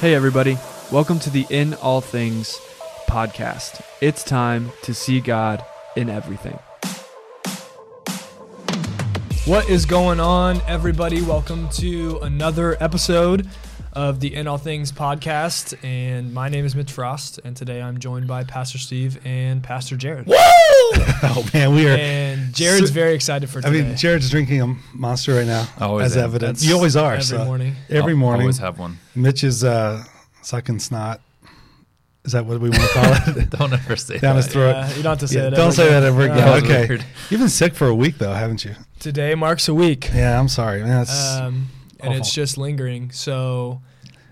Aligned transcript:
Hey, 0.00 0.14
everybody. 0.14 0.56
Welcome 0.92 1.18
to 1.18 1.30
the 1.30 1.44
In 1.50 1.74
All 1.74 2.00
Things 2.00 2.56
podcast. 3.08 3.82
It's 4.00 4.22
time 4.22 4.70
to 4.82 4.94
see 4.94 5.20
God 5.20 5.64
in 5.96 6.08
everything. 6.08 6.56
What 9.44 9.68
is 9.68 9.86
going 9.86 10.20
on, 10.20 10.60
everybody? 10.68 11.20
Welcome 11.20 11.68
to 11.70 12.18
another 12.18 12.80
episode 12.80 13.48
of 13.98 14.20
the 14.20 14.32
In 14.32 14.46
All 14.46 14.58
Things 14.58 14.92
podcast. 14.92 15.74
And 15.84 16.32
my 16.32 16.48
name 16.48 16.64
is 16.64 16.76
Mitch 16.76 16.92
Frost, 16.92 17.40
and 17.42 17.56
today 17.56 17.82
I'm 17.82 17.98
joined 17.98 18.28
by 18.28 18.44
Pastor 18.44 18.78
Steve 18.78 19.18
and 19.24 19.60
Pastor 19.62 19.96
Jared. 19.96 20.30
Oh 21.20 21.44
man, 21.52 21.74
we 21.74 21.86
are. 21.86 21.96
And 21.96 22.54
Jared's 22.54 22.88
So- 22.88 22.94
very 22.94 23.12
excited 23.14 23.50
for 23.50 23.60
today. 23.60 23.80
I 23.80 23.82
mean, 23.82 23.96
Jared's 23.96 24.30
drinking 24.30 24.62
a 24.62 24.76
monster 24.94 25.34
right 25.34 25.46
now, 25.46 25.68
Always 25.80 26.12
as 26.12 26.16
am. 26.16 26.24
evidence. 26.24 26.60
That's 26.60 26.68
You 26.68 26.76
always 26.76 26.94
are. 26.96 27.12
every 27.14 27.24
so 27.24 27.44
morning. 27.44 27.74
Every 27.90 28.12
I'll 28.12 28.18
morning. 28.18 28.42
Always 28.42 28.58
have 28.58 28.78
one. 28.78 28.98
Mitch 29.16 29.42
is 29.44 29.64
uh, 29.64 30.02
sucking 30.42 30.78
snot. 30.78 31.20
Is 32.24 32.32
that 32.32 32.46
what 32.46 32.60
we 32.60 32.70
want 32.70 32.82
to 32.82 32.88
call 32.88 33.36
it? 33.36 33.50
Don't 33.58 33.72
ever 33.72 33.96
say 33.96 34.18
Down 34.18 34.36
that. 34.36 34.44
his 34.44 34.52
throat. 34.52 34.70
Yeah, 34.70 34.88
you 34.90 35.02
don't 35.02 35.12
have 35.12 35.18
to 35.18 35.28
say 35.28 35.34
Yeah, 35.36 35.50
that. 35.50 35.56
don't 35.56 35.66
ever 35.66 35.72
say 35.72 35.86
again. 35.88 36.02
that 36.02 36.06
ever 36.08 36.22
again. 36.22 36.36
That 36.36 36.62
okay. 36.64 36.86
weird. 36.88 37.04
You've 37.30 37.40
been 37.40 37.48
sick 37.48 37.74
for 37.74 37.88
a 37.88 37.94
week 37.94 38.18
though, 38.18 38.32
haven't 38.32 38.64
you? 38.64 38.74
Today 39.00 39.34
marks 39.34 39.68
a 39.68 39.74
week, 39.74 40.08
Yeah, 40.14 40.38
I'm 40.38 40.48
sorry. 40.48 40.80
Man, 40.82 40.88
that's, 40.90 41.36
um, 41.36 41.66
and 42.00 42.14
it's 42.14 42.32
just 42.32 42.56
lingering. 42.56 43.10
So 43.10 43.82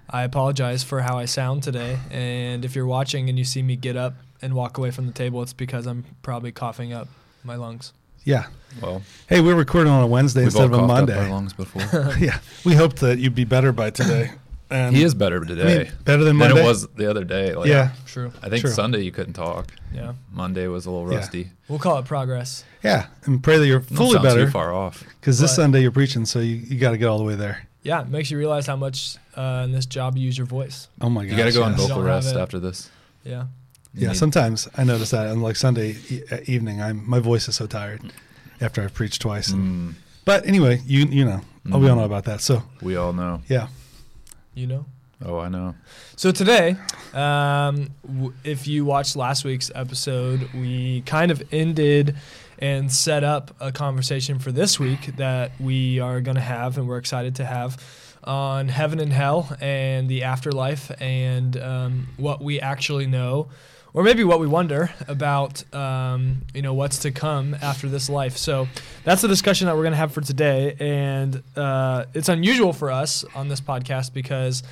I 0.09 0.23
apologize 0.23 0.83
for 0.85 1.01
how 1.01 1.19
I 1.19 1.25
sound 1.25 1.63
today. 1.63 1.99
And 2.11 2.65
if 2.65 2.75
you're 2.77 2.87
watching 2.87 3.29
and 3.29 3.39
you 3.39 3.45
see 3.45 3.63
me 3.63 3.77
get 3.77 3.97
up 3.97 4.15
and 4.43 4.55
walk 4.55 4.79
away 4.79 4.91
from 4.91 5.07
the 5.07 5.13
table, 5.13 5.43
it's 5.43 5.53
because 5.53 5.87
I'm 5.87 6.05
probably 6.23 6.53
coughing 6.53 6.93
up 6.93 7.09
my 7.45 7.57
lungs. 7.57 7.93
yeah. 8.25 8.47
Well, 8.83 9.03
Hey, 9.29 9.41
we're 9.41 9.55
recording 9.55 9.93
on 9.93 10.03
a 10.03 10.07
Wednesday 10.07 10.41
we've 10.41 10.47
instead 10.49 10.73
all 10.73 10.75
of 10.85 10.85
a 10.85 10.87
coughed 10.87 10.91
up 10.91 11.09
our 11.11 11.17
Monday. 11.17 11.31
lungs 11.33 11.53
before. 11.55 12.15
yeah, 12.21 12.39
we 12.65 12.75
hoped 12.75 12.97
that 13.01 13.19
you'd 13.19 13.35
be 13.35 13.45
better 13.45 13.73
by 13.73 13.91
today. 13.91 14.33
And 14.69 14.97
he 14.97 15.05
is 15.05 15.15
better 15.15 15.37
I 15.37 15.39
mean, 15.41 15.49
today 15.57 15.91
better 16.05 16.25
than 16.25 16.39
than 16.39 16.57
it 16.57 16.63
was 16.65 16.89
the 16.89 17.09
other 17.09 17.23
day. 17.23 17.55
Like, 17.55 17.69
yeah, 17.69 17.93
True. 18.05 18.33
I 18.43 18.49
think 18.49 18.63
True. 18.63 18.71
Sunday 18.73 19.03
you 19.03 19.13
couldn't 19.13 19.35
talk. 19.35 19.73
Yeah. 19.95 20.15
Monday 20.33 20.67
was 20.67 20.87
a 20.87 20.91
little 20.91 21.09
Yeah. 21.11 21.19
rusty. 21.19 21.51
We'll 21.69 21.79
call 21.79 21.99
it 22.01 22.05
progress. 22.05 22.65
yeah, 22.83 23.07
and 23.27 23.41
pray 23.43 23.59
that 23.59 23.67
you're 23.67 23.81
fully 23.81 24.15
sound 24.15 24.25
better 24.25 24.47
Too 24.47 24.51
far 24.51 24.75
off. 24.75 25.05
because 25.21 25.39
this 25.39 25.55
Sunday 25.55 25.83
you're 25.83 25.93
preaching, 25.93 26.27
so 26.27 26.41
you, 26.41 26.57
you 26.57 26.79
got 26.81 26.91
to 26.91 26.99
get 26.99 27.07
all 27.07 27.19
the 27.19 27.25
way 27.25 27.37
there. 27.37 27.66
Yeah, 27.87 28.03
it 28.03 28.09
makes 28.09 28.31
you 28.31 28.39
realize 28.39 28.67
how 28.67 28.77
much 28.77 29.17
uh, 29.37 29.63
in 29.65 29.73
this 29.73 29.87
job 29.87 30.17
you 30.17 30.25
use 30.27 30.37
your 30.39 30.47
voice. 30.59 30.89
Oh 31.01 31.09
my 31.11 31.25
god, 31.25 31.31
You 31.31 31.37
got 31.37 31.45
to 31.53 31.59
go 31.59 31.63
on 31.63 31.73
yes. 31.73 31.81
You 31.83 31.89
vocal 31.89 32.03
rest 32.03 32.35
after 32.37 32.59
this. 32.61 32.91
Yeah. 33.25 33.43
You 33.95 34.03
Yeah, 34.03 34.09
need- 34.09 34.17
sometimes 34.19 34.69
I 34.77 34.85
notice 34.85 35.11
that 35.11 35.27
on 35.29 35.41
like 35.41 35.57
Sunday 35.57 35.97
e- 36.11 36.23
uh, 36.31 36.55
evening, 36.55 36.83
I'm 36.83 36.99
my 37.09 37.21
voice 37.21 37.49
is 37.49 37.55
so 37.57 37.67
tired 37.67 38.01
after 38.61 38.83
I've 38.83 38.93
preached 38.95 39.21
twice. 39.23 39.53
Mm, 39.53 39.95
But 40.25 40.47
anyway, 40.47 40.81
you 40.87 41.07
you 41.19 41.25
know, 41.25 41.41
oh, 41.73 41.79
we 41.79 41.89
all 41.89 41.97
know 41.97 42.05
about 42.05 42.25
that. 42.25 42.41
So 42.41 42.63
we 42.83 42.97
all 42.97 43.13
know. 43.13 43.41
yeah, 43.49 43.69
You 44.55 44.67
know? 44.67 44.85
Oh, 45.25 45.39
I 45.47 45.49
know. 45.49 45.75
So 46.17 46.31
today, 46.33 46.77
um, 47.15 47.89
w- 48.07 48.35
if 48.45 48.67
you 48.67 48.85
watched 48.85 49.17
last 49.17 49.45
week's 49.45 49.71
episode, 49.75 50.41
we 50.53 51.01
kind 51.07 51.31
of 51.31 51.43
ended 51.53 52.17
and 52.59 52.91
set 52.91 53.25
up 53.25 53.55
a 53.61 53.73
conversation 53.73 54.39
for 54.39 54.53
this 54.53 54.79
week 54.81 55.17
that 55.17 55.53
we 55.61 56.01
are 56.01 56.21
going 56.21 56.37
to 56.37 56.41
have 56.41 56.79
and 56.79 56.89
we're 56.89 56.99
excited 56.99 57.37
to 57.37 57.45
have 57.45 57.83
on 58.25 58.69
heaven 58.69 58.99
and 58.99 59.13
hell 59.13 59.57
and 59.61 60.09
the 60.09 60.25
afterlife 60.25 60.91
and 61.01 61.57
um, 61.57 62.09
what 62.17 62.43
we 62.43 62.61
actually 62.61 63.07
know 63.07 63.49
or 63.95 64.03
maybe 64.03 64.25
what 64.25 64.39
we 64.41 64.47
wonder 64.47 64.91
about 65.09 65.63
um, 65.75 66.43
you 66.53 66.61
know 66.61 66.75
what's 66.75 66.99
to 66.99 67.11
come 67.11 67.55
after 67.63 67.89
this 67.89 68.11
life. 68.11 68.37
So 68.37 68.69
that's 69.05 69.23
the 69.23 69.29
discussion 69.29 69.69
that 69.69 69.75
we're 69.75 69.85
going 69.85 69.93
to 69.93 69.99
have 69.99 70.13
for 70.13 70.21
today 70.21 70.77
and 70.79 71.43
uh, 71.57 72.05
it's 72.13 72.29
unusual 72.29 72.75
for 72.75 72.91
us 72.91 73.25
on 73.35 73.49
this 73.49 73.61
podcast 73.61 74.13
because 74.13 74.63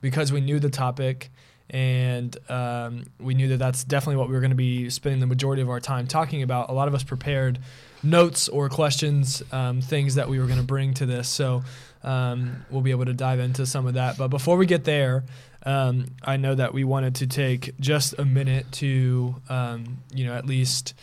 because 0.00 0.32
we 0.32 0.40
knew 0.40 0.60
the 0.60 0.70
topic 0.70 1.30
and 1.70 2.36
um, 2.50 3.04
we 3.20 3.34
knew 3.34 3.48
that 3.48 3.58
that's 3.58 3.84
definitely 3.84 4.16
what 4.16 4.28
we 4.28 4.34
were 4.34 4.40
going 4.40 4.50
to 4.50 4.56
be 4.56 4.88
spending 4.88 5.20
the 5.20 5.26
majority 5.26 5.60
of 5.60 5.68
our 5.68 5.80
time 5.80 6.06
talking 6.06 6.42
about. 6.42 6.70
A 6.70 6.72
lot 6.72 6.88
of 6.88 6.94
us 6.94 7.02
prepared 7.02 7.58
notes 8.02 8.48
or 8.48 8.68
questions, 8.68 9.42
um, 9.52 9.80
things 9.80 10.14
that 10.14 10.28
we 10.28 10.38
were 10.38 10.46
going 10.46 10.58
to 10.58 10.64
bring 10.64 10.94
to 10.94 11.06
this. 11.06 11.28
So 11.28 11.62
um, 12.02 12.64
we'll 12.70 12.80
be 12.80 12.90
able 12.90 13.04
to 13.04 13.12
dive 13.12 13.38
into 13.38 13.66
some 13.66 13.86
of 13.86 13.94
that. 13.94 14.16
But 14.16 14.28
before 14.28 14.56
we 14.56 14.64
get 14.64 14.84
there, 14.84 15.24
um, 15.64 16.06
I 16.24 16.36
know 16.38 16.54
that 16.54 16.72
we 16.72 16.84
wanted 16.84 17.16
to 17.16 17.26
take 17.26 17.78
just 17.80 18.18
a 18.18 18.24
minute 18.24 18.70
to, 18.72 19.36
um, 19.48 19.98
you 20.14 20.24
know, 20.26 20.34
at 20.34 20.46
least. 20.46 20.94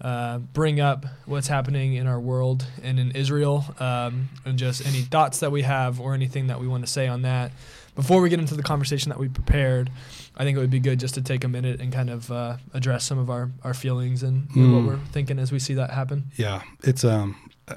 Uh, 0.00 0.38
bring 0.38 0.80
up 0.80 1.06
what's 1.24 1.46
happening 1.46 1.94
in 1.94 2.06
our 2.06 2.20
world 2.20 2.66
and 2.82 2.98
in 2.98 3.12
Israel, 3.12 3.64
um, 3.78 4.28
and 4.44 4.58
just 4.58 4.84
any 4.84 5.00
thoughts 5.00 5.38
that 5.38 5.52
we 5.52 5.62
have 5.62 5.98
or 6.00 6.14
anything 6.14 6.48
that 6.48 6.60
we 6.60 6.66
want 6.66 6.84
to 6.84 6.90
say 6.90 7.06
on 7.06 7.22
that 7.22 7.52
before 7.94 8.20
we 8.20 8.28
get 8.28 8.40
into 8.40 8.54
the 8.54 8.62
conversation 8.62 9.10
that 9.10 9.18
we 9.18 9.28
prepared, 9.28 9.90
I 10.36 10.44
think 10.44 10.56
it 10.56 10.60
would 10.60 10.70
be 10.70 10.80
good 10.80 10.98
just 11.00 11.14
to 11.14 11.22
take 11.22 11.44
a 11.44 11.48
minute 11.48 11.80
and 11.80 11.92
kind 11.92 12.10
of 12.10 12.30
uh, 12.30 12.56
address 12.72 13.04
some 13.04 13.18
of 13.18 13.30
our, 13.30 13.50
our 13.62 13.74
feelings 13.74 14.22
and 14.22 14.48
Mm. 14.50 14.72
what 14.74 14.84
we're 14.84 15.04
thinking 15.12 15.38
as 15.38 15.52
we 15.52 15.58
see 15.58 15.74
that 15.74 15.90
happen. 15.90 16.24
yeah, 16.36 16.62
it's 16.82 17.04
um 17.04 17.36
uh, 17.68 17.76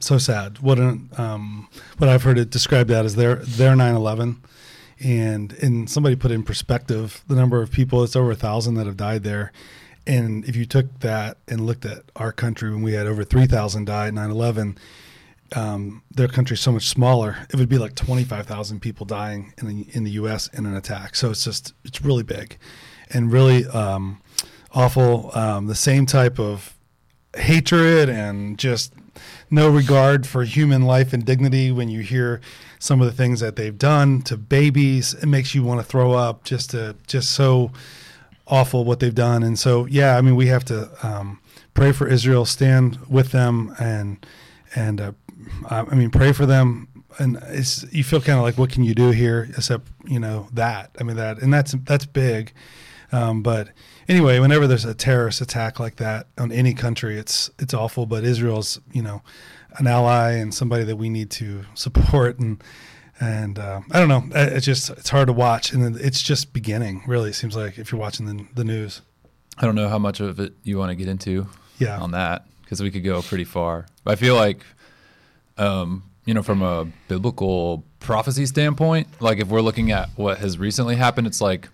so 0.00 0.18
sad. 0.18 0.58
What 0.60 0.78
an 0.78 1.08
um 1.18 1.68
what 1.98 2.08
I've 2.08 2.22
heard 2.22 2.38
it 2.38 2.50
described 2.50 2.90
that 2.90 3.04
as 3.04 3.16
their 3.16 3.36
their 3.36 3.74
9/11, 3.74 4.36
and 5.02 5.52
and 5.54 5.88
somebody 5.90 6.16
put 6.16 6.30
in 6.30 6.42
perspective 6.42 7.22
the 7.26 7.34
number 7.34 7.62
of 7.62 7.70
people. 7.72 8.04
It's 8.04 8.14
over 8.16 8.30
a 8.30 8.36
thousand 8.36 8.74
that 8.74 8.86
have 8.86 8.96
died 8.96 9.24
there. 9.24 9.52
And 10.06 10.44
if 10.46 10.56
you 10.56 10.64
took 10.64 11.00
that 11.00 11.36
and 11.48 11.66
looked 11.66 11.84
at 11.84 12.02
our 12.16 12.32
country 12.32 12.70
when 12.70 12.82
we 12.82 12.94
had 12.94 13.06
over 13.06 13.22
3,000 13.22 13.84
die 13.84 14.08
at 14.08 14.14
9 14.14 14.30
11, 14.30 14.78
um, 15.56 16.02
their 16.10 16.28
country's 16.28 16.60
so 16.60 16.72
much 16.72 16.88
smaller, 16.88 17.36
it 17.50 17.56
would 17.56 17.68
be 17.68 17.78
like 17.78 17.94
25,000 17.94 18.80
people 18.80 19.06
dying 19.06 19.52
in 19.58 19.68
the, 19.68 19.86
in 19.92 20.04
the 20.04 20.12
U.S. 20.12 20.48
in 20.48 20.66
an 20.66 20.76
attack. 20.76 21.14
So 21.14 21.30
it's 21.30 21.44
just, 21.44 21.74
it's 21.84 22.02
really 22.02 22.22
big 22.22 22.56
and 23.10 23.32
really 23.32 23.66
um, 23.66 24.20
awful. 24.72 25.30
Um, 25.36 25.66
the 25.66 25.74
same 25.74 26.06
type 26.06 26.38
of 26.38 26.74
hatred 27.36 28.08
and 28.08 28.58
just 28.58 28.92
no 29.50 29.68
regard 29.68 30.26
for 30.26 30.44
human 30.44 30.82
life 30.82 31.12
and 31.12 31.24
dignity 31.24 31.70
when 31.72 31.88
you 31.88 32.00
hear 32.00 32.40
some 32.78 33.00
of 33.00 33.06
the 33.06 33.12
things 33.12 33.40
that 33.40 33.56
they've 33.56 33.78
done 33.78 34.22
to 34.22 34.36
babies. 34.36 35.14
It 35.14 35.26
makes 35.26 35.54
you 35.54 35.62
want 35.62 35.80
to 35.80 35.86
throw 35.86 36.12
up 36.12 36.44
just 36.44 36.70
to, 36.70 36.96
just 37.06 37.32
so 37.32 37.72
awful 38.46 38.84
what 38.84 39.00
they've 39.00 39.14
done. 39.14 39.42
And 39.42 39.58
so, 39.58 39.86
yeah, 39.86 40.16
I 40.16 40.20
mean, 40.20 40.36
we 40.36 40.46
have 40.46 40.64
to 40.66 40.90
um, 41.02 41.40
pray 41.74 41.92
for 41.92 42.06
Israel, 42.06 42.44
stand 42.44 42.98
with 43.08 43.32
them, 43.32 43.74
and 43.78 44.24
and 44.74 45.00
uh, 45.00 45.12
I 45.68 45.80
I 45.80 45.94
mean, 45.94 46.10
pray 46.10 46.32
for 46.32 46.46
them. 46.46 46.88
And 47.18 47.38
it's 47.48 47.84
you 47.92 48.04
feel 48.04 48.20
kind 48.20 48.38
of 48.38 48.44
like, 48.44 48.56
what 48.56 48.70
can 48.70 48.84
you 48.84 48.94
do 48.94 49.10
here 49.10 49.48
except 49.56 49.88
you 50.06 50.20
know 50.20 50.48
that? 50.52 50.90
I 51.00 51.02
mean 51.02 51.16
that, 51.16 51.42
and 51.42 51.52
that's 51.52 51.72
that's 51.84 52.06
big. 52.06 52.52
Um, 53.12 53.42
but 53.42 53.68
anyway, 54.08 54.38
whenever 54.38 54.66
there's 54.68 54.84
a 54.84 54.94
terrorist 54.94 55.40
attack 55.40 55.80
like 55.80 55.96
that 55.96 56.28
on 56.38 56.52
any 56.52 56.72
country, 56.74 57.18
it's 57.18 57.50
it's 57.58 57.74
awful. 57.74 58.06
But 58.06 58.24
Israel's 58.24 58.80
you 58.92 59.02
know 59.02 59.22
an 59.78 59.86
ally 59.88 60.32
and 60.32 60.54
somebody 60.54 60.84
that 60.84 60.96
we 60.96 61.08
need 61.08 61.30
to 61.32 61.64
support 61.74 62.38
and. 62.38 62.62
And 63.22 63.58
uh, 63.58 63.82
I 63.90 63.98
don't 64.00 64.08
know. 64.08 64.24
uh, 64.34 64.48
It's 64.52 64.64
just 64.64 64.88
it's 64.88 65.10
hard 65.10 65.26
to 65.26 65.34
watch, 65.34 65.72
and 65.74 65.94
it's 65.96 66.22
just 66.22 66.54
beginning. 66.54 67.02
Really, 67.06 67.28
it 67.28 67.34
seems 67.34 67.54
like 67.54 67.76
if 67.78 67.92
you're 67.92 68.00
watching 68.00 68.24
the, 68.24 68.46
the 68.54 68.64
news. 68.64 69.02
I 69.58 69.66
don't 69.66 69.74
know 69.74 69.90
how 69.90 69.98
much 69.98 70.20
of 70.20 70.40
it 70.40 70.54
you 70.62 70.78
want 70.78 70.88
to 70.88 70.94
get 70.94 71.06
into 71.06 71.46
Yeah. 71.76 72.00
on 72.00 72.12
that 72.12 72.46
because 72.62 72.82
we 72.82 72.90
could 72.90 73.04
go 73.04 73.20
pretty 73.20 73.44
far. 73.44 73.84
But 74.04 74.12
I 74.12 74.14
feel 74.16 74.36
like, 74.36 74.64
um, 75.60 76.02
you 76.24 76.32
know, 76.32 76.42
from 76.42 76.62
a 76.62 76.86
biblical 77.06 77.84
prophecy 78.00 78.46
standpoint, 78.46 79.06
like 79.20 79.38
if 79.38 79.48
we're 79.48 79.60
looking 79.60 79.92
at 79.92 80.08
what 80.16 80.38
has 80.38 80.58
recently 80.58 80.96
happened, 80.96 81.26
it's 81.26 81.40
like 81.40 81.68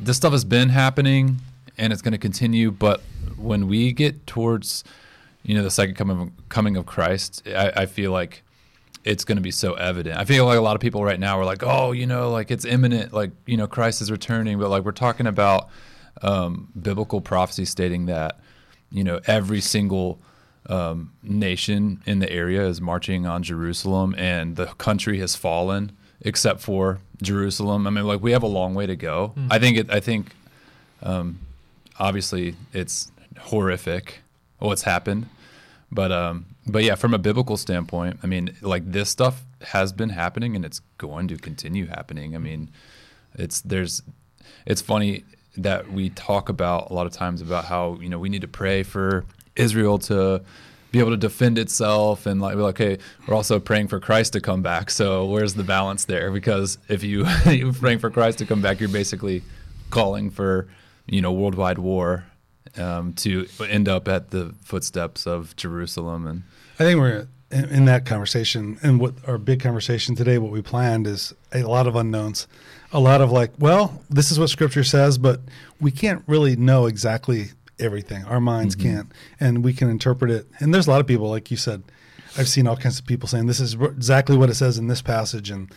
this 0.00 0.16
stuff 0.16 0.32
has 0.32 0.44
been 0.44 0.70
happening 0.70 1.36
and 1.76 1.92
it's 1.92 2.02
going 2.02 2.12
to 2.12 2.18
continue. 2.18 2.70
But 2.70 3.02
when 3.36 3.68
we 3.68 3.92
get 3.92 4.26
towards, 4.26 4.84
you 5.42 5.54
know, 5.54 5.62
the 5.62 5.70
second 5.70 5.96
coming 5.96 6.20
of, 6.20 6.48
coming 6.48 6.76
of 6.76 6.86
Christ, 6.86 7.42
I, 7.46 7.72
I 7.76 7.86
feel 7.86 8.10
like 8.10 8.42
it's 9.04 9.24
going 9.24 9.36
to 9.36 9.42
be 9.42 9.50
so 9.50 9.74
evident. 9.74 10.18
I 10.18 10.24
feel 10.24 10.46
like 10.46 10.58
a 10.58 10.62
lot 10.62 10.74
of 10.74 10.80
people 10.80 11.04
right 11.04 11.20
now 11.20 11.38
are 11.38 11.44
like, 11.44 11.62
oh, 11.62 11.92
you 11.92 12.06
know, 12.06 12.30
like 12.30 12.50
it's 12.50 12.64
imminent, 12.64 13.12
like, 13.12 13.32
you 13.44 13.58
know, 13.58 13.66
Christ 13.66 14.00
is 14.00 14.10
returning. 14.10 14.58
But 14.58 14.70
like 14.70 14.84
we're 14.84 14.92
talking 14.92 15.26
about 15.26 15.68
um, 16.22 16.68
biblical 16.80 17.20
prophecy 17.20 17.66
stating 17.66 18.06
that, 18.06 18.40
you 18.90 19.04
know, 19.04 19.20
every 19.26 19.60
single 19.60 20.20
um, 20.68 21.12
nation 21.22 22.02
in 22.06 22.18
the 22.18 22.30
area 22.30 22.66
is 22.66 22.80
marching 22.80 23.26
on 23.26 23.42
Jerusalem 23.42 24.14
and 24.18 24.56
the 24.56 24.66
country 24.66 25.18
has 25.18 25.34
fallen 25.34 25.92
except 26.20 26.60
for 26.60 26.98
Jerusalem. 27.22 27.86
I 27.86 27.90
mean, 27.90 28.06
like 28.06 28.20
we 28.20 28.32
have 28.32 28.42
a 28.42 28.48
long 28.48 28.74
way 28.74 28.86
to 28.86 28.96
go. 28.96 29.32
I 29.50 29.58
think 29.58 29.78
it, 29.78 29.90
I 29.90 30.00
think, 30.00 30.34
um, 31.02 31.38
obviously 31.98 32.54
it's 32.72 33.10
horrific 33.38 34.20
what's 34.58 34.82
happened, 34.82 35.28
but, 35.90 36.12
um, 36.12 36.46
but 36.66 36.84
yeah, 36.84 36.96
from 36.96 37.14
a 37.14 37.18
biblical 37.18 37.56
standpoint, 37.56 38.18
I 38.22 38.26
mean, 38.26 38.56
like 38.60 38.90
this 38.90 39.08
stuff 39.08 39.44
has 39.62 39.92
been 39.92 40.10
happening 40.10 40.54
and 40.54 40.64
it's 40.64 40.80
going 40.98 41.28
to 41.28 41.36
continue 41.36 41.86
happening. 41.86 42.34
I 42.34 42.38
mean, 42.38 42.70
it's, 43.34 43.60
there's, 43.62 44.02
it's 44.66 44.82
funny 44.82 45.24
that 45.56 45.90
we 45.90 46.10
talk 46.10 46.48
about 46.48 46.90
a 46.90 46.94
lot 46.94 47.06
of 47.06 47.12
times 47.12 47.40
about 47.40 47.64
how, 47.64 47.98
you 48.00 48.08
know, 48.08 48.18
we 48.18 48.28
need 48.28 48.42
to 48.42 48.48
pray 48.48 48.82
for 48.82 49.24
Israel 49.58 49.98
to, 49.98 50.42
be 50.90 50.98
able 50.98 51.10
to 51.10 51.16
defend 51.16 51.58
itself 51.58 52.26
and 52.26 52.40
like, 52.40 52.56
like, 52.56 52.80
okay, 52.80 52.98
we're 53.26 53.34
also 53.34 53.60
praying 53.60 53.88
for 53.88 54.00
Christ 54.00 54.32
to 54.32 54.40
come 54.40 54.62
back. 54.62 54.90
So 54.90 55.26
where's 55.26 55.54
the 55.54 55.64
balance 55.64 56.06
there? 56.06 56.30
Because 56.30 56.78
if 56.88 57.02
you 57.02 57.26
you're 57.46 57.72
praying 57.72 57.98
for 57.98 58.10
Christ 58.10 58.38
to 58.38 58.46
come 58.46 58.62
back, 58.62 58.80
you're 58.80 58.88
basically 58.88 59.42
calling 59.90 60.30
for 60.30 60.68
you 61.06 61.20
know 61.20 61.32
worldwide 61.32 61.78
war 61.78 62.24
um, 62.76 63.12
to 63.14 63.46
end 63.68 63.88
up 63.88 64.08
at 64.08 64.30
the 64.30 64.54
footsteps 64.62 65.26
of 65.26 65.54
Jerusalem 65.56 66.26
and 66.26 66.42
I 66.80 66.84
think 66.84 67.00
we're 67.00 67.26
in, 67.50 67.64
in 67.66 67.84
that 67.86 68.06
conversation, 68.06 68.78
and 68.82 69.00
what 69.00 69.14
our 69.26 69.36
big 69.36 69.60
conversation 69.60 70.14
today, 70.14 70.38
what 70.38 70.52
we 70.52 70.62
planned 70.62 71.06
is 71.06 71.34
a 71.52 71.62
lot 71.62 71.86
of 71.86 71.96
unknowns, 71.96 72.46
a 72.92 73.00
lot 73.00 73.20
of 73.20 73.32
like, 73.32 73.50
well, 73.58 74.02
this 74.08 74.30
is 74.30 74.38
what 74.38 74.48
Scripture 74.48 74.84
says, 74.84 75.18
but 75.18 75.40
we 75.80 75.90
can't 75.90 76.22
really 76.26 76.54
know 76.54 76.86
exactly 76.86 77.48
everything. 77.78 78.24
Our 78.24 78.40
minds 78.40 78.74
Mm-hmm. 78.76 78.94
can't, 78.96 79.12
and 79.40 79.64
we 79.64 79.72
can 79.72 79.88
interpret 79.90 80.30
it. 80.30 80.46
And 80.60 80.72
there's 80.74 80.86
a 80.86 80.90
lot 80.90 81.00
of 81.00 81.06
people, 81.06 81.28
like 81.28 81.50
you 81.50 81.56
said, 81.56 81.82
I've 82.36 82.48
seen 82.48 82.66
all 82.66 82.76
kinds 82.76 82.98
of 82.98 83.06
people 83.06 83.28
saying 83.28 83.46
this 83.46 83.60
is 83.60 83.74
exactly 83.74 84.36
what 84.36 84.50
it 84.50 84.54
says 84.54 84.78
in 84.78 84.86
this 84.86 85.02
passage, 85.02 85.50
and 85.50 85.70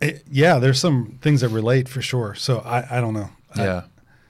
it, 0.00 0.22
yeah, 0.30 0.58
there's 0.58 0.78
some 0.78 1.18
things 1.22 1.40
that 1.40 1.48
relate 1.48 1.88
for 1.88 2.00
sure. 2.02 2.34
So 2.34 2.58
I, 2.58 2.98
I 2.98 3.00
don't 3.00 3.14
know. 3.14 3.30
I- 3.56 3.64
Yeah. 3.64 3.82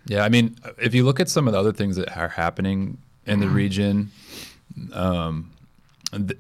Yeah. 0.06 0.24
I 0.24 0.28
mean, 0.30 0.56
if 0.78 0.94
you 0.94 1.04
look 1.04 1.20
at 1.20 1.28
some 1.28 1.46
of 1.46 1.52
the 1.52 1.58
other 1.58 1.72
things 1.72 1.96
that 1.96 2.16
are 2.16 2.28
happening 2.28 2.96
in 3.26 3.40
the 3.40 3.48
region, 3.48 4.10
um, 4.94 5.50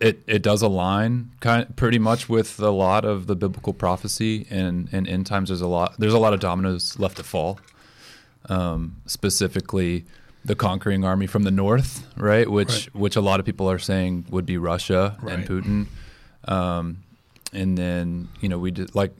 it, 0.00 0.22
it 0.26 0.40
does 0.42 0.62
align 0.62 1.30
kind 1.40 1.76
pretty 1.76 1.98
much 1.98 2.30
with 2.30 2.58
a 2.60 2.70
lot 2.70 3.04
of 3.04 3.26
the 3.26 3.36
biblical 3.36 3.74
prophecy 3.74 4.46
and, 4.48 4.88
and 4.92 5.06
end 5.06 5.26
times. 5.26 5.50
There's 5.50 5.60
a 5.60 5.66
lot, 5.66 5.94
there's 5.98 6.14
a 6.14 6.18
lot 6.18 6.32
of 6.32 6.40
dominoes 6.40 6.98
left 6.98 7.18
to 7.18 7.22
fall. 7.22 7.58
Um, 8.48 8.96
specifically 9.04 10.06
the 10.44 10.54
conquering 10.54 11.04
army 11.04 11.26
from 11.26 11.42
the 11.42 11.50
north, 11.50 12.06
right? 12.16 12.50
Which, 12.50 12.68
Right. 12.68 12.94
which 12.94 13.16
a 13.16 13.20
lot 13.20 13.40
of 13.40 13.46
people 13.46 13.70
are 13.70 13.78
saying 13.78 14.26
would 14.30 14.46
be 14.46 14.56
Russia 14.56 15.16
and 15.28 15.46
Putin. 15.46 15.86
Um, 16.50 16.98
and 17.52 17.76
then, 17.76 18.28
you 18.40 18.48
know, 18.48 18.58
we 18.58 18.70
did 18.70 18.94
like, 18.94 19.12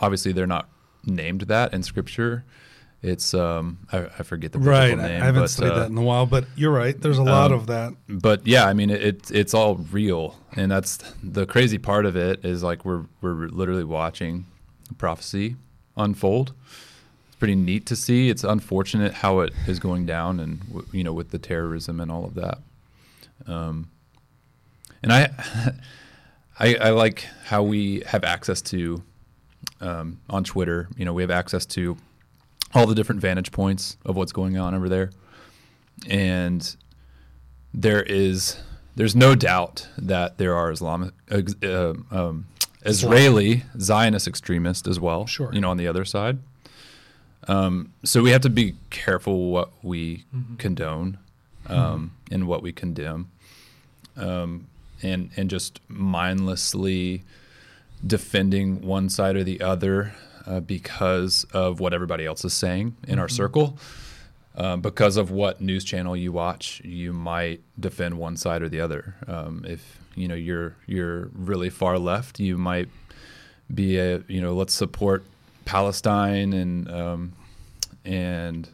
obviously 0.00 0.32
they're 0.32 0.46
not 0.46 0.68
named 1.04 1.42
that 1.42 1.72
in 1.74 1.82
scripture. 1.82 2.44
It's 3.00 3.32
um 3.32 3.78
I, 3.92 3.98
I 4.18 4.22
forget 4.24 4.50
the 4.50 4.58
Right. 4.58 4.96
name. 4.96 5.22
I 5.22 5.26
haven't 5.26 5.42
but, 5.42 5.50
studied 5.50 5.72
uh, 5.72 5.78
that 5.80 5.90
in 5.90 5.96
a 5.98 6.02
while, 6.02 6.26
but 6.26 6.46
you're 6.56 6.72
right. 6.72 7.00
There's 7.00 7.18
a 7.18 7.22
lot 7.22 7.52
um, 7.52 7.58
of 7.60 7.66
that. 7.68 7.92
but 8.08 8.44
yeah, 8.44 8.64
I 8.66 8.72
mean 8.74 8.90
it, 8.90 9.00
it 9.02 9.30
it's 9.30 9.54
all 9.54 9.76
real, 9.76 10.36
and 10.56 10.68
that's 10.68 10.96
the 11.22 11.46
crazy 11.46 11.78
part 11.78 12.06
of 12.06 12.16
it 12.16 12.44
is 12.44 12.64
like 12.64 12.84
we're 12.84 13.04
we're 13.20 13.46
literally 13.48 13.84
watching 13.84 14.46
prophecy 14.96 15.54
unfold. 15.96 16.52
Pretty 17.38 17.54
neat 17.54 17.86
to 17.86 17.96
see. 17.96 18.30
It's 18.30 18.44
unfortunate 18.44 19.14
how 19.14 19.40
it 19.40 19.52
is 19.66 19.78
going 19.78 20.06
down, 20.06 20.40
and 20.40 20.84
you 20.92 21.04
know 21.04 21.12
with 21.12 21.30
the 21.30 21.38
terrorism 21.38 22.00
and 22.00 22.10
all 22.10 22.24
of 22.24 22.34
that. 22.34 22.58
Um, 23.46 23.90
and 25.02 25.12
I, 25.12 25.30
I 26.58 26.74
I 26.74 26.90
like 26.90 27.26
how 27.44 27.62
we 27.62 28.02
have 28.06 28.24
access 28.24 28.60
to 28.62 29.02
um, 29.80 30.20
on 30.28 30.44
Twitter. 30.44 30.88
You 30.96 31.04
know, 31.04 31.12
we 31.12 31.22
have 31.22 31.30
access 31.30 31.66
to 31.66 31.96
all 32.74 32.86
the 32.86 32.94
different 32.94 33.20
vantage 33.20 33.52
points 33.52 33.96
of 34.04 34.16
what's 34.16 34.32
going 34.32 34.58
on 34.58 34.74
over 34.74 34.88
there, 34.88 35.10
and 36.08 36.76
there 37.72 38.02
is 38.02 38.58
there's 38.96 39.14
no 39.14 39.34
doubt 39.34 39.88
that 39.96 40.38
there 40.38 40.54
are 40.54 40.70
Islamic 40.72 41.14
uh, 41.30 41.94
um, 42.10 42.46
Israeli 42.84 43.64
Zionist 43.78 44.26
extremists 44.26 44.88
as 44.88 44.98
well. 44.98 45.26
Sure. 45.26 45.52
you 45.52 45.60
know, 45.60 45.70
on 45.70 45.76
the 45.76 45.86
other 45.86 46.04
side. 46.04 46.38
Um, 47.48 47.92
so 48.04 48.22
we 48.22 48.30
have 48.30 48.42
to 48.42 48.50
be 48.50 48.74
careful 48.90 49.50
what 49.50 49.70
we 49.82 50.24
condone 50.58 51.18
um, 51.66 52.12
and 52.30 52.46
what 52.46 52.62
we 52.62 52.72
condemn, 52.72 53.30
um, 54.16 54.66
and 55.02 55.30
and 55.36 55.48
just 55.48 55.80
mindlessly 55.88 57.22
defending 58.06 58.82
one 58.82 59.08
side 59.08 59.34
or 59.34 59.44
the 59.44 59.60
other 59.60 60.14
uh, 60.46 60.60
because 60.60 61.44
of 61.52 61.80
what 61.80 61.92
everybody 61.92 62.24
else 62.26 62.44
is 62.44 62.52
saying 62.52 62.96
in 63.06 63.18
our 63.18 63.28
circle. 63.28 63.78
Um, 64.56 64.80
because 64.80 65.16
of 65.16 65.30
what 65.30 65.60
news 65.60 65.84
channel 65.84 66.16
you 66.16 66.32
watch, 66.32 66.80
you 66.84 67.12
might 67.12 67.60
defend 67.78 68.18
one 68.18 68.36
side 68.36 68.60
or 68.60 68.68
the 68.68 68.80
other. 68.80 69.14
Um, 69.28 69.64
if 69.66 70.00
you 70.16 70.26
know 70.26 70.34
you're 70.34 70.74
you're 70.86 71.30
really 71.32 71.70
far 71.70 71.98
left, 71.98 72.40
you 72.40 72.58
might 72.58 72.88
be 73.72 73.98
a 73.98 74.22
you 74.26 74.40
know 74.40 74.54
let's 74.54 74.74
support 74.74 75.22
Palestine 75.64 76.52
and 76.52 76.90
um, 76.90 77.32
and 78.08 78.68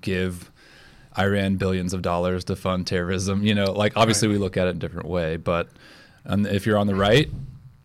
give 0.00 0.50
Iran 1.18 1.56
billions 1.56 1.92
of 1.94 2.02
dollars 2.02 2.44
to 2.44 2.56
fund 2.56 2.86
terrorism. 2.86 3.42
You 3.42 3.54
know, 3.54 3.72
like 3.72 3.96
obviously 3.96 4.28
Right. 4.28 4.34
we 4.34 4.38
look 4.38 4.56
at 4.56 4.66
it 4.66 4.70
in 4.70 4.76
a 4.76 4.80
different 4.80 5.08
way, 5.08 5.36
but 5.36 5.68
um, 6.26 6.46
if 6.46 6.66
you're 6.66 6.78
on 6.78 6.86
the 6.86 6.94
right, 6.94 7.30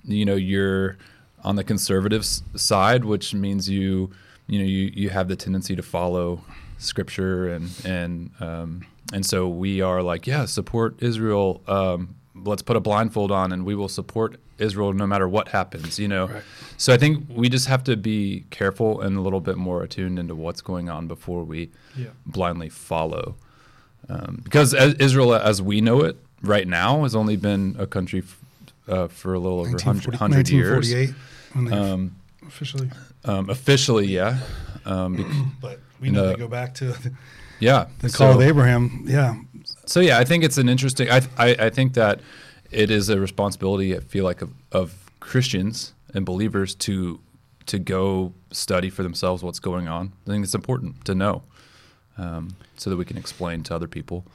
you 0.04 0.26
know 0.26 0.36
you're 0.36 0.98
on 1.44 1.56
the 1.56 1.64
conservative 1.64 2.26
side, 2.26 3.06
which 3.06 3.34
means 3.34 3.70
you 3.70 4.12
you 4.48 4.60
know 4.60 4.66
you 4.66 4.92
you 4.94 5.10
have 5.10 5.28
the 5.30 5.36
tendency 5.36 5.76
to 5.76 5.82
follow 5.82 6.42
scripture 6.78 7.48
and 7.54 7.70
and 7.86 8.32
um, 8.42 8.86
and 9.14 9.26
so 9.26 9.48
we 9.48 9.82
are 9.82 10.04
like 10.04 10.28
yeah 10.28 10.46
support 10.46 11.02
Israel. 11.02 11.62
Um, 11.68 12.16
let's 12.36 12.62
put 12.62 12.76
a 12.76 12.80
blindfold 12.80 13.32
on 13.32 13.52
and 13.52 13.66
we 13.66 13.76
will 13.76 13.90
support 13.90 14.40
Israel 14.58 14.94
no 14.94 15.06
matter 15.08 15.28
what 15.28 15.50
happens. 15.50 16.00
You 16.00 16.08
know, 16.08 16.28
Right. 16.28 16.44
so 16.78 16.94
I 16.94 16.98
think 16.98 17.26
we 17.30 17.50
just 17.50 17.68
have 17.68 17.84
to 17.86 17.96
be 17.96 18.46
careful 18.50 19.02
and 19.02 19.18
a 19.18 19.22
little 19.22 19.42
bit 19.42 19.58
more 19.58 19.84
attuned 19.84 20.18
into 20.20 20.36
what's 20.36 20.62
going 20.62 20.90
on 20.90 21.08
before 21.08 21.44
we 21.44 21.70
Yeah. 21.96 22.08
blindly 22.26 22.70
follow. 22.70 23.36
Um, 24.10 24.42
because 24.44 24.74
as 24.74 24.96
Israel, 24.96 25.34
as 25.34 25.62
we 25.62 25.80
know 25.82 26.02
it 26.02 26.18
right 26.42 26.68
now, 26.68 27.04
has 27.04 27.16
only 27.16 27.36
been 27.38 27.76
a 27.80 27.86
country 27.88 28.20
f- 28.20 28.40
uh, 28.88 29.08
for 29.08 29.34
a 29.34 29.40
little 29.40 29.60
over 29.62 29.78
100, 29.78 30.14
100 30.16 30.50
years. 30.50 30.92
1948 30.94 31.16
when 31.54 31.74
Um, 31.74 32.16
officially. 32.46 32.90
um, 33.26 33.50
officially, 33.50 34.08
yeah. 34.08 34.40
Um, 34.86 35.54
But 35.62 35.80
we 36.02 36.10
in 36.10 36.16
know 36.16 36.24
the- 36.28 36.34
they 36.34 36.40
go 36.40 36.48
back 36.50 36.74
to 36.76 36.86
the, 36.88 37.14
yeah. 37.60 37.86
the 38.00 38.10
call 38.10 38.34
So- 38.34 38.36
of 38.40 38.42
Abraham. 38.42 39.06
Yeah, 39.08 39.36
So 39.86 40.00
yeah, 40.00 40.20
I 40.20 40.24
think 40.24 40.44
it's 40.44 40.58
an 40.58 40.70
interesting. 40.70 41.10
I 41.10 41.22
I, 41.38 41.56
I 41.60 41.70
think 41.70 41.94
that 41.94 42.20
it 42.72 42.90
is 42.90 43.10
a 43.10 43.20
responsibility. 43.20 43.96
I 43.96 44.00
feel 44.00 44.24
like 44.24 44.42
of, 44.42 44.52
of 44.72 45.12
Christians 45.20 45.94
and 46.14 46.26
believers 46.26 46.76
to 46.76 47.20
to 47.66 47.80
go 47.80 48.34
study 48.52 48.90
for 48.90 49.04
themselves 49.04 49.44
what's 49.44 49.60
going 49.60 49.88
on. 49.88 50.12
I 50.28 50.32
think 50.32 50.44
it's 50.44 50.56
important 50.56 51.06
to 51.06 51.16
know, 51.16 51.44
um, 52.18 52.56
so 52.78 52.90
that 52.90 52.98
we 52.98 53.06
can 53.06 53.18
explain 53.18 53.64
to 53.64 53.76
other 53.76 53.88
people 53.88 54.26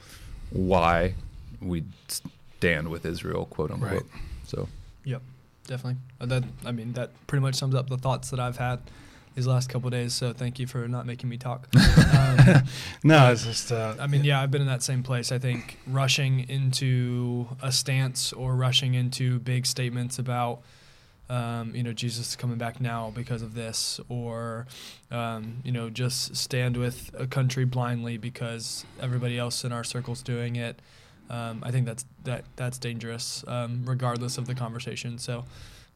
why 0.51 1.13
we 1.61 1.83
stand 2.07 2.89
with 2.89 3.05
Israel, 3.05 3.45
quote 3.45 3.71
unquote. 3.71 3.91
Right. 3.91 4.03
So 4.45 4.67
Yep, 5.05 5.21
definitely. 5.67 6.01
That 6.19 6.43
I 6.65 6.71
mean, 6.71 6.93
that 6.93 7.11
pretty 7.27 7.41
much 7.41 7.55
sums 7.55 7.75
up 7.75 7.89
the 7.89 7.97
thoughts 7.97 8.29
that 8.31 8.39
I've 8.39 8.57
had 8.57 8.79
these 9.39 9.47
last 9.47 9.69
couple 9.69 9.87
of 9.87 9.93
days. 9.93 10.13
So 10.13 10.33
thank 10.33 10.59
you 10.59 10.67
for 10.67 10.85
not 10.89 11.05
making 11.05 11.29
me 11.29 11.37
talk. 11.37 11.69
um, 12.13 12.63
no, 13.05 13.31
it's 13.31 13.45
just. 13.45 13.71
Uh, 13.71 13.95
I 13.97 14.05
mean, 14.05 14.25
yeah, 14.25 14.41
I've 14.41 14.51
been 14.51 14.61
in 14.61 14.67
that 14.67 14.83
same 14.83 15.01
place. 15.01 15.31
I 15.31 15.39
think 15.39 15.77
rushing 15.87 16.49
into 16.49 17.47
a 17.61 17.71
stance 17.71 18.33
or 18.33 18.53
rushing 18.55 18.95
into 18.95 19.39
big 19.39 19.65
statements 19.65 20.19
about, 20.19 20.59
um, 21.29 21.73
you 21.73 21.83
know, 21.83 21.93
Jesus 21.93 22.31
is 22.31 22.35
coming 22.35 22.57
back 22.57 22.81
now 22.81 23.13
because 23.15 23.41
of 23.41 23.53
this, 23.53 24.01
or, 24.09 24.67
um, 25.09 25.61
you 25.63 25.71
know, 25.71 25.89
just 25.89 26.35
stand 26.35 26.75
with 26.75 27.09
a 27.17 27.25
country 27.25 27.63
blindly 27.63 28.17
because 28.17 28.83
everybody 29.01 29.37
else 29.37 29.63
in 29.63 29.71
our 29.71 29.85
circle's 29.85 30.21
doing 30.21 30.57
it. 30.57 30.81
Um, 31.29 31.63
I 31.63 31.71
think 31.71 31.85
that's 31.85 32.03
that 32.25 32.43
that's 32.57 32.77
dangerous, 32.77 33.45
um, 33.47 33.83
regardless 33.85 34.37
of 34.37 34.47
the 34.47 34.55
conversation. 34.55 35.17
So, 35.17 35.45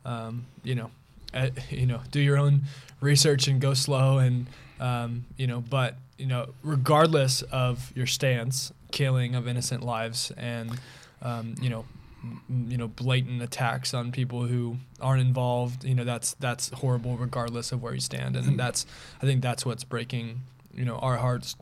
um, 0.05 0.45
you 0.63 0.75
know, 0.75 0.91
uh, 1.33 1.49
you 1.69 1.85
know, 1.85 2.01
do 2.11 2.19
your 2.19 2.37
own 2.37 2.63
research 3.01 3.47
and 3.47 3.59
go 3.59 3.73
slow, 3.73 4.17
and 4.17 4.47
um, 4.79 5.25
you 5.37 5.47
know, 5.47 5.61
but 5.61 5.95
you 6.17 6.25
know, 6.25 6.49
regardless 6.63 7.41
of 7.43 7.91
your 7.95 8.05
stance, 8.07 8.71
killing 8.91 9.35
of 9.35 9.47
innocent 9.47 9.83
lives, 9.83 10.31
and 10.37 10.79
um, 11.21 11.55
you 11.61 11.69
know, 11.69 11.85
m- 12.23 12.67
you 12.69 12.77
know, 12.77 12.87
blatant 12.87 13.41
attacks 13.41 13.93
on 13.93 14.11
people 14.11 14.45
who 14.45 14.77
aren't 15.01 15.21
involved, 15.21 15.83
you 15.83 15.95
know, 15.95 16.03
that's 16.03 16.33
that's 16.35 16.69
horrible, 16.69 17.17
regardless 17.17 17.71
of 17.71 17.81
where 17.81 17.93
you 17.93 18.01
stand, 18.01 18.35
and 18.35 18.59
that's 18.59 18.85
I 19.21 19.25
think 19.25 19.41
that's 19.41 19.65
what's 19.65 19.83
breaking, 19.83 20.41
you 20.73 20.85
know, 20.85 20.97
our 20.97 21.17
hearts 21.17 21.55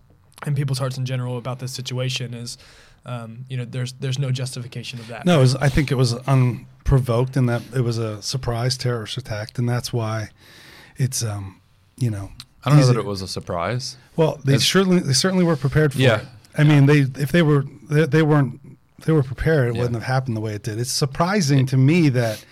and 0.44 0.56
people's 0.56 0.80
hearts 0.80 0.98
in 0.98 1.06
general 1.06 1.38
about 1.38 1.60
this 1.60 1.74
situation 1.74 2.34
is. 2.34 2.58
Um, 3.06 3.46
you 3.50 3.58
know, 3.58 3.66
there's 3.66 3.94
there's 3.94 4.20
no 4.20 4.32
justification 4.32 5.00
of 5.00 5.08
that. 5.08 5.26
no, 5.26 5.38
it 5.40 5.42
was, 5.42 5.56
I 5.56 5.70
think 5.70 5.92
it 5.92 5.96
was 5.96 6.14
unprovoked, 6.28 7.36
and 7.36 7.50
that 7.50 7.62
it 7.76 7.82
was 7.82 7.98
a 7.98 8.22
surprise 8.22 8.78
terrorist 8.78 9.18
attack, 9.18 9.58
and 9.58 9.68
that's 9.68 9.92
why 9.92 10.30
it's, 10.98 11.24
um, 11.24 11.60
you 11.98 12.12
know, 12.12 12.32
I 12.64 12.70
don't 12.70 12.78
know 12.78 12.84
easy- 12.84 12.94
that 12.94 13.00
it 13.00 13.06
was 13.06 13.22
a 13.24 13.28
surprise. 13.28 13.98
Well, 14.16 14.36
they 14.46 14.54
That's- 14.54 14.68
certainly 14.68 15.00
they 15.00 15.14
certainly 15.14 15.44
were 15.46 15.56
prepared 15.56 15.94
for 15.94 16.00
Yeah. 16.00 16.18
it. 16.22 16.26
I 16.58 16.64
mean, 16.64 16.86
they 16.86 17.00
if 17.00 17.32
they 17.32 17.42
were 17.42 17.66
they, 17.90 18.06
they 18.06 18.22
weren't 18.22 18.60
they 19.06 19.14
were 19.14 19.24
prepared, 19.24 19.70
it 19.70 19.76
Yeah. 19.76 19.82
wouldn't 19.82 19.96
have 19.96 20.04
happened 20.16 20.38
the 20.38 20.42
way 20.42 20.54
it 20.54 20.62
did. 20.62 20.78
It's 20.80 20.92
surprising 20.92 21.66
to 21.68 21.78
me 21.78 22.10
that 22.10 22.46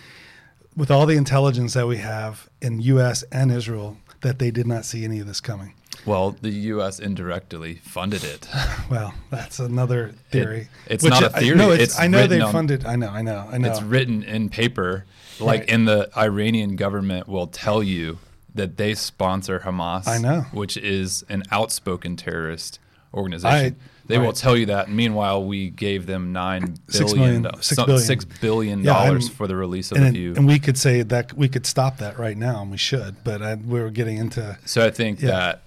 with 0.75 0.89
all 0.89 1.05
the 1.05 1.15
intelligence 1.15 1.73
that 1.73 1.85
we 1.87 1.97
have 1.97 2.49
in 2.61 2.79
U.S. 2.79 3.23
and 3.31 3.51
Israel, 3.51 3.97
that 4.21 4.39
they 4.39 4.49
did 4.49 4.65
not 4.65 4.83
see 4.85 5.03
any 5.03 5.19
of 5.19 5.27
this 5.27 5.41
coming. 5.41 5.73
Well, 6.09 6.35
the 6.41 6.49
U.S. 6.73 6.99
indirectly 6.99 7.75
funded 7.83 8.23
it. 8.23 8.47
Well, 8.89 9.13
that's 9.29 9.59
another 9.59 10.13
theory. 10.31 10.67
it's 10.87 11.03
Which 11.03 11.11
not 11.11 11.21
a 11.21 11.35
I- 11.35 11.39
theory, 11.41 11.55
no, 11.55 11.69
it's, 11.69 11.83
it's 11.83 11.99
I 11.99 12.07
know 12.07 12.25
they 12.25 12.41
on- 12.41 12.51
funded. 12.51 12.83
I 12.85 12.95
know. 12.95 13.09
I 13.09 13.21
know. 13.21 13.47
I 13.51 13.59
know. 13.59 13.69
It's 13.69 13.83
written 13.83 14.23
in 14.23 14.49
paper. 14.49 15.05
Like 15.39 15.59
Right. 15.61 15.69
in 15.69 15.85
the 15.85 16.09
Iranian 16.17 16.75
government 16.75 17.27
will 17.27 17.45
tell 17.45 17.83
you 17.83 18.17
that 18.55 18.77
they 18.77 18.95
sponsor 18.95 19.59
Hamas. 19.59 20.07
I 20.07 20.17
know. 20.17 20.41
which 20.51 20.75
is 20.77 21.23
an 21.29 21.43
outspoken 21.51 22.15
terrorist 22.15 22.79
organization. 23.13 23.75
I- 23.79 23.85
they 24.07 24.17
will 24.17 24.33
tell 24.33 24.57
you 24.57 24.65
that. 24.65 24.89
Meanwhile, 24.89 25.45
we 25.45 25.69
gave 25.69 26.07
them 26.07 26.33
nine 26.33 26.77
Six 26.89 27.13
billion, 27.13 27.43
million- 27.43 27.53
six 27.61 27.75
some- 27.75 27.85
billion. 27.85 28.03
six 28.03 28.25
billion 28.25 28.79
Yeah, 28.83 28.93
dollars 28.93 29.29
for 29.29 29.45
the 29.45 29.55
release 29.55 29.91
of 29.91 29.97
and, 29.99 30.07
it- 30.07 30.13
few. 30.19 30.33
and 30.35 30.47
we 30.47 30.57
could 30.57 30.79
say 30.79 31.03
that 31.03 31.33
we 31.37 31.47
could 31.47 31.67
stop 31.67 31.99
that 31.99 32.17
right 32.17 32.35
now, 32.35 32.63
and 32.63 32.71
we 32.71 32.77
should. 32.77 33.23
But 33.23 33.43
I, 33.43 33.53
we 33.53 33.79
were 33.79 33.91
getting 33.91 34.17
into 34.17 34.57
So 34.65 34.83
I 34.83 34.89
think 34.89 35.21
Yeah. 35.21 35.27
that, 35.29 35.61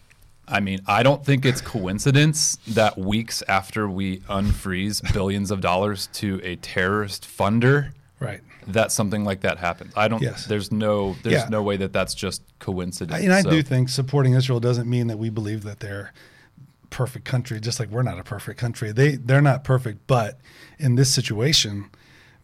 I 0.52 0.60
mean, 0.60 0.80
I 0.86 1.02
don't 1.02 1.24
think 1.24 1.44
it's 1.44 1.60
coincidence 1.60 2.56
that 2.68 2.98
weeks 2.98 3.42
after 3.48 3.88
we 3.88 4.18
unfreeze 4.20 5.12
billions 5.12 5.50
of 5.50 5.60
dollars 5.60 6.08
to 6.14 6.40
a 6.44 6.56
terrorist 6.56 7.24
funder, 7.26 7.92
right. 8.20 8.40
that 8.68 8.92
something 8.92 9.24
like 9.24 9.40
that 9.40 9.58
happens. 9.58 9.92
I 9.96 10.08
don't. 10.08 10.22
Yes. 10.22 10.46
There's 10.46 10.70
no. 10.70 11.16
There's 11.22 11.42
Yeah. 11.42 11.48
no 11.48 11.62
way 11.62 11.76
that 11.78 11.92
that's 11.92 12.14
just 12.14 12.42
coincidence. 12.58 13.18
I, 13.20 13.24
And 13.24 13.32
I 13.32 13.42
So- 13.42 13.50
do 13.50 13.62
think 13.62 13.88
supporting 13.88 14.34
Israel 14.34 14.60
doesn't 14.60 14.88
mean 14.88 15.06
that 15.08 15.18
we 15.18 15.30
believe 15.30 15.62
that 15.64 15.80
they're 15.80 16.12
perfect 16.90 17.24
country. 17.24 17.58
Just 17.58 17.80
like 17.80 17.88
we're 17.90 18.02
not 18.02 18.18
a 18.18 18.22
perfect 18.24 18.60
country, 18.60 18.92
they 18.92 19.16
they're 19.16 19.40
not 19.42 19.64
perfect. 19.64 20.06
But 20.06 20.38
in 20.78 20.94
this 20.96 21.10
situation, 21.10 21.86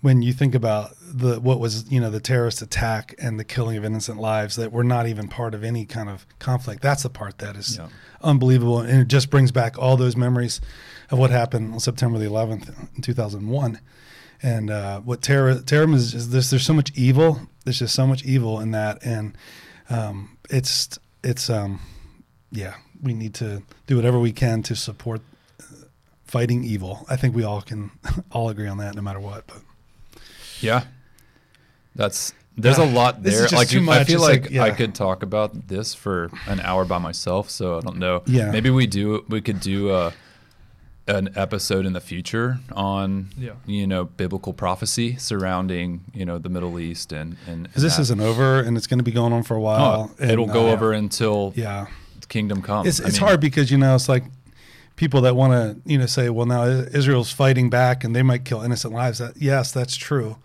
when 0.01 0.23
you 0.23 0.33
think 0.33 0.55
about 0.55 0.95
the 1.01 1.41
what 1.41 1.59
was 1.59 1.91
you 1.91 2.01
know 2.01 2.11
the 2.11 2.21
terrorist 2.21 2.63
attack 2.63 3.15
and 3.19 3.39
the 3.41 3.45
killing 3.45 3.77
of 3.77 3.85
innocent 3.85 4.21
lives 4.21 4.57
that 4.57 4.71
were 4.73 4.85
not 4.85 5.07
even 5.07 5.27
part 5.29 5.55
of 5.55 5.65
any 5.65 5.85
kind 5.85 6.09
of 6.09 6.27
conflict, 6.39 6.83
that's 6.83 7.03
the 7.03 7.11
part 7.11 7.39
that 7.39 7.57
is 7.57 7.77
Yeah. 7.79 7.89
unbelievable, 8.23 8.81
and 8.81 9.01
it 9.01 9.09
just 9.09 9.29
brings 9.31 9.51
back 9.53 9.79
all 9.79 9.97
those 9.97 10.17
memories 10.17 10.61
of 11.11 11.19
what 11.19 11.31
happened 11.31 11.73
on 11.75 11.81
September 11.81 12.19
the 12.19 12.27
11th 12.27 12.69
in 12.97 13.03
2001. 13.03 13.81
And 14.41 14.71
uh, 14.71 15.01
what 15.01 15.21
terror 15.21 15.59
terrorism 15.61 15.95
is, 15.95 16.15
is 16.15 16.31
this? 16.31 16.51
There's 16.51 16.65
so 16.65 16.75
much 16.75 16.93
evil. 16.95 17.41
There's 17.65 17.81
just 17.81 17.95
so 17.95 18.07
much 18.07 18.23
evil 18.25 18.61
in 18.61 18.71
that, 18.71 18.99
and 19.05 19.37
um, 19.91 20.37
it's 20.49 20.97
it's 21.25 21.51
um, 21.51 21.81
yeah. 22.53 22.75
We 23.03 23.15
need 23.15 23.35
to 23.35 23.63
do 23.89 23.97
whatever 23.97 24.19
we 24.21 24.31
can 24.33 24.63
to 24.65 24.77
support 24.77 25.23
uh, 25.61 25.65
fighting 26.25 26.63
evil. 26.63 27.05
I 27.09 27.17
think 27.17 27.35
we 27.35 27.43
all 27.43 27.63
can 27.63 27.91
all 28.31 28.49
agree 28.49 28.69
on 28.69 28.79
that, 28.79 28.95
no 28.95 29.03
matter 29.03 29.19
what. 29.21 29.47
But 29.49 29.59
Yeah. 30.61 30.85
That's 31.95 32.33
there's 32.57 32.79
a 32.79 32.85
lot 32.85 33.23
there. 33.23 33.47
Like 33.49 33.73
you- 33.73 33.89
I 33.91 34.05
feel 34.05 34.21
like, 34.21 34.43
like- 34.43 34.51
yeah. 34.51 34.65
I 34.65 34.71
could 34.71 34.95
talk 34.95 35.23
about 35.23 35.69
this 35.69 35.95
for 35.95 36.31
an 36.47 36.61
hour 36.61 36.85
by 36.85 36.99
myself. 36.99 37.51
So 37.51 37.79
I 37.79 37.81
don't 37.81 37.99
know. 37.99 38.23
Yeah. 38.27 38.51
Maybe 38.51 38.71
we 38.71 38.87
do. 38.87 39.25
We 39.29 39.41
could 39.41 39.61
do 39.61 39.93
a 39.95 40.13
an 41.07 41.31
episode 41.37 41.87
in 41.87 41.95
the 41.95 42.01
future 42.03 42.59
on 42.73 43.29
Yeah. 43.39 43.53
you 43.65 43.87
know 43.87 44.05
biblical 44.05 44.53
prophecy 44.53 45.17
surrounding 45.17 46.05
you 46.13 46.27
know 46.27 46.37
the 46.37 46.51
Middle 46.51 46.79
East 46.79 47.13
and 47.13 47.39
and, 47.47 47.67
and 47.75 47.83
this 47.83 47.99
isn't 47.99 48.21
over, 48.21 48.61
and 48.61 48.77
it's 48.77 48.87
going 48.87 48.99
to 48.99 49.05
be 49.05 49.13
going 49.13 49.33
on 49.33 49.43
for 49.43 49.55
a 49.57 49.61
while. 49.61 50.11
Oh, 50.21 50.23
it'll 50.25 50.45
and, 50.45 50.53
go 50.53 50.69
uh, 50.69 50.73
over 50.73 50.93
until 50.93 51.55
Yeah, 51.57 51.87
kingdom 52.29 52.61
comes. 52.61 52.87
it's 52.89 53.01
I 53.01 53.05
it's 53.09 53.19
mean, 53.21 53.27
hard 53.27 53.41
because 53.41 53.71
you 53.71 53.79
know 53.79 53.95
it's 53.95 54.07
like 54.09 54.25
people 54.99 55.23
that 55.23 55.35
want 55.35 55.53
to 55.53 55.91
you 55.91 55.97
know 55.97 56.05
say, 56.05 56.29
well, 56.29 56.45
now 56.45 56.65
Israel's 56.65 57.33
fighting 57.33 57.71
back 57.71 58.05
and 58.05 58.15
they 58.15 58.23
might 58.23 58.45
kill 58.45 58.61
innocent 58.61 58.93
lives. 58.93 59.19
That 59.19 59.39
yes, 59.39 59.73
that's 59.73 59.97
true, 59.97 60.37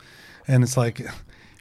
and 0.48 0.63
it's 0.63 0.77
like. 0.77 1.01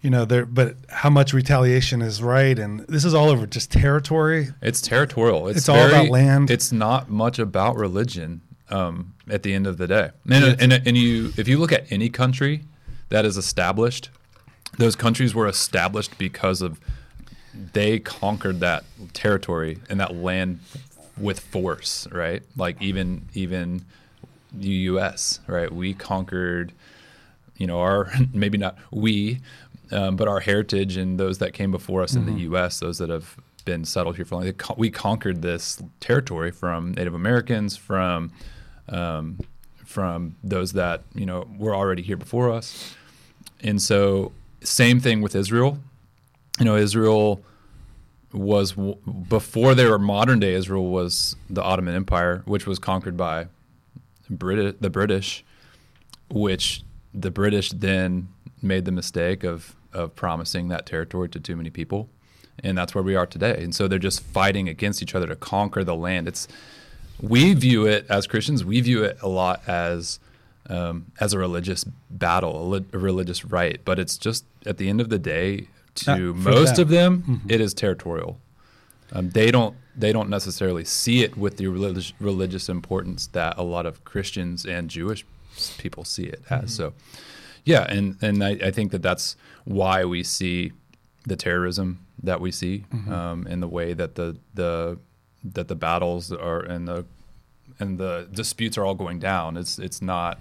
You 0.04 0.10
know, 0.10 0.24
there, 0.24 0.44
but 0.44 0.74
how 0.88 1.10
much 1.10 1.32
retaliation 1.32 2.02
is 2.02 2.20
right, 2.20 2.58
and 2.58 2.80
this 2.88 3.04
is 3.04 3.14
all 3.14 3.28
over 3.28 3.46
just 3.46 3.70
territory. 3.70 4.48
It's 4.60 4.80
territorial. 4.80 5.46
It's, 5.46 5.58
It's 5.58 5.68
all 5.68 5.86
about 5.86 6.08
land. 6.08 6.50
It's 6.50 6.72
not 6.72 7.08
much 7.08 7.38
about 7.38 7.76
religion. 7.76 8.40
Um, 8.68 9.14
at 9.30 9.44
the 9.44 9.54
end 9.54 9.68
of 9.68 9.76
the 9.76 9.86
day, 9.86 10.10
and, 10.28 10.60
and 10.60 10.72
and 10.72 10.96
you, 10.96 11.32
if 11.36 11.46
you 11.46 11.56
look 11.56 11.70
at 11.70 11.92
any 11.92 12.08
country 12.08 12.64
that 13.10 13.24
is 13.24 13.36
established, 13.36 14.10
those 14.78 14.96
countries 14.96 15.36
were 15.36 15.46
established 15.46 16.18
because 16.18 16.62
of 16.62 16.80
they 17.54 18.00
conquered 18.00 18.58
that 18.58 18.82
territory 19.12 19.78
and 19.88 20.00
that 20.00 20.16
land 20.16 20.58
with 21.22 21.40
force, 21.40 22.06
right? 22.12 22.42
Like 22.56 22.82
even 22.82 23.28
even 23.32 23.84
the 24.52 24.68
U.S. 24.68 25.40
Right? 25.46 25.72
We 25.72 25.94
conquered 25.94 26.72
you 27.62 27.68
know, 27.68 27.78
our 27.78 28.10
maybe 28.32 28.58
not 28.58 28.76
we, 28.90 29.40
um, 29.92 30.16
but 30.16 30.26
our 30.26 30.40
heritage 30.40 30.96
and 30.96 31.18
those 31.18 31.38
that 31.38 31.52
came 31.52 31.70
before 31.70 32.02
us 32.02 32.14
in 32.14 32.26
the 32.26 32.40
U.S., 32.42 32.80
those 32.80 32.98
that 32.98 33.08
have 33.08 33.36
been 33.64 33.84
settled 33.84 34.16
here 34.16 34.24
for 34.24 34.36
long, 34.36 34.52
con- 34.54 34.76
we 34.76 34.90
conquered 34.90 35.42
this 35.42 35.80
territory 36.00 36.50
from 36.50 36.92
Native 36.92 37.14
Americans, 37.14 37.76
from 37.76 38.32
um, 38.88 39.38
from 39.84 40.34
those 40.42 40.72
that 40.72 41.02
you 41.14 41.24
know 41.24 41.46
were 41.56 41.74
already 41.74 42.02
here 42.02 42.16
before 42.16 42.50
us, 42.50 42.96
and 43.60 43.80
so 43.80 44.32
same 44.62 44.98
thing 44.98 45.20
with 45.20 45.36
Israel. 45.36 45.78
You 46.58 46.64
know, 46.64 46.76
Israel 46.76 47.42
was 48.32 48.72
before 49.28 49.74
they 49.74 49.86
were 49.86 49.98
modern 49.98 50.40
day 50.40 50.54
Israel 50.54 50.90
was 50.90 51.36
the 51.50 51.62
Ottoman 51.62 51.94
Empire, 51.94 52.42
which 52.44 52.66
was 52.66 52.78
conquered 52.78 53.16
by 53.16 53.48
Brit- 54.30 54.80
the 54.80 54.90
British, 54.90 55.44
which 56.30 56.82
the 57.12 57.30
British 57.30 57.70
then 57.70 58.28
made 58.62 58.84
the 58.84 58.92
mistake 58.92 59.44
of 59.44 59.76
of 59.92 60.14
promising 60.16 60.68
that 60.68 60.86
territory 60.86 61.28
to 61.28 61.38
too 61.38 61.56
many 61.56 61.68
people, 61.68 62.08
and 62.62 62.78
that's 62.78 62.94
where 62.94 63.04
we 63.04 63.14
are 63.14 63.26
today. 63.26 63.62
And 63.62 63.74
so 63.74 63.88
they're 63.88 63.98
just 63.98 64.22
fighting 64.22 64.68
against 64.68 65.02
each 65.02 65.14
other 65.14 65.26
to 65.26 65.36
conquer 65.36 65.84
the 65.84 65.94
land. 65.94 66.28
It's 66.28 66.48
we 67.20 67.52
view 67.54 67.86
it 67.86 68.06
as 68.08 68.26
Christians. 68.26 68.64
We 68.64 68.80
view 68.80 69.04
it 69.04 69.18
a 69.22 69.28
lot 69.28 69.62
as 69.68 70.18
um, 70.68 71.06
as 71.20 71.32
a 71.32 71.38
religious 71.38 71.84
battle, 72.10 72.62
a, 72.62 72.66
li- 72.66 72.86
a 72.92 72.98
religious 72.98 73.44
right, 73.44 73.80
but 73.84 73.98
it's 73.98 74.16
just 74.16 74.44
at 74.64 74.78
the 74.78 74.88
end 74.88 75.00
of 75.00 75.08
the 75.08 75.18
day, 75.18 75.68
to 75.94 76.34
most 76.34 76.76
them. 76.76 76.82
of 76.82 76.88
them, 76.88 77.42
it 77.48 77.60
is 77.60 77.74
territorial. 77.74 78.38
Um, 79.12 79.30
they 79.30 79.50
don't 79.50 79.76
they 79.96 80.12
don't 80.12 80.30
necessarily 80.30 80.84
see 80.84 81.22
it 81.22 81.36
with 81.36 81.58
the 81.58 81.66
religious 81.68 82.12
religious 82.18 82.68
importance 82.68 83.26
that 83.28 83.58
a 83.58 83.62
lot 83.62 83.84
of 83.86 84.04
Christians 84.04 84.64
and 84.64 84.88
Jewish 84.88 85.24
people 85.78 86.04
see 86.04 86.24
it 86.24 86.42
as. 86.48 86.74
So, 86.74 86.94
yeah, 87.64 87.82
and 87.88 88.16
and 88.22 88.42
I, 88.42 88.50
I 88.50 88.70
think 88.70 88.92
that 88.92 89.02
that's 89.02 89.36
why 89.64 90.04
we 90.04 90.22
see 90.22 90.72
the 91.24 91.36
terrorism 91.36 92.06
that 92.22 92.40
we 92.40 92.50
see, 92.50 92.84
um, 93.10 93.46
and 93.48 93.62
the 93.62 93.68
way 93.68 93.92
that 93.92 94.14
the 94.14 94.38
the 94.54 94.98
that 95.44 95.68
the 95.68 95.74
battles 95.74 96.32
are 96.32 96.60
and 96.60 96.88
the 96.88 97.04
and 97.78 97.98
the 97.98 98.28
disputes 98.32 98.78
are 98.78 98.84
all 98.84 98.94
going 98.94 99.18
down. 99.18 99.56
It's 99.56 99.78
it's 99.78 100.00
not 100.00 100.38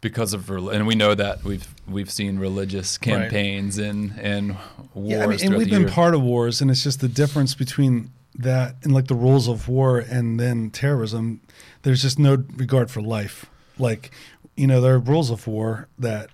because 0.00 0.32
of 0.32 0.48
and 0.50 0.86
we 0.86 0.94
know 0.94 1.14
that 1.14 1.44
we've 1.44 1.66
we've 1.86 2.10
seen 2.10 2.38
religious 2.38 2.96
campaigns 2.98 3.78
and 3.78 4.18
and 4.18 4.56
wars. 4.94 5.10
Yeah, 5.10 5.24
I 5.24 5.26
mean, 5.26 5.38
and 5.42 5.56
we've 5.56 5.70
been 5.70 5.82
year. 5.82 5.90
part 5.90 6.14
of 6.14 6.22
wars, 6.22 6.60
and 6.60 6.70
it's 6.70 6.82
just 6.82 7.00
the 7.00 7.08
difference 7.08 7.54
between 7.54 8.10
that 8.34 8.76
and 8.82 8.92
like 8.92 9.08
the 9.08 9.14
rules 9.14 9.48
of 9.48 9.68
war 9.68 9.98
and 9.98 10.40
then 10.40 10.70
terrorism. 10.70 11.40
There's 11.82 12.02
just 12.02 12.18
no 12.18 12.44
regard 12.56 12.90
for 12.90 13.00
life. 13.00 13.46
Like, 13.78 14.10
you 14.56 14.66
know, 14.66 14.80
there 14.80 14.94
are 14.94 14.98
rules 14.98 15.30
of 15.30 15.46
war 15.46 15.88
that 15.98 16.30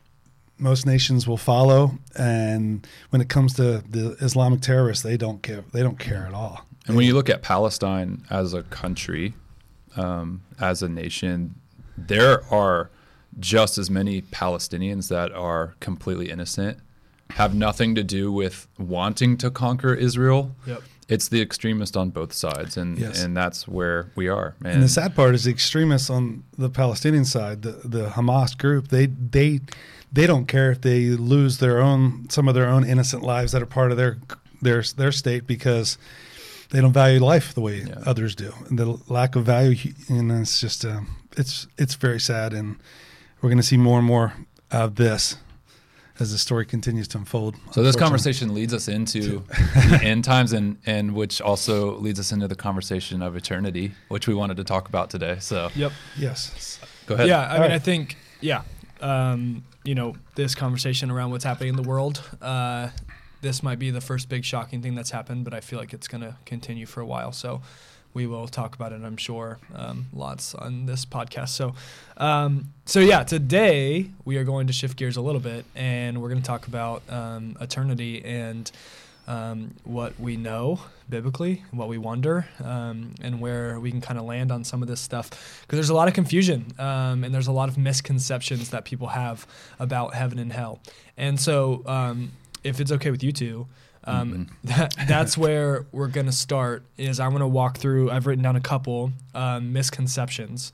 most 0.59 0.87
nations 0.87 1.27
will 1.27 1.37
follow, 1.37 1.99
and 2.17 2.87
when 3.11 3.21
it 3.21 3.29
comes 3.29 3.55
to 3.55 3.83
the 3.89 4.17
Islamic 4.21 4.61
terrorists, 4.61 5.03
they 5.03 5.17
don't 5.17 5.43
care. 5.43 5.65
They 5.73 5.83
don't 5.83 5.99
care 5.99 6.27
at 6.27 6.35
all. 6.35 6.67
And 6.87 6.97
when 6.97 7.07
you 7.07 7.15
look 7.15 7.29
at 7.29 7.43
Palestine 7.43 8.25
as 8.31 8.55
a 8.55 8.63
country, 8.63 9.35
um, 9.97 10.43
as 10.61 10.83
a 10.83 10.89
nation, 10.89 11.57
there 11.97 12.43
are 12.53 12.91
just 13.39 13.79
as 13.79 13.91
many 13.91 14.23
Palestinians 14.23 15.09
that 15.09 15.33
are 15.33 15.75
completely 15.81 16.31
innocent, 16.31 16.79
have 17.31 17.55
nothing 17.55 17.95
to 17.95 18.03
do 18.05 18.33
with 18.33 18.67
wanting 18.79 19.37
to 19.39 19.51
conquer 19.51 19.95
Israel. 19.95 20.55
Yep. 20.67 20.83
It's 21.09 21.29
the 21.29 21.41
extremist 21.41 21.97
on 21.97 22.11
both 22.11 22.33
sides, 22.33 22.77
and 22.77 22.99
Yes. 22.99 23.23
and 23.23 23.37
that's 23.37 23.69
where 23.69 24.11
we 24.17 24.27
are. 24.29 24.57
And 24.65 24.83
the 24.83 24.89
sad 24.89 25.15
part 25.15 25.35
is 25.37 25.45
the 25.45 25.51
extremists 25.53 26.11
on 26.11 26.43
the 26.59 26.69
Palestinian 26.69 27.25
side, 27.25 27.63
the, 27.63 27.73
the 27.85 28.09
Hamas 28.11 28.57
group, 28.59 28.89
they 28.89 29.07
they 29.07 29.61
they 30.13 30.27
don't 30.27 30.47
care 30.47 30.73
if 30.73 30.81
they 30.81 31.11
lose 31.11 31.59
their 31.59 31.81
own 31.81 32.27
some 32.31 32.49
of 32.49 32.55
their 32.55 32.67
own 32.69 32.85
innocent 32.85 33.23
lives 33.23 33.53
that 33.53 33.63
are 33.63 33.67
part 33.67 33.93
of 33.93 33.97
their 33.97 34.19
their 34.63 34.83
their 34.97 35.13
state 35.13 35.47
because 35.47 35.97
they 36.71 36.81
don't 36.81 36.93
value 36.93 37.21
life 37.21 37.55
the 37.55 37.61
way 37.61 37.85
Yeah. 37.87 37.99
others 38.05 38.35
do. 38.35 38.53
And 38.69 38.77
the 38.79 38.99
lack 39.09 39.37
of 39.37 39.45
value, 39.45 39.93
and 40.09 40.33
it's 40.33 40.61
just 40.61 40.85
um, 40.85 41.07
it's 41.37 41.69
it's 41.79 41.95
very 41.95 42.19
sad, 42.19 42.53
and 42.53 42.77
we're 43.41 43.49
going 43.49 43.59
to 43.59 43.63
see 43.63 43.77
more 43.77 43.99
and 43.99 44.07
more 44.07 44.35
of 44.71 44.97
this 44.97 45.37
as 46.19 46.33
the 46.33 46.39
story 46.39 46.65
continues 46.65 47.07
to 47.09 47.19
unfold. 47.19 47.57
So 47.73 47.83
this 47.83 47.97
conversation 47.97 48.55
leads 48.55 48.73
us 48.73 48.89
into 48.89 49.45
the 49.75 50.01
end 50.03 50.25
times, 50.25 50.53
and 50.53 50.79
and 50.87 51.15
which 51.15 51.41
also 51.41 51.97
leads 51.99 52.19
us 52.19 52.33
into 52.33 52.49
the 52.49 52.55
conversation 52.55 53.23
of 53.23 53.37
eternity, 53.37 53.93
which 54.09 54.27
we 54.27 54.35
wanted 54.35 54.57
to 54.57 54.65
talk 54.65 54.89
about 54.89 55.11
today. 55.11 55.37
So 55.41 55.69
Yep. 55.75 55.93
yes, 56.17 56.81
go 57.07 57.15
ahead. 57.15 57.29
Yeah, 57.29 57.41
I 57.41 57.45
mean, 57.45 57.53
Alright. 57.55 57.73
I 57.73 57.79
think, 57.79 58.17
yeah, 58.41 58.63
um, 59.01 59.65
you 59.85 59.95
know, 59.95 60.15
this 60.35 60.55
conversation 60.55 61.11
around 61.11 61.31
what's 61.31 61.45
happening 61.45 61.71
in 61.71 61.77
the 61.77 61.89
world, 61.89 62.23
uh, 62.41 62.89
this 63.43 63.63
might 63.63 63.79
be 63.79 63.91
the 63.91 64.01
first 64.01 64.29
big 64.29 64.45
shocking 64.45 64.81
thing 64.83 64.95
that's 64.95 65.11
happened, 65.11 65.45
but 65.45 65.53
I 65.53 65.61
feel 65.61 65.79
like 65.79 65.93
it's 65.93 66.09
going 66.09 66.23
to 66.23 66.37
continue 66.47 66.87
for 66.87 67.01
a 67.03 67.07
while. 67.07 67.33
So 67.33 67.61
we 68.17 68.27
will 68.27 68.49
talk 68.49 68.75
about 68.75 68.93
it, 68.93 69.03
I'm 69.05 69.19
sure, 69.19 69.59
um, 69.75 70.07
lots 70.15 70.55
on 70.55 70.87
this 70.87 71.05
podcast. 71.05 71.51
So, 71.51 71.75
um, 72.17 72.73
so 72.87 73.01
yeah, 73.01 73.25
today 73.25 74.09
we 74.25 74.39
are 74.39 74.45
going 74.45 74.69
to 74.69 74.73
shift 74.73 74.97
gears 74.97 75.19
a 75.19 75.21
little 75.21 75.41
bit, 75.41 75.67
and 75.75 76.23
we're 76.23 76.31
going 76.31 76.41
to 76.41 76.47
talk 76.47 76.67
about 76.67 77.03
um, 77.11 77.59
eternity 77.61 78.25
and 78.25 78.73
um, 79.29 79.75
what 79.85 80.19
we 80.19 80.39
know 80.39 80.81
biblically, 81.11 81.63
what 81.73 81.89
we 81.89 81.99
wonder, 81.99 82.47
um, 82.65 83.15
and 83.21 83.39
where 83.39 83.79
we 83.79 83.91
can 83.91 84.01
kind 84.01 84.19
of 84.19 84.25
land 84.25 84.51
on 84.51 84.65
some 84.65 84.81
of 84.81 84.89
this 84.89 85.01
stuff. 85.01 85.29
Because 85.61 85.77
there's 85.77 85.91
a 85.91 85.95
lot 85.95 86.09
of 86.09 86.15
confusion 86.15 86.73
um, 86.79 87.23
and 87.23 87.35
there's 87.35 87.49
a 87.49 87.53
lot 87.53 87.69
of 87.69 87.77
misconceptions 87.77 88.71
that 88.71 88.87
people 88.87 89.09
have 89.09 89.47
about 89.79 90.15
heaven 90.15 90.39
and 90.39 90.55
hell. 90.55 90.81
And 91.19 91.39
so, 91.39 91.83
if 92.65 92.81
it's 92.81 92.91
okay 92.91 93.11
with 93.11 93.23
you 93.23 93.31
two, 93.31 93.67
um, 94.07 94.47
that, 94.65 94.95
that's 95.09 95.37
where 95.37 95.87
we're 95.93 96.09
going 96.09 96.27
to 96.27 96.33
start. 96.33 96.85
Is 96.97 97.19
I'm 97.21 97.31
going 97.31 97.41
to 97.41 97.47
walk 97.47 97.79
through. 97.79 98.11
I've 98.11 98.27
written 98.27 98.43
down 98.45 98.57
a 98.57 98.61
couple 98.61 99.13
um, 99.35 99.73
misconceptions 99.73 100.73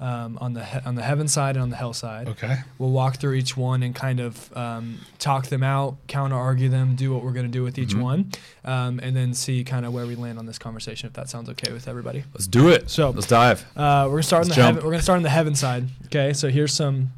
um, 0.00 0.36
on 0.40 0.52
the 0.54 0.64
he- 0.64 0.80
on 0.84 0.96
the 0.96 1.02
heaven 1.02 1.28
side 1.28 1.56
and 1.56 1.62
on 1.62 1.70
the 1.70 1.76
hell 1.76 1.92
side. 1.92 2.28
Okay. 2.28 2.56
We'll 2.78 2.90
walk 2.90 3.16
through 3.18 3.34
each 3.34 3.56
one 3.56 3.82
and 3.82 3.94
kind 3.94 4.18
of 4.20 4.54
um, 4.56 4.98
talk 5.18 5.46
them 5.46 5.62
out, 5.62 5.96
counter 6.08 6.34
argue 6.36 6.68
them, 6.68 6.94
do 6.96 7.12
what 7.12 7.22
we're 7.24 7.32
going 7.32 7.46
to 7.46 7.52
do 7.52 7.62
with 7.62 7.78
each 7.78 7.94
Mhm. 7.94 8.02
one, 8.02 8.32
um, 8.64 8.98
and 9.02 9.16
then 9.16 9.32
see 9.34 9.62
kind 9.64 9.86
of 9.86 9.92
where 9.94 10.04
we 10.06 10.16
land 10.16 10.38
on 10.38 10.46
this 10.46 10.58
conversation. 10.58 11.06
If 11.06 11.12
that 11.14 11.28
sounds 11.30 11.48
okay 11.50 11.72
with 11.72 11.86
everybody. 11.88 12.24
Let's 12.34 12.46
do 12.48 12.68
it. 12.68 12.90
So- 12.90 13.10
let's 13.10 13.28
dive. 13.28 13.64
Uh, 13.76 14.04
we're 14.06 14.14
gonna 14.16 14.22
start 14.24 14.42
the 14.44 14.48
Let's 14.48 14.56
jump. 14.56 14.66
heaven. 14.74 14.84
We're 14.84 14.90
gonna 14.90 15.02
start 15.02 15.16
on 15.18 15.22
the 15.22 15.30
heaven 15.30 15.54
side. 15.54 15.84
Okay, 16.06 16.32
so 16.32 16.48
here's 16.48 16.74
some 16.74 17.12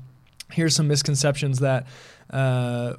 here's 0.53 0.77
some 0.77 0.87
misconceptions 0.87 1.59
that 1.61 1.87
uh, 2.31 2.95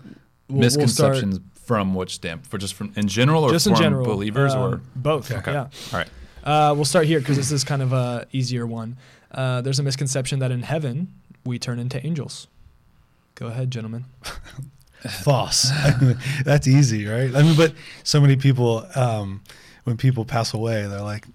we'll, 0.50 0.60
we'll 0.60 0.70
start 0.70 1.14
Misconceptions 1.14 1.40
from 1.68 1.94
which 1.94 2.16
stamp? 2.16 2.48
For 2.48 2.58
just 2.58 2.74
from 2.74 2.94
in 2.96 3.08
general 3.08 3.44
or 3.44 3.52
just 3.52 3.68
in 3.68 3.76
general. 3.76 4.06
believers 4.06 4.56
um, 4.56 4.62
or 4.62 4.82
both. 4.96 5.32
Okay. 5.32 5.52
Yeah. 5.52 5.68
all 5.92 6.00
right. 6.00 6.10
Uh, 6.44 6.74
we'll 6.74 6.86
start 6.86 7.06
here 7.06 7.20
because 7.20 7.36
this 7.36 7.52
is 7.52 7.66
kind 7.66 7.82
of 7.82 7.92
a 7.92 8.26
easier 8.32 8.66
one. 8.66 8.98
Uh, 9.32 9.60
there's 9.60 9.80
a 9.80 9.84
misconception 9.84 10.40
that 10.40 10.50
in 10.50 10.64
heaven 10.64 11.14
we 11.46 11.60
turn 11.60 11.78
into 11.78 12.04
angels. 12.06 12.48
Go 13.36 13.48
ahead, 13.48 13.70
gentlemen. 13.70 14.06
False. 15.24 15.70
That's 16.46 16.68
easy, 16.68 17.06
right? 17.06 17.36
I 17.36 17.44
mean, 17.44 17.56
but 17.58 17.74
so 18.04 18.22
many 18.22 18.38
people, 18.38 18.88
um, 18.96 19.44
when 19.84 19.98
people 19.98 20.24
pass 20.24 20.54
away, 20.54 20.88
they're 20.88 21.02
like, 21.02 21.26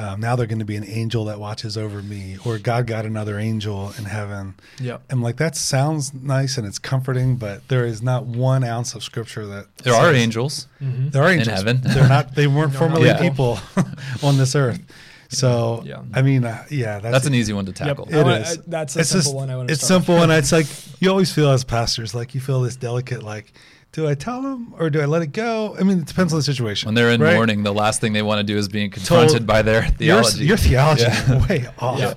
um, 0.00 0.20
now 0.20 0.34
they're 0.36 0.46
going 0.46 0.60
to 0.60 0.64
be 0.64 0.76
an 0.76 0.84
angel 0.88 1.26
that 1.26 1.38
watches 1.38 1.76
over 1.76 2.00
me, 2.02 2.38
or 2.46 2.58
God 2.58 2.86
got 2.86 3.04
another 3.04 3.38
angel 3.38 3.92
in 3.98 4.04
heaven. 4.04 4.54
Yep. 4.80 5.02
I'm 5.10 5.20
like, 5.20 5.36
that 5.36 5.56
sounds 5.56 6.14
nice 6.14 6.56
and 6.56 6.66
it's 6.66 6.78
comforting, 6.78 7.36
but 7.36 7.66
there 7.68 7.84
is 7.84 8.00
not 8.00 8.24
one 8.24 8.64
ounce 8.64 8.94
of 8.94 9.02
scripture 9.02 9.44
that 9.46 9.66
There 9.78 9.92
are 9.94 10.14
angels. 10.14 10.68
Mm-hmm. 10.80 11.08
There 11.10 11.22
are 11.22 11.28
angels. 11.28 11.48
In 11.48 11.54
heaven. 11.54 11.80
They're 11.82 12.08
not. 12.08 12.34
They 12.34 12.46
weren't 12.56 12.70
They're 12.72 12.78
formerly 12.80 13.08
not 13.08 13.20
people 13.20 13.58
on 14.22 14.38
this 14.38 14.54
earth. 14.54 14.80
So 15.28 15.82
Yeah. 15.84 16.02
I 16.14 16.22
mean, 16.22 16.44
uh, 16.44 16.64
yeah, 16.70 16.98
that's, 17.00 17.12
That's 17.12 17.26
an 17.26 17.34
easy 17.34 17.52
one 17.52 17.66
to 17.66 17.72
tackle. 17.72 18.08
It 18.08 18.14
I 18.26 18.38
is. 18.38 18.58
I- 18.58 18.62
that's 18.66 18.96
a 18.96 19.00
it's 19.00 19.08
simple 19.10 19.22
just, 19.32 19.34
one. 19.36 19.50
I 19.50 19.56
want 19.56 19.68
to 19.68 19.72
It's 19.74 19.84
start 19.84 20.00
with. 20.00 20.06
simple, 20.06 20.22
and 20.22 20.32
it's 20.40 20.52
like 20.52 20.66
you 21.00 21.10
always 21.10 21.32
feel 21.32 21.50
as 21.50 21.62
pastors, 21.64 22.14
like 22.14 22.34
you 22.34 22.40
feel 22.40 22.60
this 22.62 22.76
delicate, 22.76 23.22
like, 23.22 23.52
do 23.92 24.08
I 24.08 24.14
tell 24.14 24.40
them 24.42 24.74
or 24.78 24.88
do 24.90 25.00
I 25.00 25.04
let 25.06 25.22
it 25.22 25.32
go? 25.32 25.76
I 25.78 25.82
mean, 25.82 25.98
it 26.00 26.06
depends 26.06 26.32
on 26.32 26.38
the 26.38 26.42
situation. 26.44 26.86
When 26.86 26.94
they're 26.94 27.10
in 27.10 27.20
right? 27.20 27.34
mourning, 27.34 27.62
the 27.64 27.72
last 27.74 28.00
thing 28.00 28.12
they 28.12 28.22
want 28.22 28.38
to 28.38 28.44
do 28.44 28.56
is 28.56 28.68
being 28.68 28.90
confronted 28.90 29.30
Told- 29.38 29.46
by 29.46 29.62
their 29.62 29.82
theology. 29.82 30.44
your 30.46 30.56
theology 30.56 31.02
Yeah. 31.02 31.36
is 31.42 31.48
way 31.48 31.66
off. 31.78 31.98
Yeah. 31.98 32.14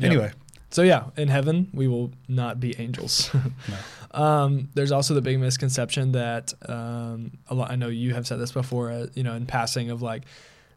Anyway, 0.00 0.32
So 0.70 0.82
yeah, 0.82 1.04
in 1.18 1.28
heaven 1.28 1.68
we 1.74 1.86
will 1.86 2.12
not 2.28 2.60
be 2.60 2.74
angels. 2.80 3.30
um, 4.12 4.68
there's 4.74 4.92
also 4.92 5.14
the 5.14 5.20
big 5.20 5.38
misconception 5.38 6.12
that 6.12 6.52
um, 6.68 7.32
a 7.48 7.54
lot. 7.54 7.70
I 7.70 7.76
know 7.76 7.88
you 7.88 8.14
have 8.14 8.26
said 8.26 8.38
this 8.38 8.52
before. 8.52 8.90
Uh, 8.90 9.06
you 9.14 9.22
know, 9.22 9.34
in 9.34 9.44
passing 9.46 9.90
of 9.90 10.00
like 10.02 10.22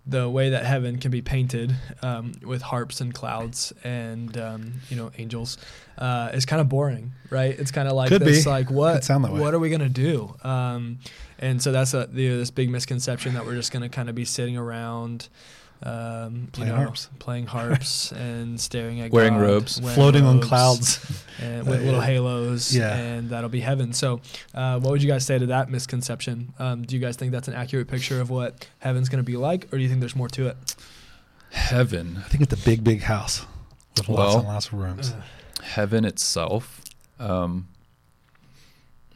the 0.07 0.29
way 0.29 0.51
that 0.51 0.65
heaven 0.65 0.99
can 0.99 1.09
be 1.09 1.21
painted 1.21 1.75
um, 2.03 2.33
with 2.43 2.61
harps 2.61 3.01
and 3.01 3.13
clouds 3.13 3.73
and 3.83 4.37
um, 4.37 4.73
you 4.89 4.95
know 4.95 5.11
angels 5.17 5.57
uh, 5.97 6.29
is 6.33 6.45
kind 6.45 6.61
of 6.61 6.69
boring, 6.69 7.13
right? 7.29 7.57
It's 7.57 7.71
kind 7.71 7.87
of 7.87 7.95
like 7.95 8.09
Could 8.09 8.21
this, 8.21 8.43
be. 8.43 8.49
like 8.49 8.69
what 8.69 9.03
what 9.31 9.53
are 9.53 9.59
we 9.59 9.69
gonna 9.69 9.89
do? 9.89 10.35
Um, 10.43 10.99
and 11.39 11.61
so 11.61 11.71
that's 11.71 11.93
a 11.93 12.07
you 12.13 12.29
know, 12.29 12.37
this 12.37 12.51
big 12.51 12.69
misconception 12.69 13.33
that 13.33 13.45
we're 13.45 13.55
just 13.55 13.71
gonna 13.71 13.89
kind 13.89 14.09
of 14.09 14.15
be 14.15 14.25
sitting 14.25 14.57
around. 14.57 15.29
Um, 15.83 16.47
Playing 16.53 16.69
you 16.71 16.75
know, 16.77 16.83
harps. 16.83 17.09
playing 17.19 17.45
harps 17.55 18.11
and 18.13 18.59
staring 18.59 19.01
at 19.01 19.11
Wearing 19.11 19.33
God, 19.33 19.41
robes. 19.41 19.81
wearing 19.81 19.95
floating 19.95 20.25
on 20.25 20.39
clouds. 20.41 20.99
and 21.41 21.67
with 21.67 21.83
little 21.83 22.01
halos, 22.01 22.73
Yeah. 22.75 22.95
and 22.95 23.29
that'll 23.29 23.49
be 23.49 23.59
heaven. 23.59 23.93
So, 23.93 24.21
uh, 24.53 24.79
what 24.79 24.91
would 24.91 25.03
you 25.03 25.09
guys 25.09 25.25
say 25.25 25.37
to 25.37 25.45
that 25.47 25.69
misconception? 25.69 26.53
Um, 26.59 26.83
do 26.83 26.95
you 26.95 27.01
guys 27.01 27.17
think 27.17 27.31
that's 27.33 27.47
an 27.49 27.53
accurate 27.53 27.87
picture 27.87 28.21
of 28.21 28.29
what 28.29 28.67
heaven's 28.79 29.09
going 29.09 29.23
to 29.23 29.29
be 29.29 29.37
like, 29.37 29.65
or 29.71 29.77
do 29.77 29.83
you 29.83 29.89
think 29.89 29.99
there's 29.99 30.15
more 30.15 30.29
to 30.29 30.47
it? 30.47 30.75
Heaven. 31.51 32.17
I 32.17 32.27
think 32.29 32.41
it's 32.43 32.53
a 32.53 32.65
big, 32.65 32.83
big 32.83 33.01
house 33.03 33.45
with 33.97 34.09
lots 34.09 34.35
and 34.35 34.45
lots 34.45 34.67
of 34.67 34.73
rooms. 34.75 35.13
Heaven 35.61 36.05
itself. 36.05 36.81
Um, 37.19 37.67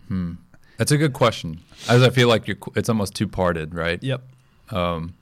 hmm. 0.08 0.34
That's 0.78 0.92
a 0.92 0.98
good 0.98 1.14
question. 1.14 1.62
As 1.90 2.02
I 2.04 2.10
feel 2.10 2.28
like 2.28 2.48
you're, 2.48 2.58
it's 2.76 2.90
almost 2.90 3.14
two 3.16 3.28
parted, 3.28 3.74
right? 3.76 4.02
Yep. 4.02 4.22
Um, 4.72 5.16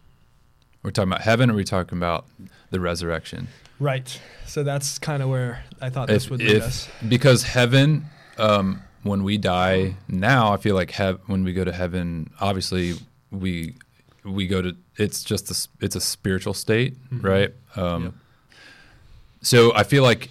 we're 0.87 0.91
talking 0.91 1.11
about 1.11 1.21
heaven, 1.21 1.49
or 1.49 1.53
are 1.53 1.55
we 1.57 1.65
talking 1.65 1.97
about 1.97 2.25
the 2.71 2.79
resurrection? 2.79 3.49
Right. 3.77 4.19
So 4.45 4.63
that's 4.63 4.97
kind 4.97 5.21
of 5.21 5.27
where 5.29 5.63
I 5.81 5.89
thought 5.89 6.07
this 6.07 6.25
If- 6.25 6.31
would 6.31 6.39
lead 6.39 6.51
if- 6.55 6.63
us. 6.63 6.87
Because 7.07 7.43
heaven, 7.43 8.05
um, 8.37 8.81
when 9.03 9.23
we 9.23 9.37
die 9.37 9.95
now, 10.07 10.53
I 10.53 10.57
feel 10.57 10.75
like 10.75 10.91
hev- 10.91 11.19
when 11.27 11.43
we 11.43 11.51
go 11.51 11.65
to 11.65 11.73
heaven, 11.73 12.29
obviously 12.39 12.95
we 13.31 13.75
we 14.23 14.45
go 14.47 14.61
to 14.61 14.75
it's 14.97 15.23
just 15.23 15.49
a, 15.49 15.53
s- 15.53 15.67
it's 15.79 15.95
a 15.95 16.01
spiritual 16.01 16.53
state, 16.53 16.95
Mhm. 17.13 17.23
right? 17.23 17.53
Um, 17.77 18.03
Yep. 18.03 18.13
So 19.41 19.73
I 19.75 19.83
feel 19.83 20.03
like 20.03 20.29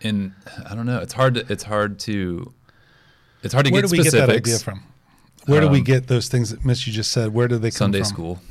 in 0.00 0.34
I 0.68 0.74
don't 0.74 0.86
know, 0.86 0.98
it's 0.98 1.12
hard 1.12 1.34
to 1.34 1.52
it's 1.52 1.62
hard 1.62 1.98
to 2.00 2.52
it's 3.42 3.52
hard 3.54 3.66
to 3.66 3.72
Where 3.72 3.82
get 3.82 3.90
do 3.90 3.96
we 3.98 4.02
get 4.02 4.12
that 4.12 4.30
idea 4.30 4.58
from? 4.58 4.82
Where 5.46 5.60
do 5.60 5.68
we 5.68 5.78
Um, 5.78 5.84
get 5.84 6.06
those 6.06 6.28
things 6.28 6.50
that 6.50 6.64
Mitch 6.64 6.86
you 6.86 6.92
just 6.92 7.12
said? 7.12 7.32
Where 7.34 7.48
do 7.48 7.58
they 7.58 7.70
come 7.70 7.92
Sunday 7.92 7.98
from? 8.00 8.04
Sunday 8.06 8.14
school. 8.14 8.42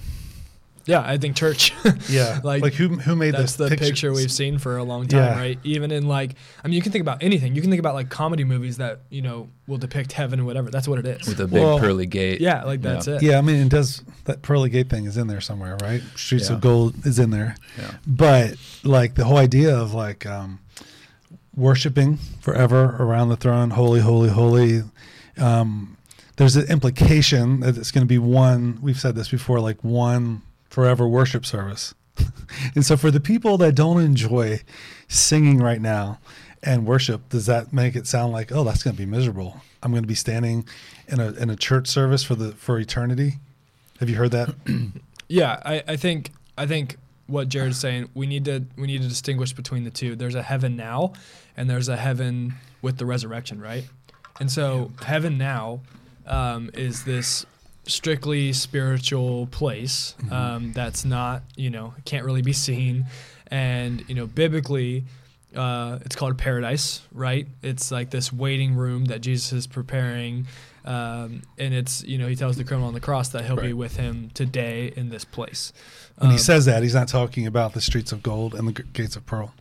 Yeah, 0.86 1.02
I 1.06 1.18
think 1.18 1.36
church. 1.36 1.74
Yeah, 2.10 2.40
Like, 2.44 2.62
like, 2.64 2.74
who 2.74 2.90
who 2.90 3.16
made 3.16 3.34
that's 3.36 3.56
this 3.56 3.70
the 3.70 3.78
picture 3.78 4.12
we've 4.12 4.32
seen 4.32 4.58
for 4.58 4.78
a 4.78 4.84
long 4.84 5.08
time, 5.08 5.20
Yeah. 5.20 5.38
right? 5.38 5.60
Even 5.64 5.92
in 5.92 6.08
like, 6.08 6.36
I 6.64 6.68
mean, 6.68 6.76
you 6.76 6.82
can 6.82 6.92
think 6.92 7.02
about 7.04 7.22
anything. 7.22 7.56
You 7.56 7.62
can 7.62 7.70
think 7.70 7.80
about 7.80 7.94
like 7.94 8.10
comedy 8.10 8.44
movies 8.44 8.78
that 8.78 9.02
you 9.10 9.22
know 9.22 9.50
will 9.68 9.78
depict 9.78 10.12
heaven 10.14 10.40
or 10.40 10.44
whatever. 10.46 10.70
That's 10.72 10.88
what 10.88 11.00
it 11.00 11.06
is. 11.06 11.28
with 11.28 11.40
a 11.40 11.46
big 11.48 11.62
Well, 11.62 11.80
pearly 11.80 12.06
gate. 12.08 12.42
yeah, 12.42 12.64
like 12.64 12.82
that's 12.82 13.08
it. 13.08 13.22
Yeah, 13.22 13.38
I 13.38 13.42
mean, 13.42 13.58
it 13.58 13.70
does 13.70 14.02
that 14.26 14.42
pearly 14.42 14.70
gate 14.70 14.90
thing 14.90 15.06
is 15.06 15.18
in 15.18 15.28
there 15.28 15.42
somewhere, 15.42 15.78
right? 15.82 16.02
Streets 16.16 16.50
Yeah. 16.50 16.56
of 16.56 16.62
Gold 16.62 17.06
is 17.06 17.20
in 17.20 17.30
there, 17.30 17.56
Yeah. 17.78 17.92
but 18.08 18.56
like 18.84 19.16
the 19.16 19.26
whole 19.26 19.38
idea 19.38 19.76
of 19.78 19.94
like 19.94 20.26
um, 20.26 20.60
worshiping 21.56 22.18
forever 22.42 22.96
around 23.00 23.30
the 23.30 23.36
throne, 23.38 23.72
holy, 23.72 24.00
holy, 24.00 24.30
holy. 24.30 24.84
Um, 25.38 25.98
there's 26.38 26.56
an 26.56 26.68
implication 26.70 27.60
that 27.62 27.78
it's 27.78 27.92
going 27.92 28.02
to 28.04 28.08
be 28.08 28.18
one. 28.18 28.80
We've 28.82 29.00
said 29.00 29.16
this 29.16 29.30
before, 29.30 29.60
like 29.60 29.84
one 29.84 30.42
forever 30.72 31.08
worship 31.08 31.46
service. 31.46 31.94
and 32.76 32.84
so, 32.84 32.98
for 32.98 33.12
the 33.12 33.20
people 33.20 33.58
that 33.60 33.76
don't 33.76 34.02
enjoy 34.02 34.62
singing 35.08 35.60
right 35.60 35.82
now 35.82 36.20
and 36.64 36.88
worship, 36.88 37.30
does 37.30 37.46
that 37.46 37.72
make 37.72 37.96
it 37.96 38.08
sound 38.08 38.34
like, 38.34 38.52
oh, 38.52 38.64
that's 38.64 38.82
going 38.82 38.96
to 38.96 39.02
be 39.02 39.06
miserable? 39.06 39.62
I'm 39.84 39.92
going 39.92 40.04
to 40.04 40.08
be 40.08 40.16
standing 40.16 40.68
in 41.08 41.20
a 41.20 41.32
in 41.34 41.50
a 41.50 41.56
church 41.56 41.88
service 41.88 42.24
for 42.24 42.36
the 42.36 42.54
for 42.54 42.80
eternity. 42.80 43.36
Have 44.00 44.10
you 44.10 44.16
heard 44.16 44.32
that? 44.32 44.56
Yeah, 45.32 45.62
I, 45.64 45.82
I 45.88 45.96
think 45.96 46.32
I 46.58 46.68
think 46.68 46.98
what 47.28 47.48
Jared's 47.48 47.80
saying, 47.80 48.10
we 48.14 48.28
need 48.28 48.44
to 48.46 48.66
we 48.76 48.88
need 48.88 49.02
to 49.02 49.08
distinguish 49.08 49.54
between 49.54 49.86
the 49.86 49.90
two. 49.90 50.18
There's 50.18 50.36
a 50.36 50.44
heaven 50.44 50.76
now 50.76 51.14
and 51.56 51.70
there's 51.70 51.88
a 51.88 51.96
heaven 51.96 52.56
with 52.82 52.98
the 52.98 53.06
resurrection, 53.06 53.62
right? 53.62 53.86
And 54.42 54.52
so 54.52 54.92
heaven 55.06 55.38
now 55.38 55.80
um, 56.28 56.70
is 56.74 57.06
this 57.06 57.46
strictly 57.86 58.54
spiritual 58.54 59.48
place 59.48 60.16
um, 60.32 60.72
that's 60.74 61.04
not, 61.04 61.44
you 61.56 61.70
know, 61.70 61.94
can't 62.06 62.26
really 62.26 62.42
be 62.42 62.54
seen. 62.54 63.06
And, 63.48 64.08
you 64.08 64.16
know, 64.16 64.28
biblically, 64.28 65.06
uh, 65.56 66.00
it's 66.06 66.16
called 66.16 66.38
paradise, 66.38 67.02
right? 67.12 67.48
It's 67.62 67.92
like 67.92 68.10
this 68.12 68.32
waiting 68.32 68.76
room 68.76 69.06
that 69.06 69.22
Jesus 69.22 69.52
is 69.52 69.68
preparing. 69.68 70.48
Um, 70.86 71.42
and 71.58 71.74
it's, 71.74 72.04
you 72.04 72.18
know, 72.18 72.28
he 72.28 72.36
tells 72.36 72.56
the 72.58 72.64
criminal 72.64 72.88
on 72.88 72.94
the 72.94 73.00
cross 73.02 73.30
that 73.30 73.46
he'll 73.46 73.58
be 73.58 73.74
with 73.74 73.98
him 73.98 74.32
today 74.34 74.94
in 74.96 75.10
this 75.10 75.26
place. 75.26 75.74
When 76.18 76.30
he 76.32 76.36
Um, 76.38 76.40
says 76.40 76.66
that, 76.66 76.82
he's 76.84 76.94
not 76.96 77.08
talking 77.08 77.46
about 77.46 77.74
the 77.74 77.82
streets 77.82 78.12
of 78.12 78.24
gold 78.24 78.56
and 78.56 78.68
the 78.68 78.84
gates 78.84 79.16
of 79.16 79.26
pearl. 79.26 79.54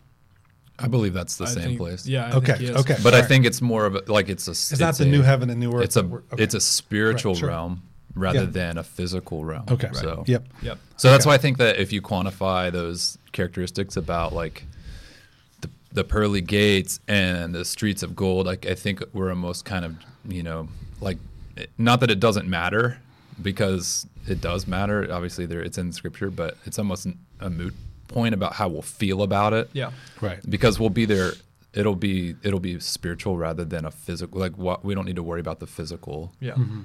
I 0.79 0.87
believe 0.87 1.13
that's 1.13 1.35
the 1.37 1.45
I 1.45 1.47
same 1.49 1.63
think- 1.63 1.79
place. 1.79 2.07
Yeah. 2.07 2.27
I 2.27 2.37
Okay, 2.37 2.53
think 2.57 2.77
okay. 2.77 2.97
But 3.03 3.13
I 3.13 3.21
think 3.21 3.45
it's 3.45 3.61
more 3.61 3.85
of 3.85 3.95
a, 3.95 4.03
like 4.07 4.29
it's 4.29 4.47
a 4.47 4.51
It's, 4.51 4.79
not 4.79 4.95
the 4.97 5.05
new 5.05 5.21
heaven 5.21 5.49
and 5.51 5.59
new 5.59 5.71
earth. 5.73 5.83
it's 5.83 5.95
a 5.97 6.03
okay. 6.05 6.43
it's 6.43 6.55
a 6.55 6.61
spiritual 6.61 7.33
Right, 7.33 7.39
sure. 7.39 7.49
realm 7.49 7.83
rather 8.15 8.39
Yeah. 8.39 8.45
than 8.45 8.77
a 8.77 8.83
physical 8.83 9.43
realm. 9.45 9.65
okay. 9.69 9.89
So 9.93 10.23
Yep. 10.27 10.47
Yep. 10.61 10.77
so 10.97 11.09
that's 11.11 11.25
why 11.25 11.33
I 11.33 11.37
think 11.37 11.57
that 11.57 11.77
if 11.79 11.91
you 11.93 12.01
quantify 12.01 12.71
those 12.71 13.17
characteristics 13.31 13.95
about 13.97 14.33
like 14.33 14.65
the, 15.61 15.69
the 15.93 16.03
pearly 16.03 16.41
gates 16.41 16.99
and 17.07 17.53
the 17.55 17.63
streets 17.65 18.03
of 18.03 18.15
gold, 18.15 18.45
like 18.45 18.65
I 18.65 18.75
think 18.75 19.03
we're 19.13 19.29
almost 19.29 19.65
kind 19.65 19.85
of 19.85 19.95
you 20.27 20.43
know 20.43 20.67
like 20.99 21.17
not 21.77 21.99
that 22.01 22.09
it 22.11 22.19
doesn't 22.19 22.47
matter 22.47 22.99
because 23.41 24.05
it 24.27 24.39
does 24.41 24.67
matter. 24.67 25.07
Obviously, 25.11 25.45
there 25.45 25.61
it's 25.61 25.77
in 25.77 25.91
scripture, 25.91 26.29
but 26.29 26.57
it's 26.65 26.77
almost 26.77 27.07
a 27.39 27.49
moot 27.49 27.73
point 28.07 28.33
about 28.33 28.53
how 28.53 28.67
we'll 28.67 28.81
feel 28.81 29.21
about 29.23 29.53
it. 29.53 29.69
Yeah. 29.73 29.91
Right. 30.19 30.39
because 30.49 30.79
we'll 30.79 30.89
be 30.89 31.05
there. 31.05 31.31
It'll 31.73 31.95
be 31.95 32.35
it'll 32.43 32.59
be 32.59 32.79
spiritual 32.81 33.37
rather 33.37 33.63
than 33.63 33.85
a 33.85 33.91
physical. 33.91 34.39
Like 34.39 34.57
what 34.57 34.83
we 34.83 34.93
don't 34.93 35.05
need 35.05 35.15
to 35.15 35.23
worry 35.23 35.39
about 35.39 35.59
the 35.61 35.67
physical. 35.67 36.33
Yeah. 36.41 36.51
Mm-hmm. 36.55 36.81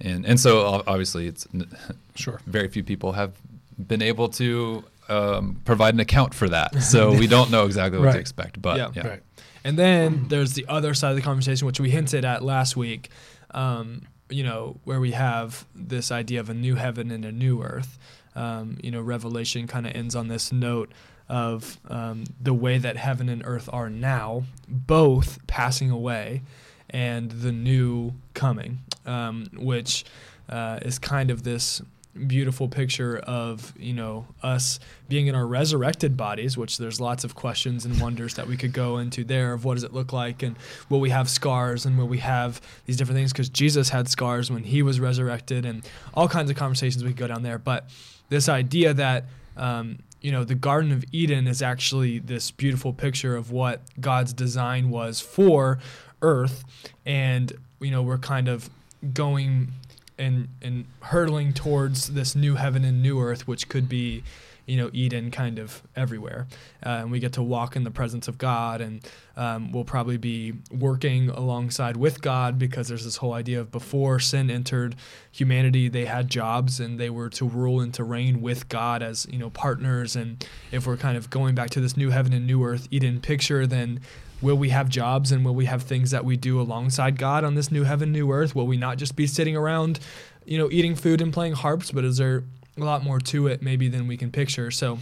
And 0.00 0.24
and 0.26 0.38
so 0.40 0.82
obviously 0.86 1.26
it's 1.26 1.46
Sure. 2.14 2.40
very 2.46 2.68
few 2.68 2.82
people 2.82 3.12
have 3.12 3.32
been 3.78 4.02
able 4.02 4.28
to 4.30 4.84
um, 5.08 5.60
provide 5.64 5.94
an 5.94 6.00
account 6.00 6.34
for 6.34 6.48
that. 6.48 6.82
So 6.82 7.12
we 7.18 7.26
don't 7.26 7.50
know 7.50 7.64
exactly 7.66 7.98
what 7.98 8.12
to 8.12 8.18
expect. 8.18 8.60
But 8.62 8.76
Yeah. 8.78 8.90
yeah, 8.94 9.06
Right. 9.08 9.22
And 9.64 9.78
then 9.78 10.26
there's 10.28 10.54
the 10.54 10.64
other 10.68 10.94
side 10.94 11.10
of 11.10 11.16
the 11.16 11.22
conversation, 11.22 11.66
which 11.66 11.80
we 11.80 11.90
hinted 11.90 12.24
at 12.24 12.42
last 12.42 12.76
week, 12.78 13.10
um, 13.50 14.02
you 14.30 14.42
know, 14.42 14.78
where 14.84 15.00
we 15.00 15.10
have 15.12 15.66
this 15.74 16.10
idea 16.10 16.40
of 16.40 16.48
a 16.48 16.54
new 16.54 16.76
heaven 16.76 17.10
and 17.10 17.24
a 17.26 17.32
new 17.32 17.62
earth. 17.62 17.98
Um, 18.34 18.78
you 18.82 18.90
know, 18.90 19.02
Revelation 19.02 19.66
kind 19.66 19.86
of 19.86 19.94
ends 19.94 20.14
on 20.14 20.28
this 20.28 20.50
note 20.52 20.92
of 21.28 21.78
um, 21.90 22.24
the 22.40 22.54
way 22.54 22.78
that 22.78 22.96
heaven 22.96 23.28
and 23.28 23.42
earth 23.44 23.68
are 23.72 23.90
now, 23.90 24.44
both 24.68 25.44
passing 25.46 25.90
away, 25.90 26.42
and 26.90 27.30
the 27.30 27.52
new 27.52 28.12
coming, 28.34 28.78
um, 29.06 29.48
which 29.56 30.04
uh, 30.48 30.78
is 30.82 30.98
kind 30.98 31.30
of 31.30 31.42
this 31.42 31.82
beautiful 32.26 32.68
picture 32.68 33.18
of 33.18 33.72
you 33.78 33.92
know 33.92 34.26
us 34.42 34.80
being 35.08 35.28
in 35.28 35.34
our 35.34 35.46
resurrected 35.46 36.16
bodies 36.16 36.56
which 36.56 36.76
there's 36.76 37.00
lots 37.00 37.22
of 37.22 37.36
questions 37.36 37.84
and 37.84 38.00
wonders 38.00 38.34
that 38.34 38.48
we 38.48 38.56
could 38.56 38.72
go 38.72 38.98
into 38.98 39.22
there 39.22 39.52
of 39.52 39.64
what 39.64 39.74
does 39.74 39.84
it 39.84 39.92
look 39.92 40.12
like 40.12 40.42
and 40.42 40.56
will 40.88 40.98
we 40.98 41.10
have 41.10 41.30
scars 41.30 41.86
and 41.86 41.96
will 41.96 42.08
we 42.08 42.18
have 42.18 42.60
these 42.84 42.96
different 42.96 43.16
things? 43.16 43.32
Because 43.32 43.48
jesus 43.48 43.88
had 43.90 44.08
scars 44.08 44.50
when 44.50 44.64
he 44.64 44.82
was 44.82 44.98
resurrected 44.98 45.64
and 45.64 45.88
all 46.12 46.28
kinds 46.28 46.50
of 46.50 46.56
conversations 46.56 47.04
we 47.04 47.10
could 47.10 47.18
go 47.18 47.28
down 47.28 47.44
there. 47.44 47.58
But 47.58 47.88
this 48.28 48.48
idea 48.48 48.92
that 48.94 49.26
um, 49.56 50.00
you 50.20 50.32
know 50.32 50.42
the 50.42 50.54
garden 50.56 50.90
of 50.90 51.04
eden 51.12 51.46
is 51.46 51.62
actually 51.62 52.18
this 52.18 52.50
beautiful 52.50 52.92
picture 52.92 53.36
of 53.36 53.52
what 53.52 53.82
god's 54.00 54.32
design 54.32 54.90
was 54.90 55.20
for 55.20 55.78
earth 56.22 56.64
and 57.06 57.52
you 57.80 57.90
know 57.90 58.02
we're 58.02 58.18
kind 58.18 58.48
of 58.48 58.68
going 59.14 59.72
and 60.20 60.48
and 60.60 60.84
hurtling 61.00 61.52
towards 61.52 62.08
this 62.08 62.36
new 62.36 62.54
heaven 62.54 62.84
and 62.84 63.02
new 63.02 63.20
earth, 63.20 63.48
which 63.48 63.68
could 63.68 63.88
be, 63.88 64.22
you 64.66 64.76
know, 64.76 64.90
Eden 64.92 65.30
kind 65.30 65.58
of 65.58 65.82
everywhere. 65.96 66.46
Uh, 66.84 67.00
and 67.00 67.10
we 67.10 67.18
get 67.18 67.32
to 67.32 67.42
walk 67.42 67.74
in 67.74 67.84
the 67.84 67.90
presence 67.90 68.28
of 68.28 68.36
God, 68.36 68.82
and 68.82 69.00
um, 69.36 69.72
we'll 69.72 69.84
probably 69.84 70.18
be 70.18 70.52
working 70.70 71.30
alongside 71.30 71.96
with 71.96 72.20
God 72.20 72.58
because 72.58 72.88
there's 72.88 73.04
this 73.04 73.16
whole 73.16 73.32
idea 73.32 73.60
of 73.60 73.72
before 73.72 74.20
sin 74.20 74.50
entered 74.50 74.94
humanity, 75.32 75.88
they 75.88 76.04
had 76.04 76.28
jobs 76.28 76.78
and 76.78 77.00
they 77.00 77.10
were 77.10 77.30
to 77.30 77.48
rule 77.48 77.80
and 77.80 77.94
to 77.94 78.04
reign 78.04 78.42
with 78.42 78.68
God 78.68 79.02
as 79.02 79.26
you 79.30 79.38
know 79.38 79.50
partners. 79.50 80.14
And 80.14 80.46
if 80.70 80.86
we're 80.86 80.98
kind 80.98 81.16
of 81.16 81.30
going 81.30 81.54
back 81.54 81.70
to 81.70 81.80
this 81.80 81.96
new 81.96 82.10
heaven 82.10 82.34
and 82.34 82.46
new 82.46 82.62
earth 82.62 82.86
Eden 82.90 83.20
picture, 83.20 83.66
then 83.66 84.00
will 84.42 84.56
we 84.56 84.70
have 84.70 84.88
jobs 84.88 85.32
and 85.32 85.44
will 85.44 85.54
we 85.54 85.66
have 85.66 85.82
things 85.82 86.10
that 86.10 86.24
we 86.24 86.36
do 86.36 86.60
alongside 86.60 87.18
God 87.18 87.44
on 87.44 87.54
this 87.54 87.70
new 87.70 87.84
heaven, 87.84 88.12
new 88.12 88.30
earth? 88.32 88.54
Will 88.54 88.66
we 88.66 88.76
not 88.76 88.98
just 88.98 89.16
be 89.16 89.26
sitting 89.26 89.56
around, 89.56 90.00
you 90.44 90.58
know, 90.58 90.68
eating 90.70 90.94
food 90.94 91.20
and 91.20 91.32
playing 91.32 91.54
harps, 91.54 91.90
but 91.90 92.04
is 92.04 92.16
there 92.16 92.44
a 92.76 92.84
lot 92.84 93.04
more 93.04 93.18
to 93.18 93.46
it 93.46 93.62
maybe 93.62 93.88
than 93.88 94.06
we 94.06 94.16
can 94.16 94.30
picture? 94.30 94.70
So 94.70 94.98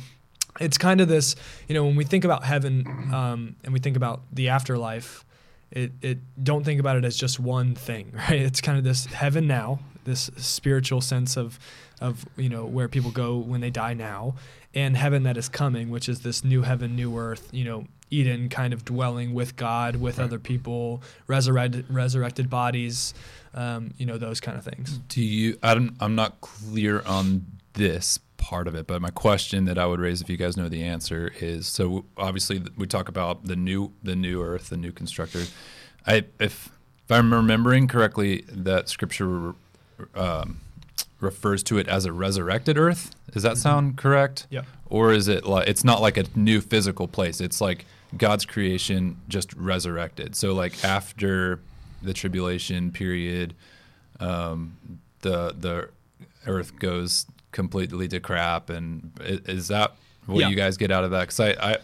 it's 0.61 0.79
kind 0.79 1.01
of 1.01 1.09
this, 1.09 1.37
you 1.69 1.75
know, 1.75 1.85
when 1.85 1.97
we 1.97 2.05
think 2.05 2.25
about 2.25 2.45
heaven 2.45 2.87
um, 3.13 3.57
and 3.65 3.73
we 3.73 3.79
think 3.79 3.97
about 3.97 4.23
the 4.33 4.49
afterlife, 4.49 5.25
it, 5.71 5.93
it 6.03 6.19
don't 6.43 6.65
think 6.65 6.81
about 6.81 6.97
it 6.97 7.05
as 7.05 7.17
just 7.17 7.39
one 7.39 7.75
thing, 7.75 8.13
right? 8.15 8.41
It's 8.41 8.61
kind 8.61 8.79
of 8.79 8.85
this 8.85 9.07
heaven 9.07 9.47
now, 9.47 9.81
this 10.09 10.31
spiritual 10.37 11.01
sense 11.01 11.37
of 11.37 11.59
of 12.01 12.27
you 12.37 12.49
know 12.49 12.65
where 12.65 12.89
people 12.89 13.11
go 13.11 13.37
when 13.37 13.61
they 13.61 13.71
die 13.71 13.95
now, 13.95 14.35
and 14.75 14.97
heaven 14.97 15.23
that 15.25 15.37
is 15.37 15.49
coming, 15.49 15.91
which 15.91 16.09
is 16.09 16.21
this 16.21 16.43
new 16.43 16.63
heaven, 16.63 16.97
new 16.97 17.17
earth, 17.17 17.49
you 17.53 17.65
know, 17.65 17.87
Eden 18.11 18.49
kind 18.49 18.73
of 18.73 18.85
dwelling 18.85 19.35
with 19.35 19.57
God, 19.57 19.97
with 19.97 20.19
other 20.19 20.39
people, 20.39 21.03
resurrected 21.27 21.87
resurrected 21.89 22.49
bodies, 22.51 23.15
um, 23.55 23.93
you 23.99 24.07
know, 24.07 24.19
those 24.19 24.41
kind 24.41 24.59
of 24.59 24.65
things. 24.65 24.99
Do 25.09 25.23
you? 25.23 25.59
I 25.63 25.75
don't, 25.75 25.95
I'm 26.01 26.15
not 26.15 26.41
clear 26.41 27.03
on 27.07 27.47
this 27.75 28.19
part 28.37 28.67
of 28.67 28.75
it, 28.75 28.87
but 28.87 29.03
my 29.03 29.11
question 29.11 29.65
that 29.67 29.79
I 29.79 29.87
would 29.87 30.01
raise, 30.01 30.23
if 30.23 30.31
you 30.31 30.37
guys 30.37 30.57
know 30.57 30.69
the 30.69 30.83
answer, 30.83 31.33
is 31.41 31.67
so 31.67 32.05
obviously 32.17 32.63
we 32.77 32.87
talk 32.87 33.09
about 33.09 33.45
the 33.45 33.57
new, 33.57 33.93
the 34.03 34.17
new 34.17 34.43
Earth, 34.43 34.71
the 34.71 34.77
new 34.77 34.93
constructor. 34.93 35.45
I, 36.07 36.25
if 36.39 36.71
if 37.05 37.13
I'm 37.13 37.33
remembering 37.33 37.89
correctly, 37.89 38.45
that 38.49 38.91
Scripture 38.91 39.55
um, 40.15 40.61
refers 41.21 41.63
to 41.65 41.79
it 41.79 41.89
as 41.89 42.05
a 42.05 42.13
resurrected 42.13 42.79
Earth. 42.79 43.15
Does 43.33 43.43
that 43.43 43.59
sound 43.59 43.97
correct? 43.97 44.47
Yep. 44.51 44.67
Or 44.91 45.13
is 45.13 45.29
it 45.29 45.45
like 45.45 45.69
it's 45.69 45.85
not 45.85 46.01
like 46.01 46.17
a 46.17 46.25
new 46.35 46.61
physical 46.61 47.09
place? 47.09 47.41
It's 47.41 47.61
like 47.61 47.85
God's 48.17 48.45
creation 48.47 49.17
just 49.29 49.53
resurrected. 49.55 50.35
So 50.35 50.55
like 50.55 50.83
after 50.85 51.61
the 52.03 52.15
tribulation 52.15 52.91
period, 52.93 53.55
um, 54.21 54.77
the 55.21 55.55
the 55.59 55.89
earth 56.47 56.79
goes 56.79 57.27
completely 57.53 58.09
to 58.09 58.21
crap, 58.21 58.71
and 58.71 59.11
is 59.21 59.69
that 59.69 59.95
what 60.27 60.41
Yeah. 60.41 60.49
you 60.49 60.57
guys 60.57 60.77
get 60.77 60.91
out 60.91 61.05
of 61.05 61.11
that? 61.11 61.21
Because 61.29 61.41
I, 61.41 61.51
I 61.73 61.77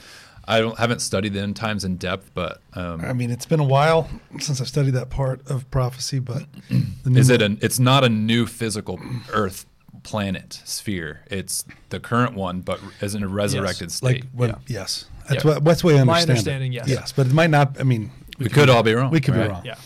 I 0.46 0.60
don't 0.60 0.78
haven't 0.78 1.00
studied 1.00 1.32
the 1.32 1.40
end 1.40 1.56
times 1.56 1.84
in 1.84 1.96
depth, 1.96 2.30
but 2.34 2.60
um, 2.74 3.00
I 3.04 3.12
mean, 3.12 3.30
it's 3.30 3.46
been 3.46 3.60
a 3.60 3.64
while 3.64 4.08
since 4.40 4.60
I've 4.60 4.68
studied 4.68 4.92
that 4.92 5.10
part 5.10 5.48
of 5.50 5.70
prophecy, 5.70 6.18
but 6.18 6.44
the 6.68 7.10
new- 7.10 7.18
is 7.20 7.30
it 7.30 7.40
an? 7.42 7.58
It's 7.62 7.78
not 7.78 8.04
a 8.04 8.08
new 8.08 8.46
physical 8.46 9.00
Earth 9.32 9.66
planet 10.02 10.60
sphere. 10.64 11.22
It's 11.30 11.64
the 11.88 11.98
current 12.00 12.34
one, 12.34 12.60
but 12.60 12.78
as 13.00 13.14
in 13.14 13.22
a 13.22 13.28
resurrected 13.28 13.90
state. 13.90 14.24
like 14.24 14.24
what? 14.32 14.50
Yeah. 14.50 14.56
Yes, 14.66 15.06
that's 15.28 15.44
Yeah. 15.44 15.50
what 15.54 15.64
that's 15.64 15.80
the 15.80 15.86
way 15.86 15.98
I 15.98 16.04
My 16.04 16.20
understanding, 16.20 16.72
it. 16.74 16.76
yes. 16.76 16.88
Yes, 16.88 17.12
but 17.12 17.26
it 17.26 17.32
might 17.32 17.50
not. 17.50 17.80
I 17.80 17.84
mean, 17.84 18.10
we 18.38 18.48
could 18.48 18.68
all 18.68 18.82
be 18.82 18.92
wrong. 18.94 19.10
We 19.10 19.20
could 19.20 19.34
right? 19.34 19.44
be 19.44 19.48
wrong. 19.48 19.62
Yeah. 19.64 19.76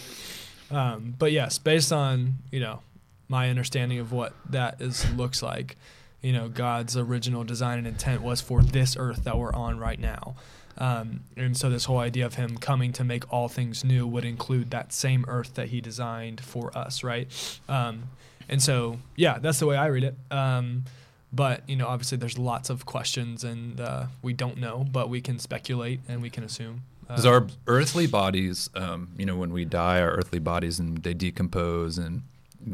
Um, 0.70 1.14
but 1.18 1.32
yes, 1.32 1.58
based 1.58 1.92
on 1.92 2.34
you 2.50 2.60
know 2.60 2.80
my 3.28 3.48
understanding 3.50 3.98
of 4.00 4.10
what 4.12 4.34
that 4.50 4.80
is 4.80 5.08
looks 5.12 5.42
like, 5.42 5.76
you 6.22 6.32
know, 6.32 6.48
God's 6.48 6.96
original 6.96 7.44
design 7.44 7.78
and 7.78 7.86
intent 7.86 8.22
was 8.22 8.40
for 8.40 8.62
this 8.62 8.96
earth 8.98 9.24
that 9.24 9.38
we're 9.38 9.52
on 9.52 9.78
right 9.78 9.98
now. 10.00 10.34
Um, 10.76 11.20
and 11.36 11.56
so 11.56 11.70
this 11.70 11.86
whole 11.86 11.98
idea 11.98 12.24
of 12.24 12.34
him 12.34 12.56
coming 12.56 12.92
to 12.92 13.04
make 13.04 13.32
all 13.32 13.48
things 13.48 13.84
new 13.84 14.06
would 14.06 14.24
include 14.24 14.70
that 14.70 14.92
same 14.92 15.24
earth 15.26 15.54
that 15.54 15.68
he 15.68 15.80
designed 15.80 16.40
for 16.40 16.76
us, 16.76 17.02
right? 17.02 17.28
Um, 17.68 18.04
and 18.48 18.62
so, 18.62 18.98
yeah, 19.16 19.38
that's 19.38 19.58
the 19.58 19.66
way 19.66 19.76
I 19.76 19.86
read 19.86 20.04
it. 20.04 20.16
Um, 20.30 20.84
but 21.32 21.68
you 21.68 21.76
know, 21.76 21.88
obviously, 21.88 22.16
there's 22.16 22.38
lots 22.38 22.70
of 22.70 22.86
questions, 22.86 23.44
and 23.44 23.80
uh, 23.80 24.06
we 24.22 24.32
don't 24.32 24.56
know, 24.56 24.86
but 24.90 25.10
we 25.10 25.20
can 25.20 25.38
speculate 25.38 26.00
and 26.08 26.22
we 26.22 26.30
can 26.30 26.42
assume. 26.44 26.82
Because 27.06 27.26
Um, 27.26 27.32
our 27.32 27.46
earthly 27.66 28.06
bodies, 28.06 28.70
um, 28.74 29.08
you 29.18 29.26
know, 29.26 29.36
when 29.36 29.52
we 29.52 29.64
die, 29.64 30.00
our 30.00 30.10
earthly 30.12 30.38
bodies 30.38 30.78
and 30.78 30.98
they 30.98 31.12
decompose 31.12 31.98
and 31.98 32.22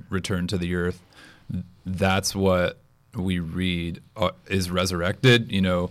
return 0.09 0.47
to 0.49 0.59
the 0.59 0.75
earth, 0.75 1.03
that's 1.85 2.35
what 2.35 2.79
we 3.17 3.39
read 3.39 4.01
uh, 4.17 4.31
is 4.47 4.71
resurrected, 4.71 5.51
you 5.53 5.61
know. 5.61 5.91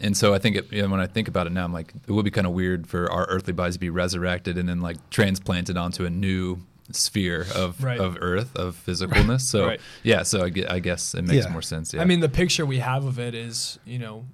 And 0.00 0.16
so 0.16 0.32
I 0.32 0.38
think 0.38 0.54
it, 0.56 0.72
you 0.72 0.82
know, 0.82 0.88
when 0.88 1.00
I 1.00 1.06
think 1.06 1.26
about 1.26 1.46
it 1.48 1.50
now, 1.52 1.64
I'm 1.64 1.72
like, 1.72 1.92
it 2.06 2.12
would 2.12 2.24
be 2.24 2.30
kind 2.30 2.46
of 2.46 2.52
weird 2.52 2.86
for 2.86 3.10
our 3.10 3.26
earthly 3.26 3.52
bodies 3.52 3.74
to 3.74 3.80
be 3.80 3.90
resurrected 3.90 4.56
and 4.56 4.68
then 4.68 4.80
like 4.80 5.10
transplanted 5.10 5.76
onto 5.76 6.04
a 6.04 6.10
new 6.10 6.58
sphere 6.92 7.44
of 7.54 7.82
Right. 7.82 7.98
of 8.00 8.16
earth 8.20 8.54
of 8.56 8.80
physicalness. 8.86 9.40
So 9.42 9.66
Right. 9.66 9.80
yeah, 10.04 10.22
so 10.22 10.44
I, 10.44 10.52
I 10.70 10.78
guess 10.78 11.14
it 11.14 11.22
makes 11.22 11.44
Yeah. 11.46 11.52
more 11.52 11.62
sense. 11.62 11.92
Yeah. 11.92 12.00
I 12.00 12.04
mean, 12.04 12.20
the 12.20 12.28
picture 12.28 12.64
we 12.64 12.78
have 12.78 13.04
of 13.04 13.18
it 13.18 13.34
is, 13.34 13.78
you 13.84 13.98
know, 13.98 14.24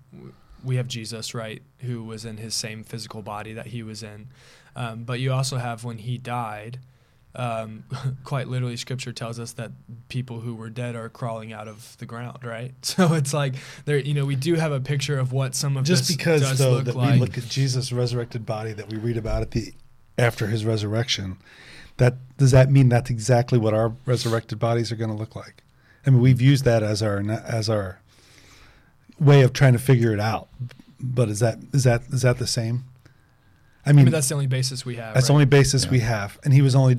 we 0.63 0.77
have 0.77 0.87
Jesus, 0.87 1.35
right, 1.35 1.63
who 1.81 2.05
was 2.05 2.25
in 2.25 2.37
his 2.37 2.55
same 2.55 2.85
physical 2.85 3.23
body 3.23 3.55
that 3.55 3.67
he 3.69 3.83
was 3.83 4.03
in. 4.03 4.29
Um, 4.77 5.05
but 5.05 5.19
you 5.21 5.33
also 5.33 5.57
have 5.57 5.83
when 5.85 5.99
he 5.99 6.19
died, 6.19 6.79
um, 7.37 7.85
quite 8.25 8.49
literally, 8.49 8.77
scripture 8.77 9.13
tells 9.13 9.39
us 9.41 9.53
that 9.55 9.73
people 10.09 10.41
who 10.41 10.55
were 10.55 10.71
dead 10.71 10.95
are 10.95 11.09
crawling 11.09 11.53
out 11.53 11.67
of 11.69 11.97
the 11.99 12.07
ground, 12.07 12.45
right? 12.45 12.73
So 12.83 13.15
it's 13.15 13.35
like 13.35 13.55
there, 13.85 13.99
you 13.99 14.15
know, 14.15 14.25
we 14.25 14.37
do 14.37 14.55
have 14.55 14.73
a 14.73 14.81
picture 14.81 15.19
of 15.19 15.33
what 15.33 15.55
some 15.55 15.77
of 15.77 15.85
just 15.85 16.07
this 16.09 16.17
because 16.17 16.43
does 16.43 16.59
though 16.59 16.73
look 16.75 16.85
that 16.85 16.97
like. 16.97 17.15
we 17.15 17.21
look 17.21 17.37
at 17.39 17.45
Jesus' 17.45 17.93
resurrected 17.93 18.47
body 18.47 18.73
that 18.73 18.89
we 18.89 18.97
read 18.99 19.17
about 19.17 19.43
at 19.43 19.51
the 19.53 19.73
after 20.17 20.47
his 20.47 20.65
resurrection, 20.65 21.39
that 21.97 22.15
does 22.37 22.53
that 22.53 22.71
mean 22.71 22.89
that's 22.89 23.11
exactly 23.11 23.59
what 23.59 23.75
our 23.75 23.95
resurrected 24.07 24.59
bodies 24.59 24.93
are 24.93 24.97
going 24.97 25.11
to 25.11 25.17
look 25.17 25.35
like? 25.35 25.63
I 26.07 26.11
mean, 26.11 26.21
we've 26.21 26.41
used 26.41 26.65
that 26.65 26.83
as 26.83 27.03
our 27.03 27.19
as 27.31 27.69
our 27.69 28.01
way 29.19 29.43
of 29.43 29.53
trying 29.53 29.73
to 29.73 29.79
figure 29.79 30.13
it 30.13 30.21
out. 30.21 30.49
But 31.01 31.29
is 31.29 31.41
that 31.41 31.59
is 31.73 31.85
that 31.85 32.03
is 32.13 32.23
that 32.23 32.39
the 32.39 32.47
same? 32.47 32.85
I 33.87 33.91
I 33.91 33.93
mean, 33.93 34.07
mean, 34.07 34.13
that's 34.13 34.29
the 34.29 34.35
only 34.35 34.47
basis 34.47 34.85
we 34.87 34.97
have. 34.97 35.15
that's 35.15 35.27
the 35.27 35.33
only 35.33 35.45
basis 35.45 35.85
Yeah. 35.85 35.91
we 35.91 36.01
have, 36.01 36.39
and 36.45 36.55
he 36.55 36.63
was 36.63 36.75
only 36.75 36.97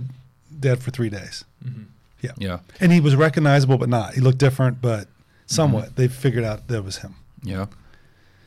dead 0.60 0.82
for 0.84 0.92
three 0.92 1.10
days. 1.10 1.44
Mhm. 1.66 1.86
Yeah. 2.22 2.32
Yeah. 2.38 2.60
And 2.80 2.92
he 2.92 3.00
was 3.00 3.16
recognizable, 3.16 3.78
but 3.78 3.90
not. 3.90 4.14
He 4.16 4.22
looked 4.22 4.38
different, 4.40 4.82
but 4.82 5.08
somewhat. 5.46 5.86
Mm-hmm. 5.86 5.96
They 5.96 6.08
figured 6.08 6.44
out 6.44 6.68
that 6.68 6.82
was 6.84 6.98
him. 6.98 7.16
Yeah. 7.44 7.68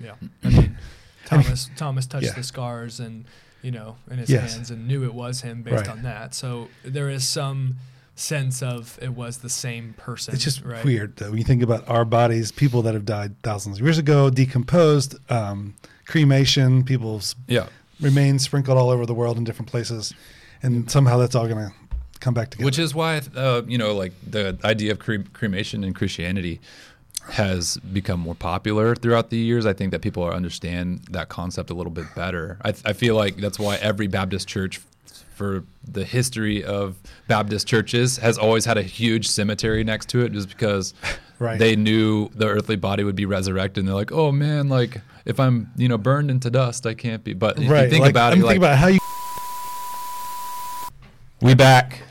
Yeah. 0.00 0.14
I 0.44 0.48
mean, 0.48 0.76
Thomas 1.26 1.70
Thomas 1.76 2.06
touched 2.06 2.26
Yeah. 2.26 2.32
the 2.32 2.42
scars 2.42 2.98
and 3.00 3.24
you 3.62 3.70
know, 3.72 3.96
in 4.08 4.18
his 4.18 4.30
Yes. 4.30 4.54
hands 4.54 4.70
and 4.70 4.86
knew 4.86 5.02
it 5.04 5.12
was 5.14 5.40
him 5.40 5.62
based 5.62 5.86
Right. 5.86 5.88
on 5.88 6.02
that. 6.02 6.32
So 6.34 6.68
there 6.84 7.10
is 7.10 7.26
some 7.26 7.76
sense 8.14 8.62
of 8.62 8.98
it 9.02 9.14
was 9.14 9.38
the 9.38 9.48
same 9.50 9.94
person. 9.96 10.32
It's 10.34 10.44
just 10.44 10.64
right? 10.64 10.84
weird 10.84 11.16
though. 11.16 11.30
When 11.30 11.38
you 11.38 11.44
think 11.44 11.62
about 11.62 11.88
our 11.88 12.04
bodies, 12.04 12.50
people 12.52 12.82
that 12.82 12.94
have 12.94 13.04
died 13.04 13.34
thousands 13.42 13.78
of 13.78 13.84
years 13.84 13.98
ago, 13.98 14.30
decomposed, 14.30 15.16
um, 15.30 15.74
cremation, 16.06 16.84
people's 16.84 17.34
Yeah. 17.46 17.66
remains 18.00 18.42
sprinkled 18.44 18.78
all 18.78 18.90
over 18.90 19.04
the 19.06 19.14
world 19.14 19.36
in 19.38 19.44
different 19.44 19.68
places, 19.70 20.14
and 20.62 20.90
somehow 20.90 21.18
that's 21.18 21.34
all 21.34 21.46
going 21.48 21.68
to 21.68 21.74
come 22.20 22.34
back 22.34 22.50
together. 22.50 22.64
Which 22.64 22.78
is 22.78 22.94
why, 22.94 23.20
uh, 23.34 23.62
you 23.66 23.78
know, 23.78 23.94
like 23.94 24.12
the 24.28 24.58
idea 24.64 24.92
of 24.92 24.98
cre- 24.98 25.28
cremation 25.32 25.84
in 25.84 25.94
Christianity 25.94 26.60
has 27.30 27.76
become 27.78 28.20
more 28.20 28.34
popular 28.34 28.94
throughout 28.94 29.30
the 29.30 29.36
years. 29.36 29.66
I 29.66 29.72
think 29.72 29.92
that 29.92 30.00
people 30.00 30.24
understand 30.24 31.00
that 31.10 31.28
concept 31.28 31.70
a 31.70 31.74
little 31.74 31.92
bit 31.92 32.06
better. 32.14 32.58
I, 32.64 32.70
I 32.84 32.92
feel 32.92 33.14
like 33.16 33.36
that's 33.36 33.58
why 33.58 33.76
every 33.76 34.06
Baptist 34.06 34.48
church, 34.48 34.80
for 35.34 35.64
the 35.86 36.04
history 36.04 36.64
of 36.64 36.96
Baptist 37.26 37.66
churches, 37.66 38.16
has 38.16 38.38
always 38.38 38.64
had 38.64 38.78
a 38.78 38.82
huge 38.82 39.28
cemetery 39.28 39.84
next 39.84 40.08
to 40.10 40.20
it, 40.20 40.32
just 40.32 40.48
because 40.48 40.94
Right. 41.40 41.56
they 41.58 41.76
knew 41.76 42.30
the 42.34 42.48
earthly 42.48 42.74
body 42.74 43.04
would 43.04 43.14
be 43.14 43.24
resurrected. 43.24 43.82
And 43.82 43.88
they're 43.88 43.94
like, 43.94 44.10
oh 44.10 44.32
man, 44.32 44.68
like 44.68 45.00
if 45.24 45.38
I'm, 45.38 45.70
you 45.76 45.88
know, 45.88 45.96
burned 45.98 46.32
into 46.32 46.50
dust, 46.50 46.84
I 46.84 46.94
can't 46.94 47.22
be. 47.22 47.32
But 47.32 47.62
if 47.62 47.70
right. 47.70 47.84
you 47.84 47.90
think 47.90 48.02
like, 48.02 48.10
about 48.10 48.32
I'm 48.32 48.40
it, 48.40 48.44
like, 48.44 48.56
about 48.56 48.76
how 48.76 48.88
you. 48.88 48.97
We 51.40 51.54
back. 51.54 52.02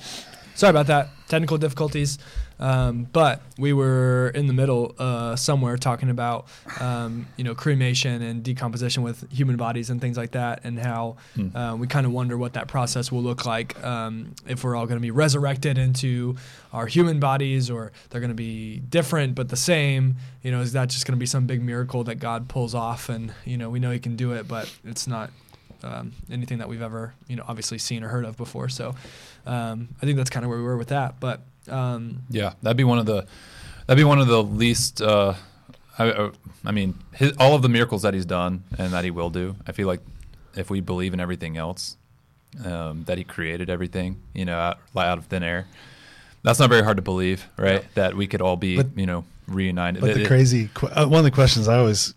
Sorry 0.56 0.70
about 0.72 0.88
that. 0.88 1.10
Technical 1.28 1.58
difficulties. 1.58 2.18
Um, 2.60 3.04
but 3.14 3.44
we 3.60 3.72
were 3.72 4.30
in 4.34 4.48
the 4.48 4.54
middle 4.54 4.96
uh, 4.98 5.36
somewhere 5.36 5.78
talking 5.78 6.10
about, 6.10 6.48
um, 6.80 7.28
you 7.38 7.44
know, 7.44 7.54
cremation 7.54 8.24
and 8.24 8.42
decomposition 8.42 9.04
with 9.04 9.32
human 9.32 9.58
bodies 9.58 9.92
and 9.92 10.02
things 10.02 10.18
like 10.18 10.32
that, 10.32 10.62
and 10.64 10.80
how 10.80 11.18
Hmm. 11.36 11.56
uh, 11.56 11.76
we 11.76 11.86
kind 11.86 12.08
of 12.08 12.12
wonder 12.12 12.36
what 12.36 12.54
that 12.54 12.68
process 12.68 13.12
will 13.12 13.22
look 13.22 13.46
like 13.46 13.84
um, 13.86 14.34
if 14.48 14.64
we're 14.64 14.76
all 14.76 14.88
going 14.88 14.98
to 14.98 15.02
be 15.02 15.12
resurrected 15.12 15.78
into 15.78 16.36
our 16.74 16.88
human 16.88 17.20
bodies, 17.20 17.70
or 17.70 17.92
they're 18.10 18.22
going 18.22 18.32
to 18.32 18.36
be 18.36 18.80
different 18.80 19.36
but 19.36 19.50
the 19.50 19.56
same. 19.58 20.16
You 20.42 20.50
know, 20.50 20.62
is 20.62 20.72
that 20.74 20.90
just 20.90 21.06
going 21.06 21.16
to 21.16 21.20
be 21.20 21.28
some 21.28 21.46
big 21.46 21.62
miracle 21.62 22.04
that 22.06 22.16
God 22.16 22.48
pulls 22.48 22.74
off? 22.74 23.08
And 23.10 23.32
you 23.46 23.58
know, 23.58 23.70
we 23.70 23.80
know 23.80 23.92
He 23.92 24.00
can 24.00 24.16
do 24.16 24.32
it, 24.32 24.48
but 24.48 24.74
it's 24.84 25.06
not 25.06 25.30
um, 25.84 26.14
anything 26.32 26.58
that 26.60 26.70
we've 26.70 26.82
ever, 26.82 27.14
you 27.28 27.36
know, 27.36 27.44
obviously 27.48 27.78
seen 27.78 28.04
or 28.04 28.08
heard 28.10 28.26
of 28.26 28.38
before. 28.38 28.70
So 28.70 28.96
um, 29.46 29.90
I 30.02 30.06
think 30.06 30.18
that's 30.18 30.30
kind 30.30 30.44
of 30.44 30.50
where 30.50 30.58
we 30.60 30.64
were 30.64 30.78
with 30.78 30.90
that. 30.90 31.20
But 31.20 31.42
um, 31.70 32.24
Yeah, 32.30 32.54
that'd 32.62 32.78
be 32.78 32.84
one 32.84 33.00
of 33.00 33.06
the 33.06 33.26
that'd 33.86 33.98
be 34.00 34.04
one 34.04 34.20
of 34.20 34.28
the 34.28 34.42
least. 34.44 35.02
Uh, 35.02 35.34
I, 36.00 36.10
uh, 36.10 36.32
I 36.66 36.72
mean, 36.72 36.96
his, 37.14 37.34
all 37.40 37.56
of 37.56 37.62
the 37.62 37.70
miracles 37.70 38.04
that 38.04 38.14
he's 38.14 38.26
done 38.26 38.64
and 38.78 38.94
that 38.94 39.04
he 39.04 39.12
will 39.12 39.30
do. 39.30 39.56
I 39.68 39.72
feel 39.72 39.88
like 39.88 40.02
if 40.56 40.70
we 40.70 40.80
believe 40.82 41.14
in 41.14 41.20
everything 41.20 41.58
else, 41.58 41.98
um, 42.64 43.04
that 43.06 43.18
he 43.18 43.24
created 43.24 43.70
everything, 43.70 44.22
you 44.34 44.46
know, 44.46 44.58
out, 44.58 44.80
out 44.96 45.18
of 45.18 45.26
thin 45.26 45.44
air. 45.44 45.68
That's 46.44 46.60
not 46.60 46.70
very 46.70 46.84
hard 46.84 46.98
to 46.98 47.04
believe, 47.04 47.48
right? 47.58 47.84
That 47.96 48.16
we 48.16 48.28
could 48.28 48.42
all 48.42 48.56
be, 48.58 48.78
But- 48.78 48.96
you 48.96 49.06
know, 49.06 49.26
reunited. 49.48 50.02
But 50.02 50.12
It- 50.12 50.14
the 50.16 50.22
it- 50.24 50.28
crazy 50.28 50.70
que- 50.74 50.90
uh, 50.90 51.08
one 51.08 51.20
of 51.20 51.24
the 51.26 51.32
questions 51.32 51.68
I 51.68 51.78
always 51.80 52.14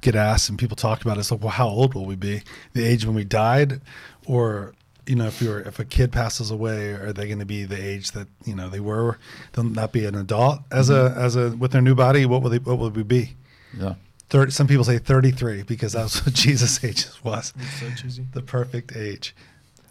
get 0.00 0.14
asked 0.14 0.48
and 0.48 0.58
people 0.58 0.76
talk 0.76 1.02
about 1.02 1.18
is 1.18 1.30
like, 1.30 1.40
well, 1.40 1.50
how 1.50 1.68
old 1.68 1.94
will 1.94 2.06
we 2.06 2.16
be? 2.16 2.42
The 2.72 2.84
age 2.84 3.04
when 3.04 3.14
we 3.14 3.24
died, 3.24 3.80
or 4.26 4.74
you 5.06 5.14
know, 5.16 5.26
if 5.26 5.40
you're 5.40 5.60
if 5.60 5.78
a 5.78 5.84
kid 5.84 6.10
passes 6.12 6.50
away, 6.50 6.90
are 6.92 7.12
they 7.12 7.26
going 7.26 7.38
to 7.38 7.44
be 7.46 7.64
the 7.64 7.80
age 7.80 8.10
that 8.12 8.26
you 8.44 8.54
know 8.54 8.68
they 8.68 8.80
were? 8.80 9.18
They'll 9.52 9.64
not 9.64 9.92
be 9.92 10.04
an 10.04 10.14
adult 10.16 10.60
as 10.72 10.90
Mm-hmm. 10.90 11.18
a 11.18 11.22
as 11.22 11.36
a 11.36 11.50
with 11.50 11.70
their 11.72 11.82
new 11.82 11.94
body. 11.94 12.26
What 12.26 12.42
will 12.42 12.50
they? 12.50 12.58
What 12.58 12.78
will 12.78 12.90
we 12.90 13.02
be? 13.02 13.36
yeah. 13.78 13.94
Thirty. 14.28 14.50
Some 14.50 14.66
people 14.66 14.82
say 14.84 14.98
thirty 14.98 15.30
three 15.30 15.62
because 15.62 15.92
that's 15.92 16.24
what 16.26 16.34
Jesus' 16.44 16.82
age 16.82 17.06
was, 17.22 17.52
it's 17.56 17.80
so 17.80 17.90
cheesy. 18.02 18.26
the 18.32 18.42
perfect 18.42 18.96
age. 18.96 19.34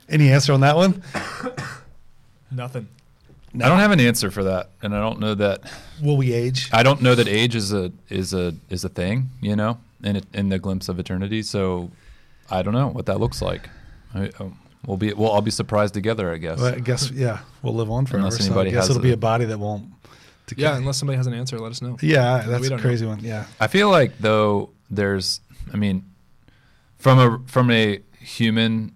Any 0.09 0.29
answer 0.31 0.51
on 0.53 0.59
that 0.59 0.75
one? 0.75 1.01
Nothing. 2.51 2.87
I 3.61 3.67
don't 3.69 3.79
have 3.79 3.91
an 3.91 3.99
answer 3.99 4.29
for 4.31 4.43
that, 4.45 4.69
and 4.81 4.95
I 4.95 4.99
don't 4.99 5.19
know 5.19 5.35
that. 5.35 5.61
Will 6.01 6.17
we 6.17 6.33
age? 6.33 6.69
I 6.73 6.83
don't 6.83 7.01
know 7.01 7.15
that 7.15 7.27
age 7.27 7.55
is 7.55 7.71
a 7.73 7.91
is 8.09 8.33
a 8.33 8.53
is 8.69 8.83
a 8.83 8.89
thing, 8.89 9.29
you 9.41 9.55
know, 9.55 9.79
in 10.03 10.17
it, 10.17 10.25
in 10.33 10.49
the 10.49 10.59
glimpse 10.59 10.89
of 10.89 10.99
eternity. 10.99 11.41
So 11.41 11.91
I 12.49 12.61
don't 12.61 12.73
know 12.73 12.87
what 12.89 13.05
that 13.07 13.19
looks 13.19 13.41
like. 13.41 13.69
I, 14.13 14.29
um, 14.39 14.57
we'll 14.85 14.97
be 14.97 15.13
we'll 15.13 15.29
all 15.29 15.41
be 15.41 15.51
surprised 15.51 15.93
together, 15.93 16.31
I 16.33 16.37
guess. 16.37 16.59
Well, 16.59 16.75
I 16.75 16.79
guess 16.79 17.11
yeah, 17.11 17.39
we'll 17.61 17.75
live 17.75 17.89
on 17.89 18.05
forever. 18.05 18.25
Unless 18.27 18.37
so 18.37 18.43
I 18.43 18.47
anybody 18.47 18.71
guess 18.71 18.87
has 18.87 18.89
it'll 18.91 19.01
be 19.03 19.11
a- 19.11 19.13
a 19.15 19.17
body 19.17 19.45
that 19.45 19.57
won't. 19.59 19.89
Decay. 20.47 20.61
Yeah, 20.61 20.77
unless 20.77 20.97
somebody 20.97 21.17
has 21.17 21.25
an 21.25 21.33
answer, 21.33 21.57
let 21.57 21.71
us 21.71 21.81
know. 21.81 21.97
Yeah, 22.01 22.43
that's 22.45 22.67
a 22.67 22.69
don't 22.69 22.79
crazy 22.79 23.05
one. 23.05 23.19
Yeah. 23.23 23.45
I 23.59 23.65
feel 23.67 23.89
like 23.89 24.19
though 24.19 24.69
there's 24.91 25.41
I 25.73 25.77
mean 25.77 26.03
from 26.99 27.17
a 27.19 27.39
from 27.47 27.71
a 27.71 28.01
human 28.19 28.91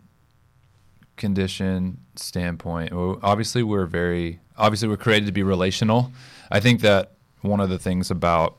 condition 1.18 2.00
standpoint, 2.16 2.92
obviously 2.94 3.64
we're 3.64 3.86
very 3.86 4.40
obviously 4.60 4.88
we're 4.88 4.98
created 4.98 5.26
to 5.26 5.32
be 5.32 5.44
relational. 5.44 6.12
I 6.52 6.60
think 6.60 6.82
that 6.82 7.14
one 7.42 7.60
of 7.60 7.70
the 7.70 7.80
things 7.80 8.12
about 8.12 8.58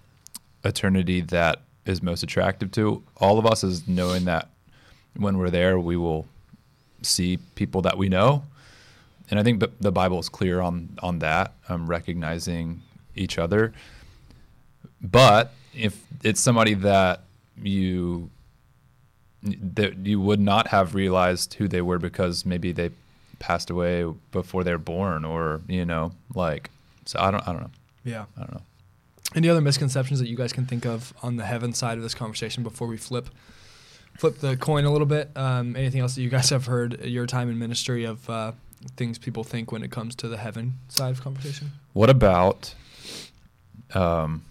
eternity 0.64 1.20
that 1.20 1.60
is 1.84 2.02
most 2.02 2.22
attractive 2.22 2.70
to 2.72 3.02
all 3.18 3.38
of 3.38 3.46
us 3.46 3.62
is 3.62 3.86
knowing 3.86 4.24
that 4.24 4.48
when 5.16 5.38
we're 5.38 5.50
there 5.50 5.78
we 5.78 5.96
will 5.96 6.26
see 7.02 7.38
people 7.54 7.82
that 7.82 7.96
we 7.96 8.08
know. 8.08 8.42
And 9.30 9.38
I 9.38 9.42
think 9.42 9.60
the, 9.60 9.70
the 9.80 9.92
Bible 9.92 10.18
is 10.18 10.28
clear 10.28 10.60
on 10.60 10.98
on 11.02 11.20
that, 11.20 11.54
um, 11.68 11.86
recognizing 11.86 12.82
each 13.14 13.38
other. 13.38 13.72
But 15.00 15.52
if 15.74 16.02
it's 16.22 16.40
somebody 16.40 16.74
that 16.74 17.22
you 17.62 18.30
that 19.42 19.96
you 19.98 20.20
would 20.20 20.40
not 20.40 20.68
have 20.68 20.94
realized 20.94 21.54
who 21.54 21.68
they 21.68 21.80
were 21.80 21.98
because 21.98 22.44
maybe 22.44 22.72
they 22.72 22.90
passed 23.40 23.70
away 23.70 24.04
before 24.30 24.62
they're 24.62 24.78
born, 24.78 25.24
or 25.24 25.60
you 25.66 25.84
know, 25.84 26.12
like 26.34 26.70
so 27.04 27.18
I 27.18 27.32
don't 27.32 27.46
I 27.48 27.52
don't 27.52 27.62
know 27.62 27.70
Yeah. 28.04 28.26
I 28.36 28.40
don't 28.40 28.54
know. 28.54 28.62
Any 29.34 29.48
other 29.48 29.60
misconceptions 29.60 30.20
that 30.20 30.28
you 30.28 30.36
guys 30.36 30.52
can 30.52 30.66
think 30.66 30.84
of 30.86 31.12
on 31.22 31.36
the 31.36 31.44
heaven 31.44 31.72
side 31.72 31.96
of 31.96 32.02
this 32.02 32.14
conversation 32.14 32.62
before 32.62 32.86
we 32.86 32.96
flip 32.96 33.28
flip 34.16 34.38
the 34.38 34.56
coin 34.56 34.84
a 34.84 34.90
little 34.90 35.06
bit? 35.06 35.30
Um, 35.34 35.74
anything 35.76 36.00
else 36.00 36.14
that 36.14 36.22
you 36.22 36.28
guys 36.28 36.50
have 36.50 36.66
heard 36.66 37.04
your 37.04 37.26
time 37.26 37.48
in 37.48 37.58
ministry 37.58 38.04
of 38.04 38.28
uh, 38.28 38.52
things 38.96 39.18
people 39.18 39.44
think 39.44 39.72
when 39.72 39.82
it 39.82 39.90
comes 39.90 40.14
to 40.16 40.28
the 40.28 40.36
heaven 40.36 40.74
side 40.88 41.10
of 41.10 41.22
conversation? 41.22 41.72
What 41.94 42.10
about 42.10 42.74
um 43.94 44.42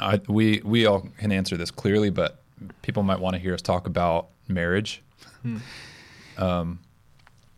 I 0.00 0.20
we 0.28 0.60
we 0.64 0.86
all 0.86 1.08
can 1.18 1.30
answer 1.32 1.56
this 1.56 1.70
clearly, 1.70 2.10
but 2.10 2.40
people 2.82 3.02
might 3.02 3.20
want 3.20 3.34
to 3.34 3.40
hear 3.40 3.54
us 3.54 3.62
talk 3.62 3.86
about 3.86 4.28
marriage. 4.48 5.02
Hmm. 5.42 5.58
Um, 6.38 6.78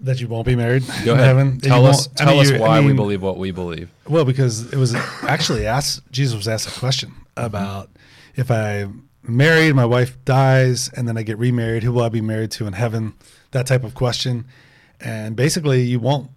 That 0.01 0.21
you 0.21 0.29
won't 0.29 0.47
be 0.47 0.57
married. 0.57 0.85
go 1.05 1.15
in 1.15 1.21
ahead. 1.21 1.27
heaven. 1.27 1.59
Tell 1.61 1.87
us 1.87 2.09
won't- 2.09 2.21
I 2.21 2.25
mean, 2.33 2.41
us 2.41 2.51
you- 2.51 2.57
I 2.57 2.61
why 2.61 2.81
we 2.81 2.93
believe 2.93 3.23
what 3.23 3.39
we 3.39 3.51
believe. 3.51 3.89
Well, 4.07 4.25
because 4.27 4.71
it 4.73 4.77
was 4.77 4.95
actually 5.23 5.67
asked. 5.67 6.03
Jesus 6.13 6.37
was 6.37 6.47
asked 6.49 6.69
a 6.69 6.79
question 6.79 7.13
about 7.37 7.89
if 8.37 8.51
I'm 8.51 9.05
married, 9.27 9.75
my 9.75 9.87
wife 9.87 10.17
dies, 10.27 10.91
and 10.95 11.09
then 11.09 11.17
I 11.17 11.23
get 11.23 11.39
remarried. 11.39 11.83
Who 11.83 11.93
will 11.93 12.03
I 12.03 12.11
be 12.11 12.21
married 12.21 12.51
to 12.53 12.67
in 12.67 12.75
heaven? 12.75 13.15
That 13.53 13.67
type 13.67 13.85
of 13.85 13.95
question. 13.95 14.45
And 15.01 15.35
basically, 15.35 15.83
you 15.83 15.99
won't 15.99 16.31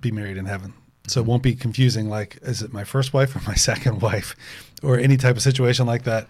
be 0.00 0.10
married 0.10 0.36
in 0.36 0.44
heaven. 0.46 0.74
So 1.06 1.20
it 1.20 1.26
won't 1.26 1.42
be 1.42 1.54
confusing. 1.54 2.10
Like, 2.10 2.38
is 2.42 2.60
it 2.60 2.72
my 2.74 2.84
first 2.84 3.14
wife 3.14 3.34
or 3.34 3.40
my 3.46 3.54
second 3.70 4.02
wife, 4.02 4.36
or 4.82 4.98
any 4.98 5.16
type 5.16 5.36
of 5.36 5.42
situation 5.42 5.86
like 5.86 6.04
that? 6.04 6.26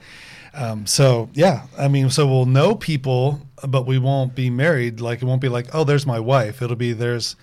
Um, 0.54 0.86
so 0.86 1.28
yeah, 1.34 1.66
I 1.76 1.88
mean, 1.88 2.10
so 2.10 2.26
we'll 2.26 2.46
know 2.46 2.74
people, 2.74 3.40
but 3.66 3.86
we 3.86 3.98
won't 3.98 4.34
be 4.34 4.50
married. 4.50 5.00
Like, 5.00 5.20
it 5.22 5.24
won't 5.26 5.40
be 5.42 5.48
like, 5.48 5.66
oh, 5.74 5.84
there's 5.84 6.06
my 6.06 6.18
wife. 6.20 6.62
It'll 6.62 6.76
be 6.76 6.92
there's 6.92 7.36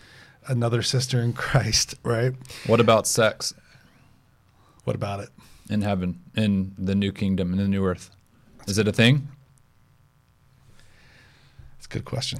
another 0.48 0.82
sister 0.82 1.20
in 1.22 1.34
Christ, 1.34 1.96
right? 2.04 2.34
What 2.68 2.80
about 2.80 3.08
sex 3.08 3.54
What 4.84 4.96
about 4.96 5.20
it? 5.22 5.30
in 5.70 5.82
heaven, 5.82 6.22
in 6.36 6.74
the 6.78 6.94
new 6.94 7.12
kingdom, 7.12 7.52
in 7.54 7.58
the 7.58 7.68
new 7.68 7.84
earth? 7.86 8.12
Is 8.68 8.78
it 8.78 8.88
a 8.88 8.92
thing? 8.92 9.28
It's 11.78 11.86
a 11.88 11.90
good 11.90 12.06
question. 12.06 12.40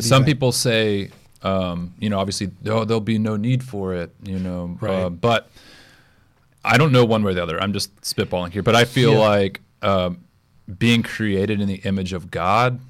Some 0.00 0.24
think? 0.24 0.26
people 0.26 0.50
say, 0.52 1.10
um, 1.42 1.94
you 1.98 2.10
know, 2.10 2.18
obviously 2.18 2.50
oh, 2.66 2.84
there'll 2.84 3.00
be 3.00 3.18
no 3.18 3.36
need 3.36 3.62
for 3.62 3.94
it, 3.94 4.12
you 4.24 4.38
know, 4.38 4.76
Right. 4.80 4.90
uh, 5.04 5.10
but 5.10 5.48
I 6.64 6.76
don't 6.78 6.90
know 6.92 7.04
one 7.04 7.22
way 7.22 7.30
or 7.30 7.34
the 7.34 7.42
other. 7.42 7.60
I'm 7.62 7.72
just 7.72 7.94
spitballing 8.00 8.50
here, 8.52 8.62
but 8.62 8.74
I 8.74 8.84
feel 8.84 9.12
Yeah. 9.12 9.18
like 9.18 9.60
um, 9.82 10.24
being 10.78 11.02
created 11.02 11.60
in 11.60 11.68
the 11.68 11.76
image 11.84 12.12
of 12.12 12.30
God. 12.30 12.80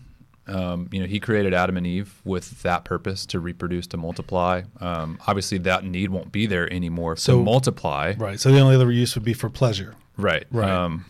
Um, 0.49 0.89
you 0.93 1.01
know, 1.01 1.07
He 1.07 1.19
created 1.19 1.53
Adam 1.55 1.77
and 1.77 1.87
Eve 1.87 2.21
with 2.25 2.63
that 2.63 2.85
purpose 2.85 3.27
to 3.27 3.41
reproduce, 3.41 3.87
to 3.89 3.97
multiply. 3.97 4.63
Um, 4.81 5.19
obviously, 5.27 5.59
that 5.59 5.85
need 5.85 6.11
won't 6.11 6.31
be 6.31 6.47
there 6.47 6.73
anymore 6.73 7.17
So- 7.17 7.39
to 7.39 7.45
multiply. 7.45 8.15
Right. 8.17 8.39
So 8.39 8.53
the 8.53 8.61
only 8.61 8.77
other 8.77 8.91
use 8.93 9.15
would 9.17 9.25
be 9.25 9.33
for 9.35 9.51
pleasure. 9.51 9.97
Right. 10.17 10.45
Right. 10.53 10.71
Um, 10.71 11.07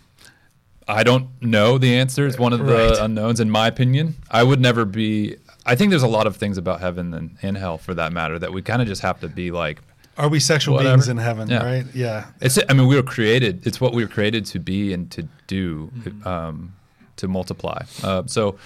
I 0.88 1.02
don't 1.02 1.28
know 1.42 1.78
the 1.78 1.94
answer. 1.96 2.26
It's 2.26 2.38
one 2.38 2.52
of 2.52 2.60
the 2.60 2.72
Right. 2.72 2.98
unknowns, 2.98 3.40
in 3.40 3.50
my 3.50 3.66
opinion. 3.66 4.14
I 4.30 4.42
would 4.42 4.60
never 4.60 4.84
be. 4.84 5.36
I 5.66 5.74
think 5.74 5.90
there's 5.90 6.04
a 6.04 6.08
lot 6.08 6.26
of 6.28 6.36
things 6.36 6.56
about 6.58 6.80
heaven 6.80 7.12
and, 7.12 7.36
and 7.42 7.56
hell, 7.56 7.76
for 7.76 7.92
that 7.94 8.12
matter, 8.12 8.38
that 8.38 8.52
we 8.52 8.62
kind 8.62 8.80
of 8.80 8.86
just 8.88 9.02
have 9.02 9.20
to 9.20 9.28
be 9.28 9.50
like. 9.50 9.80
Are 10.18 10.28
we 10.28 10.40
sexual 10.40 10.74
Whatever. 10.76 10.96
beings 10.96 11.08
in 11.08 11.16
heaven? 11.18 11.48
Yeah. 11.48 11.64
Right. 11.64 11.84
Yeah. 11.94 12.26
It's. 12.40 12.58
I 12.68 12.72
mean, 12.72 12.86
we 12.88 12.96
were 12.96 13.02
created. 13.02 13.66
It's 13.66 13.80
what 13.80 13.92
we 13.92 14.02
were 14.02 14.08
created 14.10 14.46
to 14.46 14.58
be 14.58 14.92
and 14.92 15.10
to 15.10 15.28
do, 15.46 15.90
Mm-hmm. 15.98 16.26
um, 16.26 16.74
to 17.16 17.28
multiply. 17.28 17.82
Uh, 18.02 18.22
so, 18.26 18.58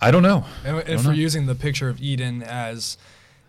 I 0.00 0.10
don't 0.10 0.22
know. 0.22 0.44
And 0.64 0.76
don't 0.78 0.88
if 0.88 1.04
we're 1.06 1.12
using 1.14 1.46
the 1.46 1.54
picture 1.54 1.88
of 1.88 2.00
Eden 2.00 2.42
as 2.42 2.96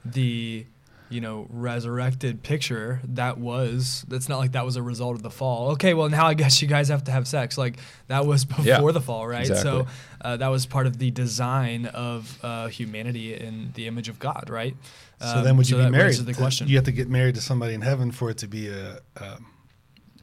the 0.05 0.65
you 1.11 1.21
know 1.21 1.47
resurrected 1.49 2.43
picture, 2.43 2.99
that 3.03 3.37
was 3.39 4.05
that's 4.07 4.29
not 4.29 4.37
like 4.37 4.51
that 4.53 4.65
was 4.65 4.75
a 4.75 4.81
result 4.83 5.15
of 5.15 5.23
the 5.23 5.29
fall. 5.31 5.71
Okay, 5.71 5.93
well 5.95 6.09
now 6.09 6.27
I 6.27 6.33
guess 6.35 6.61
you 6.61 6.67
guys 6.67 6.89
have 6.89 7.03
to 7.05 7.11
have 7.11 7.27
sex. 7.27 7.57
Like 7.57 7.77
that 8.07 8.25
was 8.25 8.45
before 8.45 8.65
Yeah, 8.65 8.91
the 8.91 9.01
fall, 9.01 9.27
right? 9.27 9.47
So 9.47 9.87
uh, 10.21 10.37
that 10.37 10.47
was 10.49 10.65
part 10.67 10.85
of 10.87 10.97
the 10.99 11.09
design 11.11 11.87
of 11.87 12.37
uh, 12.43 12.67
humanity 12.67 13.33
in 13.35 13.71
the 13.73 13.87
image 13.87 14.09
of 14.09 14.19
God, 14.19 14.49
right? 14.49 14.75
So 15.21 15.37
Um, 15.39 15.43
then, 15.43 15.57
would 15.57 15.69
you 15.69 15.75
be 15.77 15.89
married? 15.89 16.05
raises 16.05 16.25
The 16.25 16.33
to- 16.33 16.37
question. 16.39 16.67
You 16.69 16.75
have 16.77 16.85
to 16.85 16.91
get 16.93 17.09
married 17.09 17.35
to 17.35 17.41
somebody 17.41 17.73
in 17.73 17.81
heaven 17.81 18.11
for 18.11 18.29
it 18.29 18.37
to 18.37 18.47
be 18.47 18.67
a, 18.69 18.99
a 19.17 19.37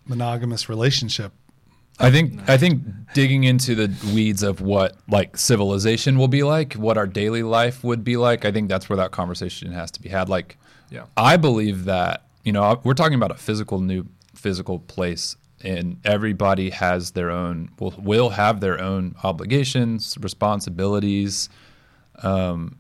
monogamous 0.07 0.69
relationship. 0.69 1.33
I 1.99 2.11
think 2.11 2.47
I 2.49 2.59
think 2.59 2.83
digging 3.15 3.45
into 3.45 3.75
the 3.75 3.91
weeds 4.15 4.43
of 4.43 4.61
what 4.61 4.97
like 5.09 5.37
civilization 5.39 6.19
will 6.19 6.29
be 6.29 6.43
like, 6.43 6.75
what 6.75 6.99
our 6.99 7.07
daily 7.07 7.43
life 7.43 7.83
would 7.83 8.05
be 8.05 8.17
like, 8.19 8.45
I 8.45 8.53
think 8.53 8.69
that's 8.69 8.89
where 8.91 8.99
that 8.99 9.13
conversation 9.13 9.73
has 9.73 9.91
to 9.93 10.01
be 10.03 10.11
had. 10.11 10.29
Like, 10.29 10.59
Yeah. 10.91 11.05
I 11.17 11.37
believe 11.39 11.87
that 11.87 12.27
you 12.45 12.53
know 12.53 12.81
we're 12.85 12.95
talking 12.95 13.15
about 13.15 13.31
a 13.31 13.35
physical 13.37 13.81
new 13.81 14.07
physical 14.35 14.79
place, 14.81 15.37
and 15.65 15.97
everybody 16.05 16.69
has 16.71 17.13
their 17.13 17.31
own 17.31 17.71
will 17.81 17.95
will 17.99 18.29
have 18.31 18.61
their 18.61 18.79
own 18.79 19.15
obligations, 19.25 20.17
responsibilities, 20.21 21.49
um, 22.23 22.77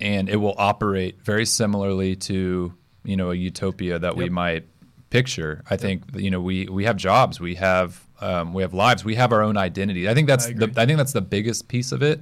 and 0.00 0.28
it 0.28 0.36
will 0.36 0.54
operate 0.58 1.20
very 1.22 1.46
similarly 1.46 2.16
to 2.16 2.74
you 3.04 3.16
know 3.16 3.30
a 3.30 3.34
utopia 3.34 3.98
that 3.98 4.16
we 4.16 4.28
might 4.28 4.66
picture. 5.10 5.62
I 5.70 5.76
think 5.76 6.04
you 6.14 6.30
know 6.30 6.40
we 6.40 6.66
we 6.66 6.84
have 6.84 6.96
jobs, 6.96 7.40
we 7.40 7.56
have 7.56 8.02
um, 8.20 8.52
we 8.52 8.62
have 8.62 8.74
lives, 8.74 9.04
we 9.04 9.14
have 9.16 9.32
our 9.32 9.42
own 9.42 9.56
identity. 9.56 10.08
I 10.08 10.14
think 10.14 10.28
that's 10.28 10.46
I 10.46 10.52
the. 10.52 10.72
I 10.76 10.86
think 10.86 10.98
that's 10.98 11.12
the 11.12 11.22
biggest 11.22 11.68
piece 11.68 11.92
of 11.92 12.02
it 12.02 12.20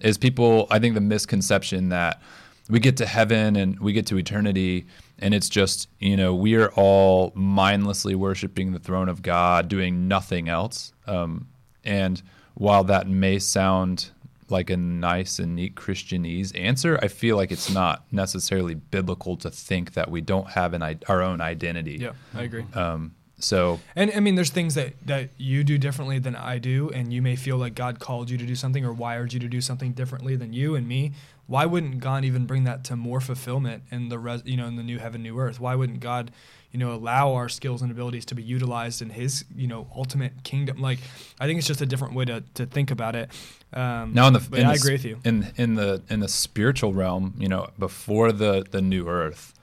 is 0.00 0.18
people. 0.18 0.66
I 0.70 0.78
think 0.78 0.94
the 0.94 1.00
misconception 1.00 1.88
that 1.90 2.22
we 2.68 2.80
get 2.80 2.96
to 2.98 3.06
heaven 3.06 3.56
and 3.56 3.78
we 3.80 3.94
get 3.94 4.06
to 4.08 4.18
eternity 4.18 4.86
and 5.18 5.34
it's 5.34 5.48
just 5.48 5.88
you 5.98 6.16
know 6.16 6.34
we 6.34 6.54
are 6.54 6.68
all 6.72 7.32
mindlessly 7.34 8.14
worshiping 8.14 8.72
the 8.72 8.78
throne 8.78 9.08
of 9.08 9.22
God, 9.22 9.68
doing 9.68 10.08
nothing 10.08 10.48
else. 10.48 10.92
Um, 11.06 11.48
and 11.84 12.22
while 12.54 12.84
that 12.84 13.08
may 13.08 13.38
sound 13.38 14.10
like 14.50 14.70
a 14.70 14.76
nice 14.76 15.38
and 15.38 15.54
neat 15.56 15.74
Christianese 15.74 16.58
answer, 16.58 16.98
I 17.02 17.08
feel 17.08 17.36
like 17.36 17.50
it's 17.52 17.70
not 17.70 18.04
necessarily 18.12 18.74
biblical 18.74 19.36
to 19.38 19.50
think 19.50 19.94
that 19.94 20.10
we 20.10 20.20
don't 20.20 20.50
have 20.50 20.74
an 20.74 20.82
i- 20.82 20.98
our 21.08 21.22
own 21.22 21.40
identity. 21.40 21.98
Yeah, 22.00 22.12
I 22.34 22.42
agree. 22.42 22.64
Um, 22.74 23.14
so 23.40 23.78
And 23.94 24.10
I 24.16 24.20
mean, 24.20 24.34
there's 24.34 24.50
things 24.50 24.74
that, 24.74 24.94
that 25.06 25.30
you 25.38 25.62
do 25.62 25.78
differently 25.78 26.18
than 26.18 26.34
I 26.34 26.58
do, 26.58 26.90
and 26.90 27.12
you 27.12 27.22
may 27.22 27.36
feel 27.36 27.56
like 27.56 27.74
God 27.76 28.00
called 28.00 28.30
you 28.30 28.36
to 28.38 28.44
do 28.44 28.56
something 28.56 28.84
or 28.84 28.92
wired 28.92 29.32
you 29.32 29.38
to 29.40 29.48
do 29.48 29.60
something 29.60 29.92
differently 29.92 30.34
than 30.34 30.52
you 30.52 30.74
and 30.74 30.88
me. 30.88 31.12
Why 31.46 31.64
wouldn't 31.64 32.00
God 32.00 32.24
even 32.24 32.46
bring 32.46 32.64
that 32.64 32.84
to 32.84 32.96
more 32.96 33.20
fulfillment 33.20 33.84
in 33.90 34.08
the 34.08 34.18
res, 34.18 34.42
you 34.44 34.56
know 34.56 34.66
in 34.66 34.76
the 34.76 34.82
new 34.82 34.98
heaven, 34.98 35.22
new 35.22 35.38
earth? 35.38 35.60
Why 35.60 35.74
wouldn't 35.76 36.00
God, 36.00 36.30
you 36.72 36.78
know, 36.78 36.92
allow 36.92 37.34
our 37.34 37.48
skills 37.48 37.82
and 37.82 37.90
abilities 37.90 38.24
to 38.26 38.34
be 38.34 38.42
utilized 38.42 39.00
in 39.02 39.10
His 39.10 39.44
you 39.56 39.66
know 39.66 39.86
ultimate 39.94 40.44
kingdom? 40.44 40.78
Like, 40.80 40.98
I 41.40 41.46
think 41.46 41.58
it's 41.58 41.66
just 41.68 41.80
a 41.80 41.86
different 41.86 42.14
way 42.14 42.24
to, 42.26 42.42
to 42.54 42.66
think 42.66 42.90
about 42.90 43.16
it. 43.16 43.30
Um, 43.72 44.12
now 44.14 44.26
in 44.28 44.32
the 44.34 44.48
in 44.52 44.66
I 44.66 44.72
the, 44.74 44.78
agree 44.80 44.92
with 44.92 45.04
you. 45.04 45.18
in 45.24 45.52
in 45.56 45.74
the 45.74 46.02
in 46.08 46.20
the 46.20 46.28
spiritual 46.28 46.92
realm, 46.92 47.34
you 47.38 47.48
know, 47.48 47.68
before 47.78 48.32
the 48.32 48.64
the 48.70 48.80
new 48.82 49.08
earth, 49.08 49.54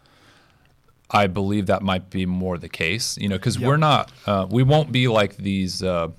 I 1.11 1.27
believe 1.27 1.67
that 1.67 1.81
might 1.83 2.09
be 2.09 2.25
more 2.25 2.57
the 2.57 2.69
case, 2.69 3.17
you 3.17 3.29
know, 3.29 3.35
because 3.35 3.57
Yep. 3.59 3.67
we're 3.67 3.77
not, 3.77 4.11
uh, 4.25 4.47
we 4.49 4.63
won't 4.63 4.91
be 4.91 5.07
like 5.07 5.37
these 5.37 5.83
uh, 5.83 6.09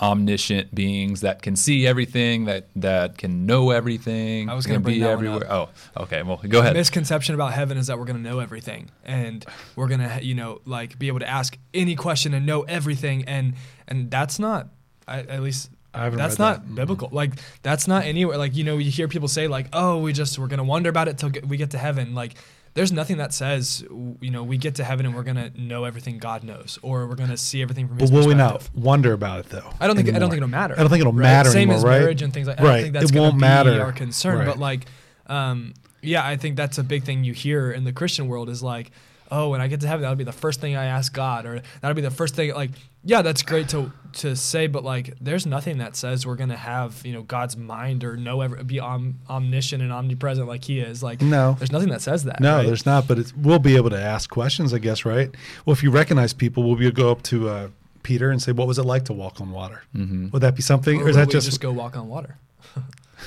omniscient 0.00 0.74
beings 0.74 1.20
that 1.20 1.42
can 1.42 1.56
see 1.56 1.86
everything, 1.86 2.46
that 2.46 2.68
that 2.76 3.18
can 3.18 3.46
know 3.46 3.70
everything. 3.70 4.48
I 4.48 4.54
was 4.54 4.66
gonna 4.66 4.80
bring 4.80 4.94
be 4.96 5.00
that 5.00 5.06
one 5.06 5.12
everywhere. 5.26 5.52
Oh, 5.52 5.68
okay. 5.96 6.22
Well, 6.22 6.40
go 6.48 6.60
ahead. 6.60 6.74
misconception 6.74 7.34
about 7.34 7.52
heaven 7.52 7.76
is 7.76 7.88
that 7.88 7.98
we're 7.98 8.04
going 8.06 8.22
to 8.22 8.28
know 8.28 8.38
everything 8.40 8.90
and 9.04 9.44
we're 9.76 9.88
going 9.88 10.00
to 10.00 10.24
you 10.24 10.34
know 10.34 10.60
like 10.64 10.98
be 10.98 11.08
able 11.08 11.20
to 11.20 11.28
ask 11.28 11.56
any 11.74 11.94
question 11.96 12.34
and 12.34 12.46
know 12.46 12.62
everything 12.62 13.24
and 13.24 13.54
and 13.88 14.10
that's 14.10 14.38
not 14.38 14.68
I, 15.06 15.20
at 15.20 15.42
least 15.42 15.70
I 15.92 16.04
haven't 16.04 16.18
that's 16.18 16.38
read 16.38 16.44
not 16.44 16.66
that. 16.66 16.74
biblical 16.74 17.08
like 17.12 17.32
that's 17.62 17.86
not 17.88 18.04
anywhere 18.04 18.38
like 18.38 18.54
you 18.54 18.64
know 18.64 18.78
you 18.78 18.90
hear 18.90 19.08
people 19.08 19.28
say 19.28 19.48
like 19.48 19.66
oh 19.72 19.98
we 19.98 20.12
just 20.12 20.38
we're 20.38 20.46
going 20.46 20.58
to 20.58 20.64
wonder 20.64 20.88
about 20.88 21.08
it 21.08 21.18
till 21.18 21.30
we 21.46 21.56
get 21.56 21.70
to 21.72 21.78
heaven 21.78 22.14
like 22.14 22.34
there's 22.74 22.92
nothing 22.92 23.16
that 23.18 23.34
says 23.34 23.84
you 24.20 24.30
know 24.30 24.42
we 24.42 24.56
get 24.56 24.76
to 24.76 24.84
heaven 24.84 25.04
and 25.06 25.14
we're 25.14 25.22
going 25.24 25.36
to 25.36 25.50
know 25.60 25.84
everything 25.84 26.18
god 26.18 26.44
knows 26.44 26.78
or 26.82 27.06
we're 27.06 27.14
going 27.16 27.30
to 27.30 27.36
see 27.36 27.62
everything 27.62 27.88
from 27.88 27.98
His 27.98 28.10
But 28.10 28.16
will 28.20 28.26
we 28.28 28.34
not 28.34 28.68
wonder 28.74 29.12
about 29.12 29.40
it 29.40 29.46
though? 29.50 29.70
I 29.80 29.86
don't 29.86 29.96
think 29.96 30.08
I 30.08 30.18
don't 30.18 30.30
think 30.30 30.38
it'll 30.38 30.48
matter. 30.48 30.74
I 30.74 30.80
don't 30.80 30.88
think 30.88 31.00
it'll 31.00 31.12
right? 31.12 31.22
matter 31.22 31.50
Same 31.50 31.70
anymore, 31.70 31.76
as 31.76 31.84
right? 31.84 31.98
marriage 32.00 32.22
and 32.22 32.32
things 32.32 32.46
like. 32.46 32.58
I 32.60 32.62
don't 32.62 32.70
Right. 32.72 32.82
think 32.82 32.94
that's 32.94 33.10
It 33.10 33.14
gonna 33.14 33.22
won't 33.28 33.34
be 33.36 33.40
matter. 33.40 33.82
our 33.82 33.92
concern. 33.92 34.38
Right. 34.38 34.46
But 34.46 34.58
like, 34.58 34.86
um, 35.26 35.74
yeah, 36.02 36.24
I 36.26 36.36
think 36.36 36.56
that's 36.56 36.78
a 36.78 36.82
big 36.84 37.04
thing 37.04 37.24
you 37.24 37.32
hear 37.32 37.70
in 37.72 37.84
the 37.84 37.92
Christian 37.92 38.26
world 38.28 38.48
is 38.48 38.62
like, 38.62 38.90
oh, 39.30 39.50
when 39.50 39.60
I 39.60 39.68
get 39.68 39.80
to 39.80 39.86
heaven, 39.88 40.02
that'll 40.02 40.16
be 40.16 40.24
the 40.24 40.32
first 40.32 40.60
thing 40.60 40.76
I 40.76 40.86
ask 40.86 41.12
God, 41.12 41.46
or 41.46 41.62
that'll 41.80 41.94
be 41.94 42.00
the 42.02 42.10
first 42.10 42.34
thing. 42.34 42.52
Like, 42.54 42.70
yeah, 43.04 43.22
that's 43.22 43.42
great 43.42 43.68
to 43.70 43.92
to 44.14 44.34
say, 44.34 44.66
but 44.66 44.82
like, 44.82 45.14
there's 45.20 45.46
nothing 45.46 45.78
that 45.78 45.94
says 45.96 46.26
we're 46.26 46.34
gonna 46.36 46.56
have 46.56 47.00
you 47.06 47.12
know 47.12 47.22
God's 47.22 47.56
mind 47.56 48.02
or 48.04 48.16
know 48.16 48.40
ever 48.40 48.62
be 48.64 48.80
om- 48.80 49.20
omniscient 49.28 49.82
and 49.82 49.92
omnipresent 49.92 50.46
like 50.48 50.64
He 50.64 50.80
is. 50.80 51.02
Like, 51.02 51.22
No. 51.22 51.54
there's 51.58 51.70
nothing 51.72 51.90
that 51.90 52.02
says 52.02 52.24
that. 52.24 52.40
No, 52.40 52.56
right? 52.56 52.66
there's 52.66 52.84
not. 52.86 53.06
But 53.06 53.18
it's, 53.18 53.34
we'll 53.36 53.58
be 53.60 53.76
able 53.76 53.90
to 53.90 54.00
ask 54.00 54.28
questions, 54.30 54.74
I 54.74 54.78
guess, 54.78 55.04
right? 55.04 55.30
Well, 55.64 55.72
if 55.72 55.82
you 55.82 55.90
recognize 55.90 56.32
people, 56.32 56.64
we'll 56.64 56.76
we 56.76 56.90
go 56.90 57.10
up 57.10 57.22
to 57.24 57.48
uh, 57.48 57.68
Peter 58.02 58.30
and 58.30 58.42
say, 58.42 58.52
"What 58.52 58.66
was 58.66 58.78
it 58.78 58.84
like 58.84 59.04
to 59.06 59.12
walk 59.12 59.40
on 59.40 59.50
water?" 59.52 59.82
Mhm. 59.96 60.32
Would 60.32 60.42
that 60.42 60.56
be 60.56 60.62
something, 60.62 61.00
Or 61.00 61.04
or, 61.04 61.08
is 61.10 61.16
will 61.16 61.20
that 61.22 61.28
we 61.28 61.32
just, 61.32 61.46
just 61.46 61.60
go 61.60 61.70
walk 61.72 61.96
on 61.96 62.08
water? 62.08 62.36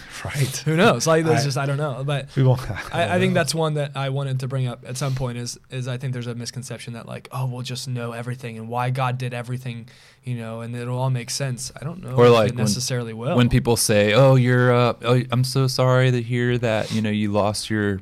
right? 0.26 0.58
Who 0.66 0.76
knows? 0.78 1.06
Like, 1.08 1.26
that's 1.26 1.42
I- 1.42 1.46
just 1.46 1.58
I 1.58 1.66
don't 1.66 1.78
know, 1.78 2.04
but. 2.06 2.34
We 2.36 2.44
won't. 2.44 2.62
I, 2.94 3.16
I 3.16 3.20
think 3.20 3.34
that's 3.34 3.54
one 3.56 3.74
that 3.76 3.92
I 3.96 4.10
wanted 4.10 4.40
to 4.42 4.48
bring 4.48 4.68
up 4.68 4.84
at 4.88 4.98
some 4.98 5.16
point 5.16 5.38
is 5.38 5.60
is 5.70 5.88
I 5.88 5.98
think 5.98 6.14
there's 6.14 6.28
a 6.28 6.36
misconception 6.36 6.94
that 6.94 7.06
like 7.08 7.28
oh 7.32 7.46
we'll 7.46 7.62
just 7.62 7.88
know 7.88 8.12
everything 8.14 8.58
and 8.58 8.68
why 8.70 8.90
God 8.90 9.18
did 9.18 9.34
everything 9.34 9.88
you 10.24 10.36
know 10.36 10.62
and 10.62 10.76
it'll 10.76 10.98
all 10.98 11.10
make 11.10 11.30
sense 11.30 11.72
I 11.80 11.84
don't 11.84 12.02
know 12.04 12.16
Or 12.16 12.28
if 12.28 12.32
like 12.34 12.50
it 12.50 12.56
when- 12.56 12.64
necessarily 12.66 13.14
will 13.14 13.36
when 13.36 13.50
people 13.50 13.76
say, 13.78 14.14
"Oh, 14.14 14.36
you're," 14.36 14.74
uh, 14.74 14.94
oh, 15.04 15.22
I'm 15.32 15.44
so 15.44 15.68
sorry 15.68 16.12
to 16.12 16.22
hear 16.22 16.58
that. 16.60 16.92
You 16.92 17.02
know, 17.02 17.10
you 17.10 17.32
lost 17.32 17.70
your 17.70 18.00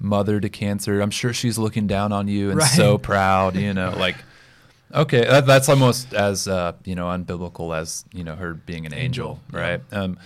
mother 0.00 0.40
to 0.40 0.48
cancer. 0.48 1.00
I'm 1.00 1.10
sure 1.10 1.32
she's 1.32 1.58
looking 1.58 1.86
down 1.86 2.12
on 2.12 2.26
you 2.28 2.50
and 2.50 2.58
Right. 2.58 2.66
so 2.68 2.98
proud. 2.98 3.54
You 3.56 3.72
know, 3.72 3.90
like, 3.96 4.16
okay, 4.92 5.20
that, 5.24 5.46
that's 5.46 5.68
almost 5.68 6.12
as 6.12 6.48
uh, 6.48 6.72
you 6.84 6.94
know 6.96 7.06
unbiblical 7.06 7.76
as 7.76 8.04
you 8.12 8.24
know 8.24 8.34
her 8.34 8.54
being 8.54 8.84
an 8.86 8.92
angel, 8.94 9.40
Angel, 9.52 9.60
right? 9.60 9.80
Um, 9.92 10.18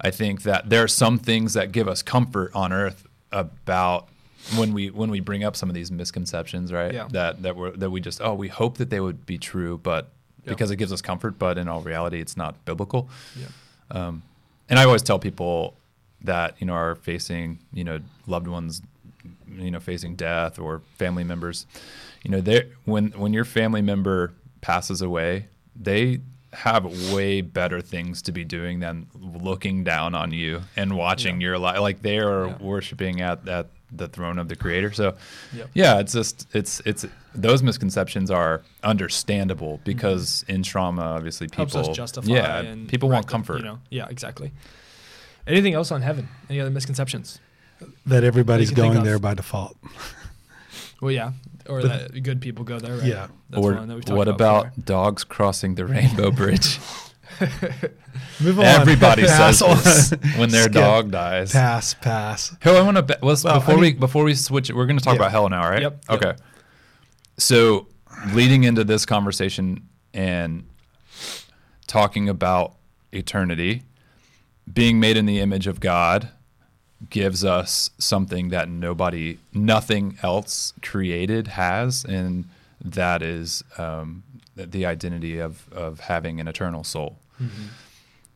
I 0.00 0.10
think 0.10 0.42
that 0.42 0.70
there 0.70 0.82
are 0.82 0.88
some 0.88 1.18
things 1.18 1.54
that 1.54 1.72
give 1.72 1.88
us 1.88 2.02
comfort 2.02 2.52
on 2.54 2.72
earth 2.72 3.06
about 3.32 4.08
when 4.56 4.72
we 4.72 4.88
when 4.90 5.10
we 5.10 5.20
bring 5.20 5.44
up 5.44 5.54
some 5.56 5.68
of 5.68 5.74
these 5.74 5.90
misconceptions, 5.92 6.72
right? 6.72 6.92
Yeah. 6.94 7.08
That 7.10 7.42
that 7.42 7.56
we 7.56 7.70
that 7.72 7.90
we 7.90 8.00
just 8.00 8.20
oh 8.22 8.34
we 8.34 8.48
hope 8.48 8.78
that 8.78 8.90
they 8.90 9.00
would 9.00 9.26
be 9.26 9.36
true, 9.38 9.78
but 9.78 10.08
Yeah. 10.44 10.52
because 10.52 10.70
it 10.70 10.76
gives 10.76 10.92
us 10.92 11.02
comfort, 11.02 11.38
but 11.38 11.58
in 11.58 11.68
all 11.68 11.82
reality, 11.82 12.20
it's 12.20 12.36
not 12.36 12.64
biblical. 12.64 13.08
yeah. 13.36 13.46
Um, 13.90 14.22
and 14.68 14.78
I 14.78 14.84
always 14.84 15.02
tell 15.02 15.18
people 15.18 15.74
that 16.22 16.54
you 16.60 16.66
know 16.66 16.74
are 16.74 16.94
facing 16.94 17.58
you 17.72 17.84
know 17.84 17.98
loved 18.26 18.46
ones, 18.48 18.80
you 19.52 19.70
know 19.70 19.80
facing 19.80 20.16
death 20.16 20.58
or 20.58 20.80
family 20.96 21.24
members, 21.24 21.66
you 22.22 22.30
know 22.30 22.40
they 22.40 22.68
when 22.86 23.08
when 23.10 23.32
your 23.34 23.44
family 23.44 23.82
member 23.82 24.32
passes 24.62 25.02
away, 25.02 25.46
they 25.76 26.20
have 26.52 27.12
way 27.12 27.40
better 27.42 27.80
things 27.80 28.22
to 28.22 28.32
be 28.32 28.44
doing 28.44 28.80
than 28.80 29.06
looking 29.14 29.84
down 29.84 30.14
on 30.14 30.32
you 30.32 30.60
and 30.76 30.96
watching 30.96 31.40
Yeah. 31.40 31.46
your 31.48 31.58
life. 31.58 31.78
Like 31.80 32.02
they 32.02 32.18
are 32.18 32.46
Yeah. 32.48 32.56
worshiping 32.58 33.20
at 33.20 33.48
at 33.48 33.68
the 33.92 34.06
throne 34.08 34.38
of 34.38 34.48
the 34.48 34.54
Creator. 34.56 34.92
So 34.92 35.16
Yep. 35.52 35.70
yeah, 35.74 35.98
it's 35.98 36.12
just 36.12 36.46
it's 36.52 36.80
it's 36.84 37.04
those 37.34 37.62
misconceptions 37.62 38.30
are 38.30 38.62
understandable 38.84 39.80
because 39.84 40.44
in 40.48 40.62
trauma, 40.62 41.02
obviously 41.02 41.46
people 41.48 41.66
Mm-hmm. 41.66 41.76
helps 41.76 41.88
us 41.90 41.96
justify 41.96 42.32
yeah 42.32 42.58
and 42.60 42.88
people 42.88 43.08
want 43.08 43.26
correct 43.26 43.30
it, 43.30 43.32
comfort. 43.32 43.58
you 43.58 43.64
know 43.64 43.78
yeah 43.90 44.06
exactly 44.10 44.52
anything 45.46 45.74
else 45.74 45.90
on 45.92 46.02
heaven 46.02 46.28
any 46.48 46.60
other 46.60 46.70
misconceptions 46.70 47.38
that 48.06 48.22
everybody's 48.24 48.68
That 48.70 48.72
you 48.72 48.76
can 48.76 48.82
think 48.84 48.94
going 48.94 49.04
there 49.06 49.18
by 49.18 49.34
default. 49.34 49.76
well 51.00 51.10
yeah 51.12 51.32
or 51.70 51.82
But- 51.82 52.12
that 52.12 52.22
good 52.22 52.40
people 52.40 52.64
go 52.64 52.78
there 52.78 52.96
right 52.96 53.04
Yeah. 53.06 53.28
That's 53.50 53.64
or 53.64 53.74
one 53.74 53.88
that 53.88 53.94
we've 53.94 54.08
what 54.16 54.28
about 54.28 54.74
before. 54.74 54.84
dogs 54.84 55.24
crossing 55.24 55.74
the 55.76 55.84
rainbow 55.86 56.30
bridge? 56.40 56.78
Move 58.40 58.58
on. 58.58 58.64
Everybody 58.64 59.26
says 59.26 59.60
this 59.60 60.10
when 60.36 60.50
their 60.50 60.64
Skip. 60.64 60.72
dog 60.74 61.10
dies. 61.10 61.52
Pass, 61.52 61.94
pass. 61.94 62.54
Hey, 62.60 62.76
I 62.78 62.82
want 62.82 62.96
to. 62.96 63.02
Be- 63.02 63.14
let's 63.22 63.44
Well, 63.44 63.54
before 63.60 63.74
I 63.74 63.78
we 63.78 63.92
before 63.94 64.24
we 64.24 64.34
switch. 64.34 64.70
We're 64.70 64.86
going 64.86 64.98
to 64.98 65.04
talk 65.04 65.14
Yeah. 65.14 65.20
about 65.20 65.30
hell 65.30 65.48
now, 65.48 65.68
right? 65.68 65.80
Yep, 65.82 66.04
yep. 66.10 66.22
Okay. 66.22 66.42
So, 67.38 67.86
leading 68.34 68.64
into 68.64 68.84
this 68.84 69.06
conversation 69.06 69.88
and 70.12 70.64
talking 71.86 72.28
about 72.28 72.76
eternity, 73.12 73.84
being 74.70 75.00
made 75.00 75.16
in 75.16 75.24
the 75.26 75.40
image 75.40 75.66
of 75.66 75.80
God 75.80 76.28
gives 77.08 77.44
us 77.44 77.90
something 77.98 78.50
that 78.50 78.68
nobody, 78.68 79.38
nothing 79.54 80.18
else 80.22 80.74
created 80.82 81.48
has, 81.48 82.04
and 82.04 82.44
that 82.84 83.22
is 83.22 83.64
um, 83.78 84.22
the 84.56 84.84
identity 84.84 85.38
of 85.38 85.66
of 85.72 86.00
having 86.00 86.40
an 86.40 86.46
eternal 86.48 86.84
soul. 86.84 87.16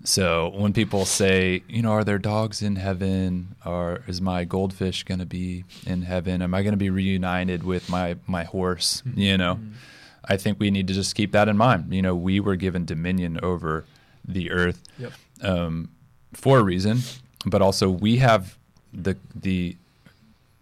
So 0.06 0.50
when 0.54 0.74
people 0.74 1.06
say, 1.06 1.62
you 1.66 1.80
know, 1.80 1.92
are 1.92 2.04
there 2.04 2.18
dogs 2.18 2.60
in 2.60 2.76
heaven, 2.76 3.54
or 3.64 4.02
is 4.06 4.20
my 4.20 4.44
goldfish 4.44 5.02
going 5.04 5.20
to 5.20 5.26
be 5.26 5.64
in 5.86 6.02
heaven? 6.02 6.42
Am 6.42 6.52
I 6.54 6.62
going 6.62 6.72
to 6.72 6.78
be 6.78 6.90
reunited 6.90 7.64
with 7.64 7.88
my 7.88 8.16
my 8.26 8.44
horse? 8.44 9.02
You 9.14 9.38
know, 9.38 9.58
I 10.26 10.36
think 10.36 10.60
we 10.60 10.70
need 10.70 10.88
to 10.88 10.94
just 10.94 11.14
keep 11.14 11.32
that 11.32 11.48
in 11.48 11.56
mind. 11.56 11.92
You 11.94 12.02
know, 12.02 12.14
we 12.14 12.38
were 12.38 12.56
given 12.56 12.84
dominion 12.84 13.38
over 13.42 13.84
the 14.26 14.50
earth 14.50 14.82
Yep. 14.98 15.12
um, 15.42 15.90
for 16.32 16.58
a 16.58 16.62
reason, 16.62 16.98
but 17.47 17.62
also 17.62 17.88
we 17.90 18.16
have 18.18 18.57
the 18.92 19.16
the 19.34 19.76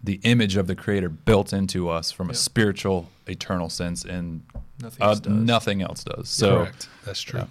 the 0.05 0.19
image 0.25 0.57
of 0.57 0.67
the 0.67 0.75
Creator 0.75 1.09
built 1.11 1.53
into 1.53 1.89
us 1.89 2.11
from 2.11 2.29
a 2.31 2.35
spiritual, 2.35 3.09
eternal 3.29 3.69
sense, 3.69 4.05
and 4.05 4.43
Nothing 4.81 5.03
uh, 5.03 5.09
else 5.09 5.21
does. 5.21 5.33
nothing 5.33 5.83
else 5.83 6.03
does. 6.05 6.29
So, 6.29 6.57
Correct. 6.65 6.89
That's 7.05 7.23
true. 7.23 7.39
yeah. 7.41 7.47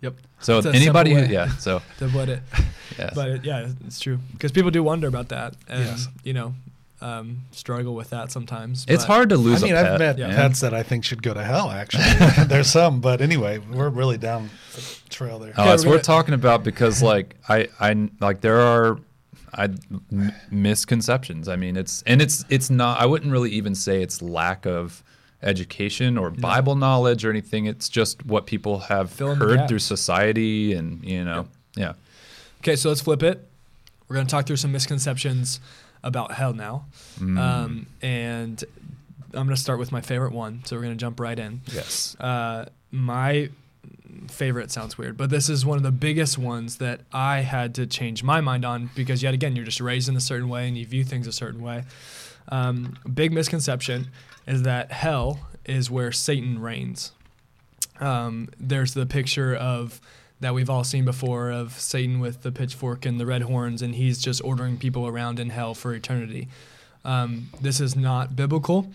Yep. 0.00 0.14
so 0.40 0.58
It's 0.58 0.66
anybody, 0.68 1.12
who, 1.12 1.26
yeah. 1.26 1.48
So, 1.58 1.82
To 1.98 2.08
what 2.08 2.30
it, 2.30 2.40
yes. 2.98 3.12
but 3.14 3.28
it, 3.28 3.44
yeah, 3.44 3.68
it's 3.86 4.00
true 4.00 4.18
because 4.32 4.50
people 4.50 4.70
do 4.70 4.82
wonder 4.82 5.08
about 5.08 5.28
that, 5.28 5.54
and 5.68 5.84
Yes. 5.84 6.08
you 6.24 6.32
know, 6.32 6.54
um, 7.00 7.42
struggle 7.52 7.94
with 7.94 8.10
that 8.10 8.30
sometimes. 8.30 8.84
it's 8.88 9.04
hard 9.04 9.30
to 9.30 9.36
lose 9.36 9.62
I 9.62 9.66
mean, 9.66 9.76
a 9.76 9.82
pet. 9.82 9.92
I've 9.92 9.98
met 9.98 10.18
yeah. 10.18 10.36
pets 10.36 10.60
that 10.60 10.74
I 10.74 10.82
think 10.82 11.04
should 11.04 11.22
go 11.22 11.32
to 11.34 11.42
hell. 11.42 11.70
Actually, 11.70 12.04
there's 12.46 12.70
some, 12.70 13.00
but 13.00 13.20
anyway, 13.20 13.58
we're 13.58 13.88
really 13.88 14.18
down 14.18 14.50
the 14.74 14.82
trail 15.08 15.38
there. 15.38 15.54
Oh, 15.56 15.62
Okay, 15.62 15.74
it's 15.74 15.86
worth 15.86 16.02
talking 16.02 16.34
about 16.34 16.62
because 16.64 17.02
like 17.02 17.36
I 17.48 17.68
I 17.78 18.08
like 18.20 18.40
there 18.40 18.60
are 18.60 18.98
I 19.54 19.64
m- 19.64 20.32
misconceptions. 20.50 21.48
I 21.48 21.56
mean, 21.56 21.76
it's 21.76 22.02
and 22.02 22.20
it's 22.20 22.44
it's 22.48 22.70
not. 22.70 23.00
I 23.00 23.06
wouldn't 23.06 23.32
really 23.32 23.50
even 23.50 23.74
say 23.74 24.02
it's 24.02 24.20
lack 24.20 24.66
of 24.66 25.02
education 25.42 26.18
or 26.18 26.30
Bible 26.30 26.76
knowledge 26.76 27.24
or 27.24 27.30
anything. 27.30 27.64
It's 27.66 27.88
just 27.88 28.26
what 28.26 28.46
people 28.46 28.80
have 28.80 29.10
Fill 29.10 29.34
heard 29.34 29.68
through 29.68 29.78
society 29.78 30.74
and 30.74 31.02
you 31.02 31.24
know 31.24 31.48
yeah. 31.76 31.94
Okay, 32.60 32.76
so 32.76 32.90
let's 32.90 33.00
flip 33.00 33.22
it. 33.22 33.46
We're 34.08 34.16
going 34.16 34.26
to 34.26 34.30
talk 34.30 34.46
through 34.46 34.56
some 34.56 34.72
misconceptions 34.72 35.60
about 36.02 36.32
hell 36.32 36.52
now. 36.52 36.86
Mm. 37.18 37.38
Um, 37.38 37.86
and 38.02 38.62
I'm 39.34 39.46
going 39.46 39.48
to 39.48 39.56
start 39.56 39.78
with 39.78 39.92
my 39.92 40.00
favorite 40.00 40.32
one. 40.32 40.62
So 40.64 40.76
we're 40.76 40.82
going 40.82 40.94
to 40.94 41.00
jump 41.00 41.20
right 41.20 41.38
in. 41.38 41.60
Yes. 41.72 42.16
Uh, 42.18 42.66
my 42.90 43.50
favorite 44.28 44.70
sounds 44.70 44.98
weird, 44.98 45.16
but 45.16 45.30
this 45.30 45.48
is 45.48 45.64
one 45.64 45.76
of 45.76 45.82
the 45.82 45.92
biggest 45.92 46.38
ones 46.38 46.76
that 46.76 47.00
I 47.12 47.40
had 47.40 47.74
to 47.76 47.86
change 47.86 48.22
my 48.22 48.40
mind 48.40 48.64
on 48.64 48.90
because, 48.94 49.22
yet 49.22 49.34
again, 49.34 49.56
you're 49.56 49.64
just 49.64 49.80
raised 49.80 50.08
in 50.08 50.16
a 50.16 50.20
certain 50.20 50.48
way 50.48 50.66
and 50.66 50.76
you 50.76 50.86
view 50.86 51.04
things 51.04 51.26
a 51.26 51.32
certain 51.32 51.62
way. 51.62 51.84
Um, 52.48 52.96
big 53.12 53.32
misconception 53.32 54.08
is 54.46 54.62
that 54.62 54.90
hell 54.90 55.48
is 55.64 55.90
where 55.90 56.10
Satan 56.10 56.60
reigns. 56.60 57.12
Um, 58.00 58.48
there's 58.58 58.94
the 58.94 59.06
picture 59.06 59.54
of 59.54 60.00
that 60.40 60.54
we've 60.54 60.70
all 60.70 60.84
seen 60.84 61.04
before 61.04 61.50
of 61.50 61.78
Satan 61.78 62.18
with 62.18 62.42
the 62.42 62.50
pitchfork 62.50 63.04
and 63.04 63.20
the 63.20 63.26
red 63.26 63.42
horns, 63.42 63.82
and 63.82 63.94
he's 63.94 64.18
just 64.18 64.42
ordering 64.42 64.78
people 64.78 65.06
around 65.06 65.38
in 65.38 65.50
hell 65.50 65.74
for 65.74 65.94
eternity. 65.94 66.48
Um, 67.04 67.48
this 67.60 67.80
is 67.80 67.96
not 67.96 68.36
biblical. 68.36 68.90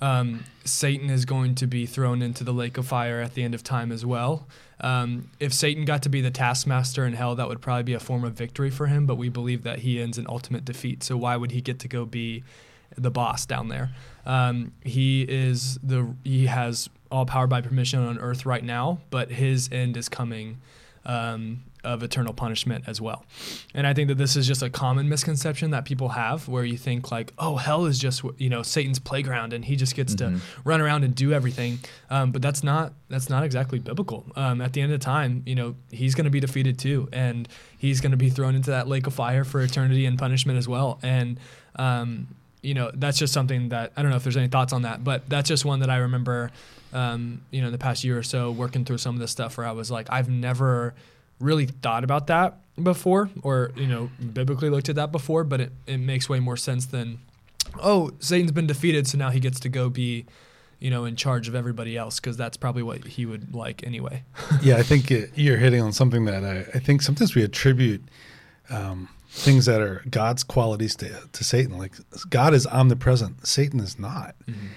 Um, 0.00 0.44
Satan 0.64 1.10
is 1.10 1.24
going 1.24 1.54
to 1.56 1.66
be 1.66 1.86
thrown 1.86 2.22
into 2.22 2.44
the 2.44 2.52
lake 2.52 2.78
of 2.78 2.86
fire 2.86 3.20
at 3.20 3.34
the 3.34 3.42
end 3.42 3.54
of 3.54 3.62
time 3.62 3.92
as 3.92 4.04
well. 4.04 4.46
Um, 4.80 5.28
if 5.40 5.52
Satan 5.52 5.84
got 5.84 6.02
to 6.04 6.08
be 6.08 6.20
the 6.22 6.30
taskmaster 6.30 7.04
in 7.04 7.12
hell, 7.12 7.34
that 7.34 7.48
would 7.48 7.60
probably 7.60 7.82
be 7.82 7.92
a 7.92 8.00
form 8.00 8.24
of 8.24 8.32
victory 8.32 8.70
for 8.70 8.86
him, 8.86 9.04
but 9.04 9.16
we 9.16 9.28
believe 9.28 9.62
that 9.64 9.80
he 9.80 10.00
ends 10.00 10.16
in 10.16 10.26
ultimate 10.26 10.64
defeat. 10.64 11.02
So 11.02 11.16
why 11.18 11.36
would 11.36 11.50
he 11.50 11.60
get 11.60 11.78
to 11.80 11.88
go 11.88 12.06
be 12.06 12.44
the 12.96 13.10
boss 13.10 13.44
down 13.44 13.68
there? 13.68 13.90
Um, 14.24 14.72
he 14.82 15.22
is 15.22 15.78
the 15.82 16.14
he 16.24 16.46
has 16.46 16.88
all 17.10 17.26
power 17.26 17.46
by 17.46 17.60
permission 17.60 18.00
on 18.00 18.18
earth 18.18 18.46
right 18.46 18.64
now, 18.64 19.00
but 19.10 19.32
his 19.32 19.68
end 19.70 19.98
is 19.98 20.08
coming 20.08 20.58
um, 21.06 21.62
of 21.82 22.02
eternal 22.02 22.34
punishment 22.34 22.84
as 22.86 23.00
well. 23.00 23.24
And 23.74 23.86
I 23.86 23.94
think 23.94 24.08
that 24.08 24.18
this 24.18 24.36
is 24.36 24.46
just 24.46 24.62
a 24.62 24.68
common 24.68 25.08
misconception 25.08 25.70
that 25.70 25.86
people 25.86 26.10
have, 26.10 26.46
where 26.46 26.62
you 26.64 26.76
think 26.76 27.10
like, 27.10 27.32
oh, 27.38 27.56
hell 27.56 27.86
is 27.86 27.98
just 27.98 28.22
you 28.36 28.50
know 28.50 28.62
Satan's 28.62 28.98
playground, 28.98 29.52
and 29.54 29.64
he 29.64 29.76
just 29.76 29.94
gets 29.96 30.14
Mhm. 30.14 30.18
to 30.18 30.40
run 30.64 30.80
around 30.82 31.04
and 31.04 31.14
do 31.14 31.32
everything. 31.32 31.78
Um, 32.10 32.32
but 32.32 32.42
that's 32.42 32.62
not 32.62 32.92
that's 33.08 33.30
not 33.30 33.44
exactly 33.44 33.78
biblical. 33.78 34.26
Um, 34.36 34.60
at 34.60 34.72
the 34.74 34.82
end 34.82 34.92
of 34.92 35.00
the 35.00 35.04
time, 35.04 35.42
you 35.46 35.54
know, 35.54 35.74
he's 35.90 36.14
going 36.14 36.24
to 36.26 36.30
be 36.30 36.40
defeated 36.40 36.78
too, 36.78 37.08
and 37.12 37.48
he's 37.78 38.00
going 38.02 38.12
to 38.12 38.18
be 38.18 38.28
thrown 38.30 38.54
into 38.54 38.70
that 38.70 38.86
lake 38.86 39.06
of 39.06 39.14
fire 39.14 39.42
for 39.44 39.62
eternity 39.62 40.04
and 40.06 40.18
punishment 40.18 40.58
as 40.58 40.68
well. 40.68 40.98
And 41.02 41.40
um, 41.76 42.28
you 42.62 42.74
know, 42.74 42.90
that's 42.94 43.18
just 43.18 43.32
something 43.32 43.70
that 43.70 43.92
I 43.96 44.02
don't 44.02 44.10
know 44.10 44.16
if 44.16 44.22
there's 44.22 44.36
any 44.36 44.48
thoughts 44.48 44.72
on 44.72 44.82
that, 44.82 45.02
but 45.02 45.28
that's 45.28 45.48
just 45.48 45.64
one 45.64 45.80
that 45.80 45.90
I 45.90 45.98
remember. 45.98 46.50
Um, 46.92 47.42
you 47.52 47.60
know, 47.60 47.68
in 47.68 47.72
the 47.72 47.78
past 47.78 48.02
year 48.02 48.18
or 48.18 48.22
so, 48.24 48.50
working 48.50 48.84
through 48.84 48.98
some 48.98 49.14
of 49.14 49.20
this 49.20 49.30
stuff, 49.30 49.56
where 49.56 49.66
I 49.66 49.70
was 49.70 49.92
like, 49.92 50.08
I've 50.10 50.28
never 50.28 50.92
really 51.38 51.66
thought 51.66 52.04
about 52.04 52.26
that 52.28 52.58
before, 52.80 53.30
or 53.42 53.72
you 53.76 53.86
know, 53.86 54.10
biblically 54.32 54.70
looked 54.70 54.88
at 54.88 54.96
that 54.96 55.12
before, 55.12 55.44
but 55.44 55.60
it, 55.60 55.72
it 55.86 55.98
makes 55.98 56.28
way 56.28 56.40
more 56.40 56.56
sense 56.56 56.86
than, 56.86 57.18
oh, 57.80 58.10
Satan's 58.20 58.52
been 58.52 58.66
defeated, 58.66 59.06
so 59.06 59.18
now 59.18 59.30
he 59.30 59.40
gets 59.40 59.60
to 59.60 59.68
go 59.68 59.88
be, 59.88 60.26
you 60.78 60.90
know, 60.90 61.04
in 61.04 61.16
charge 61.16 61.48
of 61.48 61.54
everybody 61.54 61.96
else, 61.96 62.20
because 62.20 62.36
that's 62.36 62.56
probably 62.56 62.82
what 62.82 63.04
he 63.06 63.26
would 63.26 63.54
like 63.54 63.86
anyway. 63.86 64.22
yeah, 64.62 64.76
I 64.76 64.82
think 64.82 65.10
it, 65.10 65.30
you're 65.34 65.58
hitting 65.58 65.82
on 65.82 65.92
something 65.92 66.24
that 66.26 66.44
I, 66.44 66.60
I 66.74 66.78
think 66.78 67.02
sometimes 67.02 67.34
we 67.34 67.42
attribute 67.42 68.02
um, 68.68 69.08
things 69.32 69.66
that 69.66 69.80
are 69.80 70.02
God's 70.10 70.42
qualities 70.42 70.96
to, 70.96 71.08
to 71.30 71.44
Satan. 71.44 71.78
Like 71.78 71.94
God 72.28 72.52
is 72.52 72.66
omnipresent, 72.66 73.46
Satan 73.46 73.78
is 73.78 73.98
not. 73.98 74.34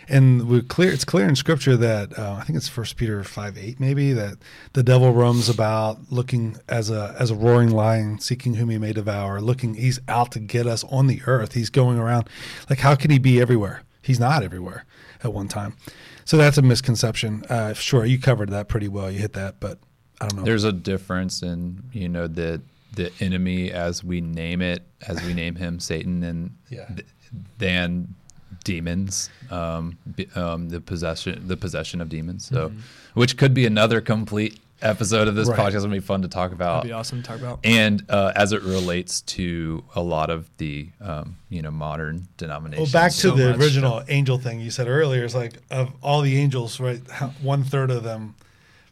And 0.07 0.47
we're 0.47 0.61
clear. 0.61 0.91
It's 0.91 1.03
clear 1.03 1.27
in 1.27 1.35
Scripture 1.35 1.75
that 1.75 2.17
uh, 2.17 2.37
I 2.39 2.43
think 2.43 2.57
it's 2.57 2.67
First 2.67 2.95
Peter 2.95 3.23
five 3.23 3.57
eight 3.57 3.79
maybe 3.79 4.13
that 4.13 4.37
the 4.73 4.83
devil 4.83 5.11
roams 5.11 5.49
about 5.49 6.11
looking 6.11 6.57
as 6.69 6.91
a 6.91 7.15
as 7.19 7.31
a 7.31 7.35
roaring 7.35 7.71
lion, 7.71 8.19
seeking 8.19 8.53
whom 8.55 8.69
he 8.69 8.77
may 8.77 8.93
devour. 8.93 9.41
Looking, 9.41 9.73
he's 9.73 9.99
out 10.07 10.31
to 10.33 10.39
get 10.39 10.67
us 10.67 10.83
on 10.85 11.07
the 11.07 11.21
earth. 11.25 11.53
He's 11.53 11.71
going 11.71 11.97
around. 11.97 12.29
Like 12.69 12.79
how 12.79 12.95
can 12.95 13.09
he 13.09 13.17
be 13.17 13.41
everywhere? 13.41 13.81
He's 14.03 14.19
not 14.19 14.43
everywhere 14.43 14.85
at 15.23 15.33
one 15.33 15.47
time. 15.47 15.75
So 16.25 16.37
that's 16.37 16.57
a 16.57 16.61
misconception. 16.61 17.43
Uh, 17.49 17.73
sure, 17.73 18.05
you 18.05 18.19
covered 18.19 18.49
that 18.49 18.67
pretty 18.67 18.87
well. 18.87 19.09
You 19.09 19.19
hit 19.19 19.33
that, 19.33 19.59
but 19.59 19.79
I 20.21 20.27
don't 20.27 20.39
know. 20.39 20.43
There's 20.43 20.63
a 20.63 20.71
difference 20.71 21.41
in 21.41 21.83
you 21.91 22.07
know 22.07 22.27
the 22.27 22.61
the 22.95 23.11
enemy 23.19 23.71
as 23.71 24.03
we 24.03 24.21
name 24.21 24.61
it, 24.61 24.83
as 25.07 25.21
we 25.23 25.33
name 25.33 25.55
him 25.55 25.79
Satan, 25.79 26.23
and 26.23 26.51
Yeah. 26.69 26.85
th- 26.87 27.05
than 27.57 28.13
demons, 28.63 29.29
um, 29.51 29.97
b- 30.15 30.27
um, 30.35 30.69
the 30.69 30.79
possession 30.79 31.47
the 31.47 31.57
possession 31.57 32.01
of 32.01 32.09
demons. 32.09 32.45
So, 32.45 32.71
which 33.13 33.35
could 33.37 33.53
be 33.53 33.65
another 33.65 33.99
complete 34.01 34.59
episode 34.81 35.27
of 35.29 35.35
this 35.35 35.47
Right. 35.47 35.57
podcast. 35.57 35.75
It'll 35.77 35.87
be 35.89 35.99
fun 35.99 36.21
to 36.23 36.27
talk 36.27 36.51
about. 36.51 36.77
That'd 36.83 36.89
be 36.89 36.93
awesome 36.93 37.21
to 37.21 37.27
talk 37.27 37.39
about. 37.39 37.59
And 37.63 38.03
uh, 38.09 38.33
as 38.35 38.51
it 38.51 38.61
relates 38.63 39.21
to 39.21 39.83
a 39.95 40.01
lot 40.01 40.29
of 40.29 40.49
the 40.57 40.89
um, 41.01 41.37
you 41.49 41.61
know 41.61 41.71
modern 41.71 42.27
denominations. 42.37 42.93
Well, 42.93 43.01
back 43.01 43.11
to 43.13 43.17
so 43.17 43.31
the 43.31 43.51
much 43.51 43.59
original 43.59 44.03
angel 44.09 44.37
thing 44.37 44.59
you 44.59 44.71
said 44.71 44.87
earlier. 44.87 45.23
It's 45.23 45.35
like 45.35 45.53
of 45.71 45.91
all 46.01 46.21
the 46.21 46.37
angels, 46.37 46.79
right? 46.79 46.99
One 47.41 47.63
third 47.63 47.89
of 47.91 48.03
them 48.03 48.35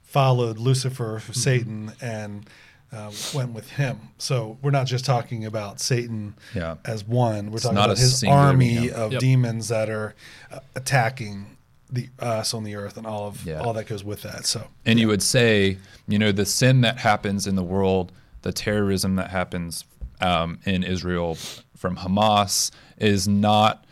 followed 0.02 0.58
Lucifer, 0.58 1.20
Mm-hmm. 1.20 1.34
Satan, 1.34 1.92
and 2.02 2.46
uh, 2.92 3.12
went 3.34 3.54
with 3.54 3.70
him. 3.72 4.00
So 4.18 4.58
we're 4.62 4.72
not 4.72 4.86
just 4.88 5.06
talking 5.06 5.46
about 5.46 5.80
Satan 5.80 6.36
Yeah. 6.54 6.76
as 6.86 7.06
one. 7.06 7.50
We're 7.50 7.56
It's 7.56 7.64
talking 7.64 7.76
not 7.76 7.86
about 7.86 7.98
a 7.98 8.02
his 8.02 8.24
army 8.24 8.78
being. 8.80 8.92
of 8.92 9.12
Yep. 9.14 9.22
demons 9.22 9.68
that 9.70 9.90
are 9.90 10.14
uh, 10.52 10.60
attacking 10.76 11.58
the 11.90 12.10
us 12.20 12.54
on 12.54 12.64
the 12.64 12.76
earth 12.76 12.98
and 12.98 13.06
all 13.08 13.28
of 13.28 13.46
Yeah. 13.46 13.60
all 13.62 13.74
that 13.74 13.86
goes 13.88 14.04
with 14.04 14.22
that. 14.24 14.46
So 14.46 14.68
And 14.86 15.00
you 15.00 15.08
would 15.08 15.22
say, 15.24 15.78
you 16.08 16.18
know, 16.20 16.32
the 16.32 16.46
sin 16.46 16.82
that 16.82 17.00
happens 17.00 17.48
in 17.48 17.56
the 17.56 17.64
world, 17.64 18.12
the 18.42 18.52
terrorism 18.54 19.16
that 19.16 19.30
happens 19.30 19.86
um, 20.22 20.60
in 20.66 20.84
Israel 20.84 21.36
from 21.76 21.98
Hamas 21.98 22.72
is 22.98 23.28
not 23.28 23.86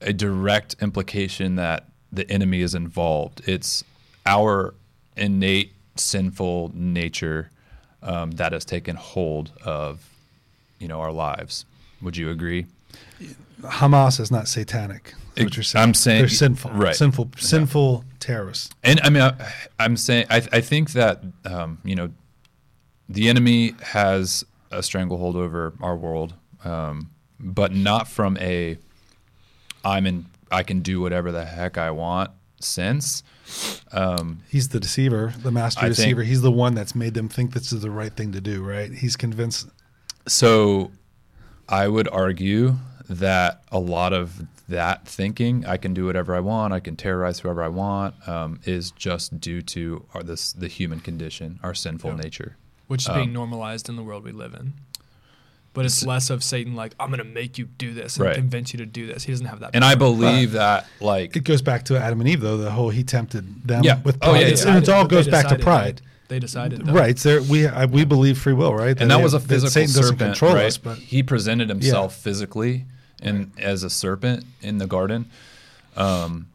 a 0.00 0.12
direct 0.12 0.74
implication 0.80 1.56
that 1.56 1.88
the 2.12 2.28
enemy 2.30 2.62
is 2.62 2.74
involved. 2.74 3.42
It's 3.46 3.84
our 4.24 4.74
innate 5.16 5.72
sinful 5.96 6.70
nature 6.74 7.50
um, 8.06 8.30
that 8.32 8.52
has 8.52 8.64
taken 8.64 8.96
hold 8.96 9.50
of, 9.64 10.08
you 10.78 10.88
know, 10.88 11.00
our 11.00 11.12
lives. 11.12 11.66
Would 12.00 12.16
you 12.16 12.30
agree? 12.30 12.66
Hamas 13.62 14.20
is 14.20 14.30
not 14.30 14.48
satanic. 14.48 15.14
You're 15.36 15.50
saying. 15.50 15.82
I'm 15.82 15.94
saying- 15.94 16.20
they're 16.22 16.28
sinful, 16.28 16.70
right. 16.72 16.94
Sinful, 16.96 17.30
sinful 17.36 18.04
terrorists. 18.20 18.70
And 18.82 19.00
I 19.02 19.10
mean, 19.10 19.22
I, 19.22 19.34
I'm 19.78 19.96
saying, 19.96 20.26
I, 20.30 20.36
I 20.52 20.60
think 20.60 20.92
that, 20.92 21.22
um, 21.44 21.78
you 21.84 21.94
know, 21.94 22.10
the 23.08 23.28
enemy 23.28 23.74
has 23.82 24.44
a 24.70 24.82
stranglehold 24.82 25.36
over 25.36 25.74
our 25.80 25.96
world, 25.96 26.34
um, 26.64 27.10
but 27.38 27.72
not 27.74 28.08
from 28.08 28.36
a, 28.38 28.78
I'm 29.84 30.06
in, 30.06 30.26
I 30.50 30.62
can 30.62 30.80
do 30.80 31.00
whatever 31.00 31.32
the 31.32 31.44
heck 31.44 31.76
I 31.78 31.90
want 31.90 32.30
sense. 32.60 33.22
Um, 33.92 34.40
He's 34.48 34.68
the 34.68 34.80
deceiver, 34.80 35.32
the 35.42 35.50
master 35.50 35.80
I 35.80 35.84
think- 35.84 35.96
deceiver. 35.96 36.22
He's 36.22 36.42
the 36.42 36.50
one 36.52 36.74
that's 36.74 36.94
made 36.94 37.14
them 37.14 37.28
think 37.28 37.52
this 37.54 37.72
is 37.72 37.82
the 37.82 37.90
right 37.90 38.12
thing 38.12 38.32
to 38.32 38.40
do, 38.40 38.62
right? 38.62 38.90
He's 38.92 39.16
convinced. 39.16 39.68
so 40.26 40.90
I 41.68 41.88
would 41.88 42.08
argue 42.08 42.76
that 43.08 43.62
a 43.72 43.78
lot 43.78 44.12
of 44.12 44.46
that 44.68 45.06
thinking, 45.06 45.64
I 45.64 45.76
can 45.76 45.94
do 45.94 46.06
whatever 46.06 46.34
I 46.34 46.40
want, 46.40 46.72
I 46.72 46.80
can 46.80 46.96
terrorize 46.96 47.38
whoever 47.40 47.62
I 47.62 47.68
want, 47.68 48.14
um, 48.28 48.58
is 48.64 48.90
just 48.92 49.38
due 49.40 49.62
to 49.62 50.04
our, 50.14 50.22
this 50.24 50.52
the 50.52 50.66
human 50.68 50.98
condition, 51.00 51.60
our 51.62 51.74
sinful 51.74 52.14
nature. 52.16 52.56
which 52.88 53.02
is 53.02 53.08
being 53.08 53.28
Um, 53.28 53.32
normalized 53.32 53.88
in 53.88 53.94
the 53.96 54.02
world 54.02 54.24
we 54.24 54.32
live 54.32 54.54
in. 54.54 54.72
But 55.76 55.84
it's 55.84 56.02
S- 56.02 56.06
less 56.06 56.30
of 56.30 56.42
Satan 56.42 56.74
like 56.74 56.92
I'm 56.98 57.08
going 57.10 57.18
to 57.18 57.24
make 57.24 57.58
you 57.58 57.66
do 57.66 57.94
this 57.94 58.16
and 58.16 58.26
Right. 58.26 58.34
convince 58.34 58.72
you 58.72 58.78
to 58.78 58.86
do 58.86 59.06
this. 59.06 59.22
He 59.24 59.32
doesn't 59.32 59.46
have 59.46 59.60
that. 59.60 59.70
And 59.74 59.84
I 59.84 59.90
power. 59.90 59.98
believe 59.98 60.52
that 60.52 60.86
like 61.00 61.36
It 61.36 61.44
goes 61.44 61.62
back 61.62 61.84
to 61.84 61.98
Adam 61.98 62.18
and 62.20 62.28
Eve, 62.28 62.40
though. 62.40 62.56
The 62.56 62.70
whole 62.72 62.88
he 62.90 63.04
tempted 63.04 63.62
them 63.68 63.84
Yeah. 63.84 64.00
with 64.02 64.16
Oh, 64.22 64.30
pride. 64.30 64.40
yeah, 64.40 64.46
It's- 64.46 64.64
yeah. 64.64 64.74
and 64.74 64.82
it 64.82 64.88
all 64.88 65.04
But 65.04 65.10
they 65.10 65.16
goes 65.16 65.28
back 65.28 65.48
to 65.48 65.58
pride. 65.58 65.82
right? 65.84 66.00
They 66.28 66.38
decided, 66.40 66.84
though. 66.84 66.92
Right. 66.92 67.16
So 67.18 67.28
there, 67.28 67.42
we 67.42 67.66
I, 67.68 67.84
we 67.84 68.04
believe 68.04 68.36
free 68.38 68.52
will, 68.52 68.74
right? 68.74 69.00
and 69.00 69.10
that 69.12 69.22
was 69.22 69.32
a 69.34 69.38
physical 69.38 69.70
Satan 69.70 69.88
doesn't 69.94 70.02
serpent, 70.18 70.18
control 70.32 70.54
right? 70.54 70.64
us, 70.66 70.76
but 70.78 70.98
he 70.98 71.22
presented 71.22 71.68
himself 71.68 72.16
physically 72.16 72.84
and 73.22 73.52
as 73.58 73.82
a 73.84 73.90
serpent 73.90 74.44
in 74.62 74.78
the 74.78 74.86
garden. 74.88 75.26
Um, 75.96 76.46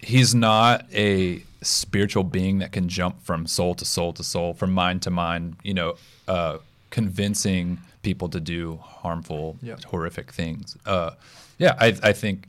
he's 0.00 0.34
not 0.34 0.84
a 0.92 1.42
spiritual 1.62 2.24
being 2.24 2.58
that 2.58 2.72
can 2.72 2.88
jump 2.88 3.22
from 3.24 3.46
soul 3.46 3.74
to 3.76 3.84
soul 3.84 4.12
to 4.14 4.24
soul, 4.24 4.52
from 4.52 4.72
mind 4.72 5.00
to 5.02 5.10
mind. 5.10 5.56
You 5.62 5.74
know, 5.74 5.94
uh, 6.28 6.58
convincing 6.90 7.78
people 8.02 8.28
to 8.30 8.40
do 8.40 8.78
harmful, 8.82 9.56
Yeah. 9.62 9.76
horrific 9.86 10.32
things. 10.32 10.76
Uh, 10.86 11.10
yeah, 11.58 11.74
I, 11.78 11.94
I 12.02 12.12
think 12.12 12.48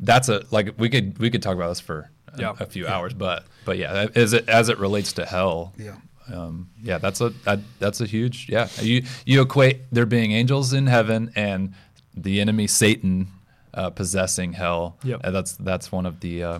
that's 0.00 0.28
a 0.28 0.44
like 0.50 0.74
we 0.78 0.88
could 0.88 1.18
we 1.18 1.30
could 1.30 1.42
talk 1.42 1.54
about 1.56 1.68
this 1.68 1.80
for 1.80 2.10
a, 2.32 2.40
Yeah. 2.40 2.54
a 2.60 2.66
few 2.66 2.86
hours, 2.86 3.14
but 3.14 3.44
but 3.64 3.78
yeah, 3.78 4.06
as 4.14 4.32
it 4.32 4.48
as 4.48 4.68
it 4.68 4.78
relates 4.78 5.12
to 5.14 5.26
hell, 5.26 5.72
yeah. 5.76 5.96
um, 6.32 6.70
yeah, 6.82 6.98
that's 6.98 7.20
a 7.20 7.30
that, 7.44 7.60
that's 7.78 8.00
a 8.00 8.06
huge 8.06 8.48
yeah. 8.48 8.68
You 8.80 9.02
you 9.26 9.42
equate 9.42 9.80
there 9.92 10.06
being 10.06 10.32
angels 10.32 10.72
in 10.72 10.86
heaven 10.86 11.32
and 11.36 11.74
the 12.16 12.40
enemy 12.40 12.66
Satan 12.66 13.28
uh, 13.74 13.90
possessing 13.90 14.52
hell. 14.54 14.96
Yep. 15.04 15.20
Uh, 15.24 15.30
that's 15.30 15.52
that's 15.56 15.92
one 15.92 16.06
of 16.06 16.20
the 16.20 16.42
uh, 16.42 16.58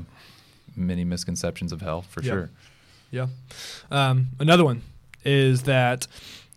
many 0.77 1.05
misconceptions 1.05 1.73
of 1.73 1.81
hell 1.81 2.03
for 2.03 2.23
Yep. 2.23 2.33
sure. 2.33 2.51
Yeah. 3.11 3.27
Um, 3.91 4.29
another 4.39 4.65
one 4.65 4.83
is 5.25 5.63
that 5.63 6.07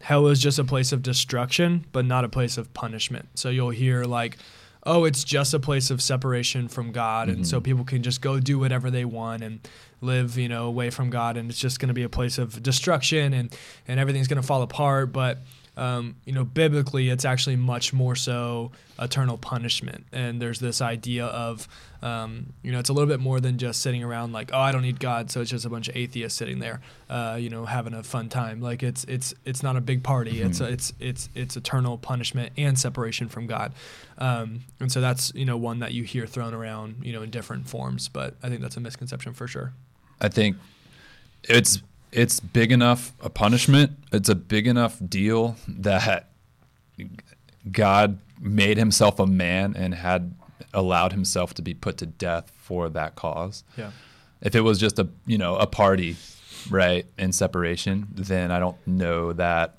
hell 0.02 0.28
is 0.28 0.40
just 0.40 0.60
a 0.60 0.64
place 0.64 0.92
of 0.92 1.02
destruction, 1.02 1.86
but 1.92 2.06
not 2.06 2.26
a 2.26 2.30
place 2.30 2.58
of 2.58 2.74
punishment. 2.74 3.30
So 3.36 3.50
you'll 3.50 3.70
hear 3.70 4.04
like, 4.04 4.38
oh, 4.84 5.06
it's 5.06 5.24
just 5.24 5.54
a 5.54 5.60
place 5.60 5.92
of 5.92 6.02
separation 6.02 6.68
from 6.68 6.92
God, 6.92 7.30
and 7.30 7.48
so 7.48 7.58
mm-hmm. 7.58 7.64
people 7.64 7.84
can 7.86 8.02
just 8.02 8.22
go 8.22 8.40
do 8.40 8.58
whatever 8.58 8.90
they 8.90 9.06
want 9.06 9.44
and 9.44 9.60
live, 10.02 10.38
you 10.38 10.50
know, 10.50 10.66
away 10.66 10.90
from 10.90 11.10
God, 11.10 11.38
and 11.38 11.50
it's 11.50 11.60
just 11.60 11.80
going 11.80 11.90
to 11.90 11.94
be 11.94 12.04
a 12.04 12.10
place 12.10 12.38
of 12.38 12.62
destruction, 12.64 13.34
and 13.34 13.56
and 13.88 14.00
everything's 14.00 14.28
going 14.28 14.42
to 14.42 14.48
fall 14.48 14.64
apart. 14.64 15.12
But 15.12 15.40
um, 15.82 16.16
you 16.26 16.32
know, 16.32 16.44
biblically, 16.44 17.10
it's 17.10 17.26
actually 17.26 17.56
much 17.56 17.92
more 17.92 18.16
so 18.16 18.72
eternal 19.00 19.36
punishment. 19.36 20.06
And 20.12 20.40
there's 20.40 20.60
this 20.60 20.80
idea 20.80 21.26
of, 21.26 21.68
um, 22.04 22.54
you 22.62 22.72
know, 22.72 22.78
it's 22.78 22.90
a 22.90 22.94
little 22.94 23.08
bit 23.08 23.20
more 23.20 23.40
than 23.40 23.58
just 23.58 23.82
sitting 23.82 24.04
around 24.04 24.32
like, 24.32 24.52
oh, 24.54 24.60
I 24.60 24.72
don't 24.72 24.84
need 24.84 25.00
God, 25.00 25.32
so 25.32 25.42
it's 25.42 25.50
just 25.50 25.66
a 25.66 25.70
bunch 25.70 25.90
of 25.90 25.98
atheists 25.98 26.38
sitting 26.38 26.60
there, 26.60 26.82
uh, 27.10 27.36
you 27.40 27.50
know, 27.50 27.66
having 27.66 27.96
a 27.96 28.04
fun 28.04 28.30
time. 28.30 28.62
Like 28.62 28.84
it's 28.84 29.06
it's 29.06 29.34
it's 29.44 29.64
not 29.64 29.76
a 29.76 29.82
big 29.82 30.04
party. 30.04 30.42
It's 30.42 30.62
a, 30.62 30.66
it's 30.66 30.94
it's 31.00 31.30
it's 31.34 31.58
eternal 31.58 31.98
punishment 31.98 32.52
and 32.58 32.78
separation 32.78 33.28
from 33.28 33.48
God. 33.48 33.74
Um, 34.20 34.62
and 34.80 34.92
so 34.92 35.02
that's 35.02 35.34
you 35.34 35.46
know 35.46 35.58
one 35.58 35.80
that 35.80 35.94
you 35.94 36.04
hear 36.04 36.28
thrown 36.28 36.54
around, 36.54 36.98
you 37.02 37.12
know, 37.12 37.24
in 37.24 37.32
different 37.32 37.68
forms. 37.68 38.08
But 38.08 38.36
I 38.44 38.50
think 38.50 38.62
that's 38.62 38.78
a 38.78 38.82
misconception 38.82 39.34
for 39.34 39.48
sure. 39.48 39.74
I 40.20 40.28
think 40.28 40.58
it's 41.44 41.82
it's 42.12 42.40
big 42.40 42.72
enough 42.72 43.14
a 43.22 43.30
punishment. 43.30 43.92
It's 44.12 44.30
a 44.30 44.36
big 44.36 44.68
enough 44.68 44.98
deal 45.08 45.56
that 45.68 46.30
God 47.72 48.20
made 48.40 48.78
himself 48.78 49.20
a 49.20 49.26
man 49.28 49.76
and 49.78 49.94
had 49.94 50.34
allowed 50.74 51.12
himself 51.14 51.54
to 51.56 51.62
be 51.62 51.74
put 51.74 51.98
to 51.98 52.06
death 52.06 52.52
for 52.58 52.90
that 52.90 53.16
cause. 53.16 53.64
Yeah. 53.78 53.92
If 54.42 54.56
it 54.56 54.62
was 54.62 54.80
just 54.80 54.98
a 55.00 55.08
you 55.26 55.38
know 55.38 55.56
a 55.58 55.68
party, 55.68 56.16
right, 56.70 57.06
in 57.18 57.32
separation, 57.32 58.08
then 58.14 58.52
I 58.52 58.60
don't 58.60 58.78
know 58.88 59.34
that 59.34 59.78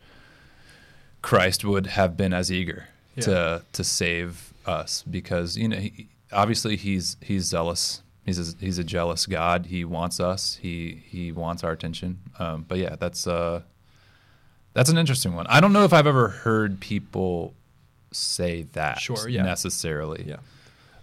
Christ 1.22 1.64
would 1.64 1.86
have 1.88 2.16
been 2.16 2.32
as 2.32 2.50
eager 2.52 2.88
Yeah. 3.16 3.24
to 3.24 3.62
to 3.72 3.84
save 3.84 4.52
us 4.66 5.02
because 5.10 5.56
you 5.56 5.68
know 5.68 5.78
he, 5.78 6.08
obviously 6.32 6.76
he's 6.76 7.16
he's 7.20 7.44
zealous. 7.44 8.01
He's 8.24 8.38
a, 8.38 8.56
he's 8.58 8.78
a 8.78 8.84
jealous 8.84 9.26
God. 9.26 9.66
He 9.66 9.84
wants 9.84 10.20
us. 10.20 10.56
He 10.60 11.02
he 11.06 11.32
wants 11.32 11.64
our 11.64 11.72
attention. 11.72 12.20
Um, 12.38 12.64
but 12.68 12.78
yeah, 12.78 12.96
that's 12.98 13.26
uh 13.26 13.62
that's 14.74 14.90
an 14.90 14.96
interesting 14.98 15.34
one. 15.34 15.46
I 15.48 15.60
don't 15.60 15.72
know 15.72 15.84
if 15.84 15.92
I've 15.92 16.06
ever 16.06 16.28
heard 16.28 16.80
people 16.80 17.54
say 18.12 18.62
that 18.72 19.00
Sure, 19.00 19.28
yeah. 19.28 19.42
necessarily. 19.42 20.24
Yeah. 20.26 20.36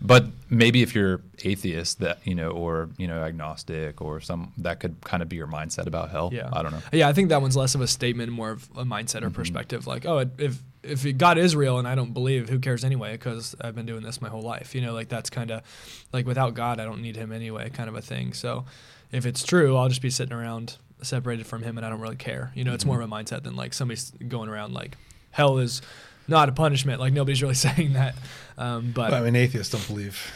But 0.01 0.27
maybe 0.49 0.81
if 0.81 0.95
you're 0.95 1.19
atheist, 1.43 1.99
that 1.99 2.19
you 2.23 2.33
know, 2.33 2.51
or 2.51 2.89
you 2.97 3.05
know, 3.05 3.21
agnostic, 3.21 4.01
or 4.01 4.21
some 4.21 4.53
that 4.59 4.79
could 4.79 4.95
kind 5.01 5.21
of 5.21 5.27
be 5.27 5.35
your 5.35 5.47
mindset 5.47 5.87
about 5.87 6.09
hell. 6.09 6.29
Yeah. 6.31 6.49
I 6.53 6.63
don't 6.63 6.71
know. 6.71 6.79
Yeah, 6.93 7.09
I 7.09 7.13
think 7.13 7.29
that 7.29 7.41
one's 7.41 7.57
less 7.57 7.75
of 7.75 7.81
a 7.81 7.87
statement, 7.87 8.31
more 8.31 8.51
of 8.51 8.69
a 8.77 8.85
mindset 8.85 9.23
or 9.23 9.29
perspective. 9.29 9.87
Like, 9.87 10.05
oh, 10.05 10.25
if 10.37 10.61
if 10.83 11.17
God 11.17 11.37
is 11.37 11.55
real 11.55 11.77
and 11.77 11.87
I 11.87 11.95
don't 11.95 12.13
believe, 12.13 12.49
who 12.49 12.59
cares 12.59 12.83
anyway? 12.83 13.13
Because 13.13 13.55
I've 13.59 13.75
been 13.75 13.85
doing 13.85 14.03
this 14.03 14.21
my 14.21 14.29
whole 14.29 14.41
life. 14.41 14.73
You 14.73 14.81
know, 14.81 14.93
like 14.93 15.09
that's 15.09 15.29
kind 15.29 15.51
of 15.51 15.61
like 16.13 16.25
without 16.25 16.53
God, 16.53 16.79
I 16.79 16.85
don't 16.85 17.01
need 17.01 17.15
Him 17.15 17.31
anyway, 17.31 17.69
kind 17.69 17.89
of 17.89 17.95
a 17.95 18.01
thing. 18.01 18.33
So 18.33 18.65
if 19.11 19.25
it's 19.25 19.43
true, 19.43 19.75
I'll 19.75 19.89
just 19.89 20.01
be 20.01 20.09
sitting 20.09 20.33
around 20.33 20.77
separated 21.01 21.47
from 21.47 21.63
Him, 21.63 21.77
and 21.77 21.85
I 21.85 21.89
don't 21.89 22.01
really 22.01 22.15
care. 22.15 22.51
You 22.55 22.63
know, 22.63 22.73
it's 22.73 22.85
more 22.85 23.01
of 23.01 23.09
a 23.09 23.13
mindset 23.13 23.43
than 23.43 23.55
like 23.55 23.73
somebody's 23.73 24.11
going 24.27 24.49
around 24.49 24.73
like 24.73 24.97
hell 25.31 25.57
is 25.57 25.81
not 26.27 26.49
a 26.49 26.51
punishment. 26.51 26.99
Like 26.99 27.13
nobody's 27.13 27.41
really 27.41 27.53
saying 27.55 27.93
that. 27.93 28.15
Um, 28.57 28.91
but 28.93 29.13
I 29.13 29.21
mean, 29.21 29.35
atheists 29.35 29.73
don't 29.73 29.87
believe, 29.87 30.31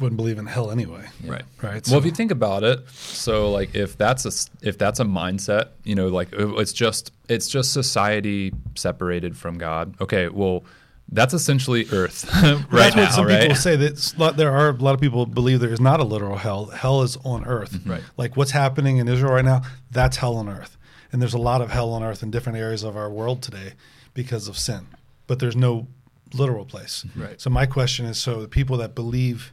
wouldn't 0.00 0.16
believe 0.16 0.38
in 0.38 0.46
hell 0.46 0.70
anyway, 0.70 1.06
right. 1.24 1.42
right? 1.62 1.86
Well, 1.88 1.98
if 1.98 2.04
you 2.04 2.10
think 2.10 2.30
about 2.30 2.64
it, 2.64 2.88
so 2.90 3.50
like 3.50 3.74
if 3.74 3.96
that's 3.96 4.24
a 4.26 4.66
if 4.66 4.78
that's 4.78 5.00
a 5.00 5.04
mindset, 5.04 5.68
you 5.84 5.94
know, 5.94 6.08
like 6.08 6.28
it's 6.32 6.72
just 6.72 7.12
it's 7.28 7.48
just 7.48 7.72
society 7.72 8.52
separated 8.74 9.36
from 9.36 9.58
God. 9.58 9.94
Okay, 10.00 10.28
well, 10.28 10.64
that's 11.08 11.34
essentially 11.34 11.86
Earth 11.92 12.24
right 12.42 12.64
That's 12.70 12.96
now, 12.96 13.02
what 13.02 13.12
some 13.12 13.26
right? 13.26 13.42
people 13.42 13.56
say. 13.56 13.76
That 13.76 14.34
there 14.36 14.52
are 14.52 14.70
a 14.70 14.72
lot 14.72 14.94
of 14.94 15.00
people 15.00 15.26
believe 15.26 15.60
there 15.60 15.72
is 15.72 15.80
not 15.80 16.00
a 16.00 16.04
literal 16.04 16.36
hell. 16.36 16.66
Hell 16.66 17.02
is 17.02 17.16
on 17.24 17.44
earth. 17.46 17.72
Mm-hmm. 17.72 17.90
Right. 17.90 18.02
Like 18.16 18.36
what's 18.36 18.52
happening 18.52 18.96
in 18.96 19.08
Israel 19.08 19.32
right 19.32 19.44
now, 19.44 19.62
that's 19.90 20.16
hell 20.16 20.36
on 20.36 20.48
earth. 20.48 20.76
And 21.12 21.20
there's 21.22 21.34
a 21.34 21.38
lot 21.38 21.60
of 21.60 21.70
hell 21.70 21.92
on 21.92 22.02
earth 22.02 22.22
in 22.22 22.30
different 22.30 22.58
areas 22.58 22.82
of 22.82 22.96
our 22.96 23.10
world 23.10 23.42
today 23.42 23.74
because 24.14 24.48
of 24.48 24.58
sin. 24.58 24.86
But 25.26 25.38
there's 25.38 25.56
no 25.56 25.86
literal 26.32 26.64
place. 26.64 27.04
Right. 27.14 27.40
So 27.40 27.50
my 27.50 27.66
question 27.66 28.06
is: 28.06 28.18
so 28.18 28.40
the 28.40 28.48
people 28.48 28.76
that 28.78 28.94
believe 28.94 29.52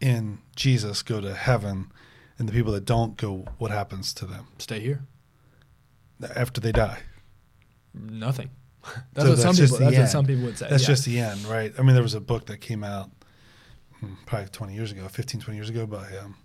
in 0.00 0.38
Jesus 0.54 1.02
go 1.02 1.20
to 1.20 1.34
heaven, 1.34 1.90
and 2.38 2.48
the 2.48 2.52
people 2.52 2.72
that 2.72 2.84
don't 2.84 3.16
go, 3.16 3.46
what 3.58 3.70
happens 3.70 4.12
to 4.14 4.26
them 4.26 4.46
Stay 4.58 4.80
here. 4.80 5.02
after 6.34 6.60
they 6.60 6.72
die? 6.72 6.98
Nothing. 7.94 8.50
That's 9.14 9.26
So 9.26 9.30
what 9.30 9.38
some 9.38 9.46
that's 9.46 9.58
just 9.58 9.72
people. 9.74 9.86
That's 9.86 9.98
what 9.98 10.08
some 10.10 10.26
people 10.26 10.44
would 10.44 10.58
say. 10.58 10.68
That's 10.68 10.82
yeah. 10.82 10.86
just 10.86 11.04
the 11.04 11.18
end, 11.18 11.44
right? 11.46 11.72
I 11.78 11.82
mean, 11.82 11.94
there 11.94 12.02
was 12.02 12.14
a 12.14 12.20
book 12.20 12.46
that 12.46 12.60
came 12.60 12.84
out 12.84 13.10
hmm, 14.00 14.14
probably 14.26 14.48
20 14.48 14.74
years 14.74 14.92
ago, 14.92 15.08
15, 15.08 15.40
20 15.40 15.56
years 15.56 15.70
ago 15.70 15.86
by, 15.86 16.06
um, 16.18 16.36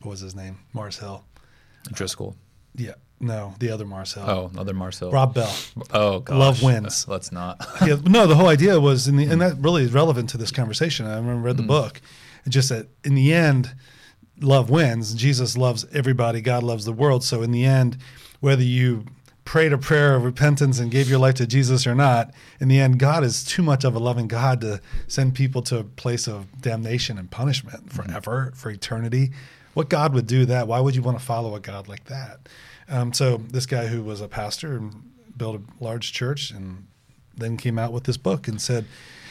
what 0.00 0.10
was 0.10 0.20
his 0.20 0.34
name? 0.34 0.58
Mars 0.72 0.98
Hill. 0.98 1.24
Driscoll. 1.92 2.34
Yeah. 2.74 2.94
No, 3.20 3.54
the 3.58 3.70
other 3.70 3.86
Mars 3.86 4.12
Hill. 4.14 4.24
Oh, 4.26 4.50
another 4.52 4.74
Mars 4.74 4.98
Hill. 4.98 5.10
Rob 5.10 5.34
Bell. 5.34 5.54
Oh, 5.92 6.20
gosh. 6.20 6.36
Love 6.36 6.62
wins. 6.62 7.06
Uh, 7.08 7.12
Let's 7.12 7.32
not. 7.32 7.64
yeah, 7.86 7.96
no, 8.04 8.26
the 8.26 8.34
whole 8.34 8.48
idea 8.48 8.78
was, 8.80 9.08
in 9.08 9.16
the, 9.16 9.24
and 9.26 9.40
that 9.40 9.56
really 9.58 9.84
is 9.84 9.92
relevant 9.92 10.30
to 10.30 10.38
this 10.38 10.50
conversation. 10.50 11.06
I 11.06 11.16
remember 11.16 11.42
read 11.42 11.56
the 11.56 11.62
book. 11.62 12.00
Just 12.48 12.68
that 12.68 12.88
in 13.04 13.14
the 13.14 13.32
end, 13.32 13.74
love 14.40 14.70
wins. 14.70 15.14
Jesus 15.14 15.56
loves 15.56 15.84
everybody. 15.92 16.40
God 16.40 16.62
loves 16.62 16.84
the 16.84 16.92
world. 16.92 17.24
So 17.24 17.42
in 17.42 17.50
the 17.50 17.64
end, 17.64 17.98
whether 18.40 18.62
you 18.62 19.04
prayed 19.44 19.72
a 19.72 19.78
prayer 19.78 20.16
of 20.16 20.24
repentance 20.24 20.78
and 20.78 20.90
gave 20.90 21.08
your 21.08 21.18
life 21.18 21.34
to 21.36 21.46
Jesus 21.46 21.86
or 21.86 21.94
not, 21.94 22.32
in 22.60 22.68
the 22.68 22.80
end, 22.80 22.98
God 22.98 23.24
is 23.24 23.44
too 23.44 23.62
much 23.62 23.84
of 23.84 23.94
a 23.94 23.98
loving 23.98 24.28
God 24.28 24.60
to 24.60 24.80
send 25.06 25.34
people 25.34 25.62
to 25.62 25.78
a 25.78 25.84
place 25.84 26.26
of 26.26 26.60
damnation 26.60 27.18
and 27.18 27.30
punishment 27.30 27.92
forever, 27.92 28.52
for 28.54 28.70
eternity. 28.70 29.30
What 29.74 29.88
God 29.88 30.14
would 30.14 30.26
do 30.26 30.44
that? 30.46 30.66
Why 30.66 30.80
would 30.80 30.96
you 30.96 31.02
want 31.02 31.18
to 31.18 31.24
follow 31.24 31.54
a 31.54 31.60
God 31.60 31.86
like 31.86 32.04
that? 32.04 32.48
Um, 32.88 33.12
so 33.12 33.38
this 33.50 33.66
guy 33.66 33.86
who 33.86 34.02
was 34.02 34.20
a 34.20 34.28
pastor 34.28 34.76
and 34.76 35.12
built 35.36 35.60
a 35.60 35.84
large 35.84 36.12
church 36.12 36.50
and 36.50 36.86
then 37.36 37.56
came 37.56 37.78
out 37.78 37.92
with 37.92 38.04
this 38.04 38.16
book 38.16 38.48
and 38.48 38.60
said, 38.60 38.86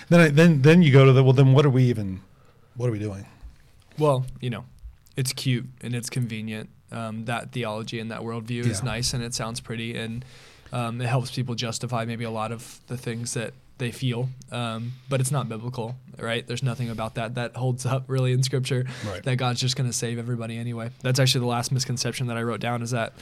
then 0.09 0.19
I, 0.19 0.27
then 0.29 0.61
then 0.61 0.81
you 0.81 0.91
go 0.91 1.05
to 1.05 1.11
the 1.11 1.23
well 1.23 1.33
then 1.33 1.53
what 1.53 1.65
are 1.65 1.69
we 1.69 1.83
even 1.85 2.21
what 2.75 2.89
are 2.89 2.91
we 2.91 2.99
doing? 2.99 3.25
Well, 3.97 4.25
you 4.41 4.49
know, 4.49 4.65
it's 5.15 5.33
cute 5.33 5.65
and 5.81 5.95
it's 5.95 6.09
convenient. 6.09 6.69
Um, 6.91 7.25
that 7.25 7.51
theology 7.51 7.99
and 7.99 8.11
that 8.11 8.21
worldview 8.21 8.65
is 8.65 8.83
nice 8.83 9.13
and 9.13 9.23
it 9.23 9.33
sounds 9.33 9.59
pretty 9.59 9.97
and 9.97 10.23
um, 10.71 11.01
it 11.01 11.07
helps 11.07 11.31
people 11.31 11.55
justify 11.55 12.05
maybe 12.05 12.23
a 12.23 12.31
lot 12.31 12.51
of 12.51 12.79
the 12.87 12.95
things 12.97 13.33
that 13.33 13.53
they 13.77 13.91
feel. 13.91 14.29
Um, 14.51 14.93
but 15.09 15.19
it's 15.19 15.31
not 15.31 15.49
biblical, 15.49 15.95
right? 16.17 16.45
There's 16.45 16.63
nothing 16.63 16.89
about 16.89 17.15
that 17.15 17.35
that 17.35 17.55
holds 17.55 17.85
up 17.85 18.05
really 18.07 18.31
in 18.31 18.43
Scripture. 18.43 18.85
Right. 19.05 19.23
That 19.23 19.35
God's 19.37 19.59
just 19.59 19.75
going 19.75 19.89
to 19.89 19.95
save 19.95 20.17
everybody 20.19 20.57
anyway. 20.57 20.91
That's 21.01 21.19
actually 21.19 21.41
the 21.41 21.47
last 21.47 21.71
misconception 21.71 22.27
that 22.27 22.37
I 22.37 22.43
wrote 22.43 22.59
down 22.59 22.81
is 22.81 22.91
that 22.91 23.13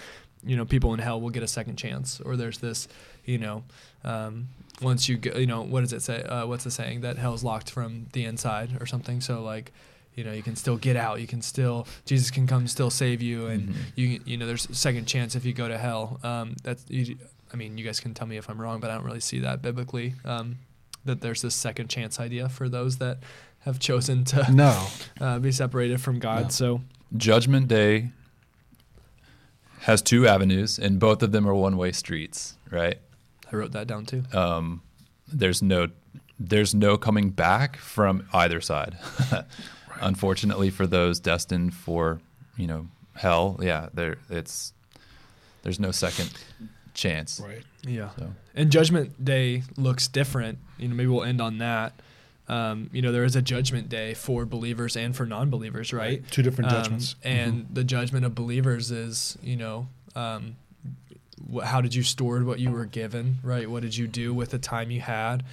you 0.46 0.58
know 0.58 0.66
people 0.66 0.94
in 0.94 1.00
hell 1.00 1.22
will 1.22 1.30
get 1.30 1.44
a 1.44 1.48
second 1.48 1.78
chance 1.78 2.20
or 2.20 2.36
there's 2.36 2.58
this 2.58 2.88
you 3.24 3.38
know 3.38 3.64
um, 4.04 4.50
once 4.84 5.08
you 5.10 5.18
go, 5.18 5.38
you 5.38 5.48
know 5.48 5.62
what 5.62 5.82
does 5.82 5.94
it 5.94 6.02
say 6.02 6.22
uh, 6.24 6.46
what's 6.46 6.64
the 6.64 6.72
saying 6.72 7.02
that 7.02 7.18
hell's 7.18 7.44
locked 7.44 7.70
from 7.72 8.08
the 8.14 8.26
inside 8.26 8.70
or 8.82 8.86
something 8.86 9.22
so 9.22 9.42
like 9.42 9.72
you 10.16 10.24
know 10.24 10.32
you 10.32 10.44
can 10.44 10.56
still 10.56 10.78
get 10.78 10.96
out 10.96 11.20
you 11.22 11.28
can 11.28 11.42
still 11.42 11.88
jesus 12.06 12.30
can 12.30 12.46
come 12.46 12.68
still 12.68 12.90
save 12.92 13.22
you 13.22 13.48
and 13.48 13.70
Mhm. 13.70 13.76
you 13.96 14.20
you 14.26 14.38
know 14.38 14.46
there's 14.46 14.70
a 14.70 14.76
second 14.76 15.06
chance 15.06 15.36
if 15.36 15.46
you 15.46 15.54
go 15.54 15.68
to 15.68 15.78
hell 15.78 16.20
um, 16.24 16.56
that's 16.64 16.84
you, 16.90 17.18
I 17.52 17.56
mean, 17.56 17.78
you 17.78 17.86
guys 17.86 18.00
can 18.00 18.16
tell 18.16 18.26
me 18.26 18.38
if 18.38 18.50
I'm 18.50 18.60
wrong, 18.60 18.80
but 18.80 18.90
I 18.90 18.96
don't 18.96 19.06
really 19.06 19.20
see 19.20 19.38
that 19.42 19.62
biblically. 19.62 20.16
Um, 20.26 20.58
that 21.06 21.22
there's 21.22 21.44
this 21.44 21.54
second 21.54 21.88
chance 21.88 22.20
idea 22.20 22.50
for 22.50 22.68
those 22.68 22.98
that 22.98 23.20
have 23.60 23.78
chosen 23.78 24.24
to 24.26 24.52
No. 24.52 24.88
uh, 25.22 25.38
be 25.38 25.52
separated 25.52 26.02
from 26.02 26.18
God. 26.18 26.44
No. 26.46 26.50
So 26.50 26.82
Judgment 27.16 27.68
Day 27.68 28.10
has 29.82 30.02
two 30.02 30.28
avenues, 30.28 30.80
and 30.80 31.00
both 31.00 31.22
of 31.22 31.32
them 31.32 31.48
are 31.48 31.54
one-way 31.54 31.92
streets, 31.92 32.56
right? 32.72 32.98
I 33.54 33.56
wrote 33.56 33.72
that 33.74 33.88
down 33.88 34.06
too. 34.06 34.24
Um, 34.34 34.82
there's 35.32 35.62
no 35.62 35.88
there's 36.40 36.74
no 36.74 36.98
coming 36.98 37.30
back 37.30 37.78
from 37.78 38.28
either 38.34 38.60
side. 38.60 38.98
Unfortunately, 40.02 40.70
for 40.70 40.88
those 40.88 41.20
destined 41.20 41.74
for 41.74 42.20
you 42.58 42.68
know 42.68 42.88
hell, 43.16 43.60
yeah, 43.62 43.90
there 43.94 44.18
it's 44.30 44.74
there's 45.62 45.80
no 45.80 45.92
second 45.92 46.32
chance. 46.94 47.40
Right. 47.40 47.64
Yeah. 47.86 48.10
So 48.18 48.34
And 48.56 48.72
Judgment 48.72 49.24
Day 49.24 49.64
looks 49.78 50.08
different. 50.08 50.58
You 50.78 50.88
know, 50.90 50.96
maybe 50.96 51.08
we'll 51.08 51.24
end 51.24 51.42
on 51.42 51.60
that. 51.60 51.94
Um, 52.50 52.90
you 52.92 53.02
know, 53.02 53.12
there 53.14 53.24
is 53.24 53.36
a 53.38 53.42
judgment 53.42 53.88
day 53.88 54.14
for 54.14 54.46
believers 54.46 54.98
and 54.98 55.16
for 55.16 55.26
non-believers, 55.26 55.94
right? 55.94 56.30
Two 56.30 56.42
different 56.44 56.72
Um, 56.72 56.82
judgments. 56.84 57.16
and 57.24 57.54
Mhm. 57.68 57.74
the 57.76 57.84
judgment 57.86 58.26
of 58.26 58.36
believers 58.36 58.92
is, 58.92 59.38
you 59.42 59.56
know, 59.56 59.88
um, 60.14 60.58
wh- 60.63 60.63
how 61.64 61.82
did 61.82 61.94
you 61.96 62.04
steward 62.04 62.46
what 62.46 62.60
you 62.60 62.72
were 62.72 62.86
given, 62.86 63.40
right? 63.44 63.70
What 63.70 63.84
did 63.84 63.96
you 63.96 64.08
do 64.08 64.34
with 64.34 64.52
the 64.52 64.60
time 64.60 64.92
you 64.92 65.02
had? 65.02 65.44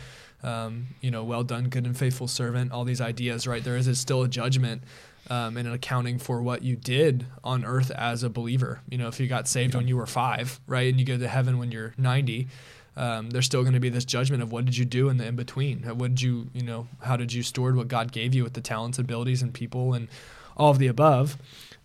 Um, 0.43 0.89
you 1.01 1.11
know, 1.11 1.25
well 1.25 1.45
done, 1.45 1.69
good 1.69 1.85
and 1.85 1.97
faithful 1.97 2.29
servant. 2.29 2.73
All 2.73 2.85
these 2.85 3.01
ideas, 3.01 3.47
right? 3.47 3.63
There 3.63 3.77
is 3.77 3.87
a, 3.87 3.95
still 3.95 4.23
a 4.23 4.29
judgment 4.29 4.83
um, 5.29 5.57
and 5.57 5.69
an 5.69 5.75
accounting 5.75 6.19
for 6.19 6.43
what 6.43 6.63
you 6.63 6.77
did 6.77 7.27
on 7.45 7.65
earth 7.65 7.91
as 7.91 8.23
a 8.23 8.31
believer. 8.31 8.81
You 8.89 8.99
know, 8.99 9.09
if 9.09 9.21
you 9.21 9.27
got 9.27 9.49
saved 9.49 9.75
when 9.75 9.87
you 9.87 9.97
were 9.97 10.07
five, 10.07 10.61
right, 10.67 10.89
and 10.89 10.99
you 10.99 11.05
go 11.05 11.19
to 11.19 11.29
heaven 11.29 11.59
when 11.59 11.71
you're 11.73 11.95
ninety. 11.99 12.49
Um, 12.97 13.31
there's 13.31 13.47
still 13.47 13.63
going 13.63 13.75
to 13.75 13.81
be 13.81 13.89
this 13.89 14.05
judgment 14.05 14.43
of 14.43 14.51
what 14.51 14.65
did 14.65 14.77
you 14.77 14.85
do 14.85 15.09
in 15.09 15.17
the 15.17 15.27
in 15.27 15.37
between? 15.37 15.83
What 15.83 16.09
did 16.09 16.23
you, 16.23 16.49
you 16.53 16.63
know, 16.63 16.89
how 17.01 17.17
did 17.17 17.33
you 17.33 17.43
steward 17.43 17.77
what 17.77 17.89
God 17.89 18.13
gave 18.13 18.35
you 18.35 18.43
with 18.43 18.55
the 18.55 18.61
talents, 18.61 18.99
abilities, 18.99 19.43
and 19.43 19.55
people, 19.55 19.95
and 19.95 20.09
all 20.57 20.71
of 20.71 20.79
the 20.79 20.89
above. 20.89 21.37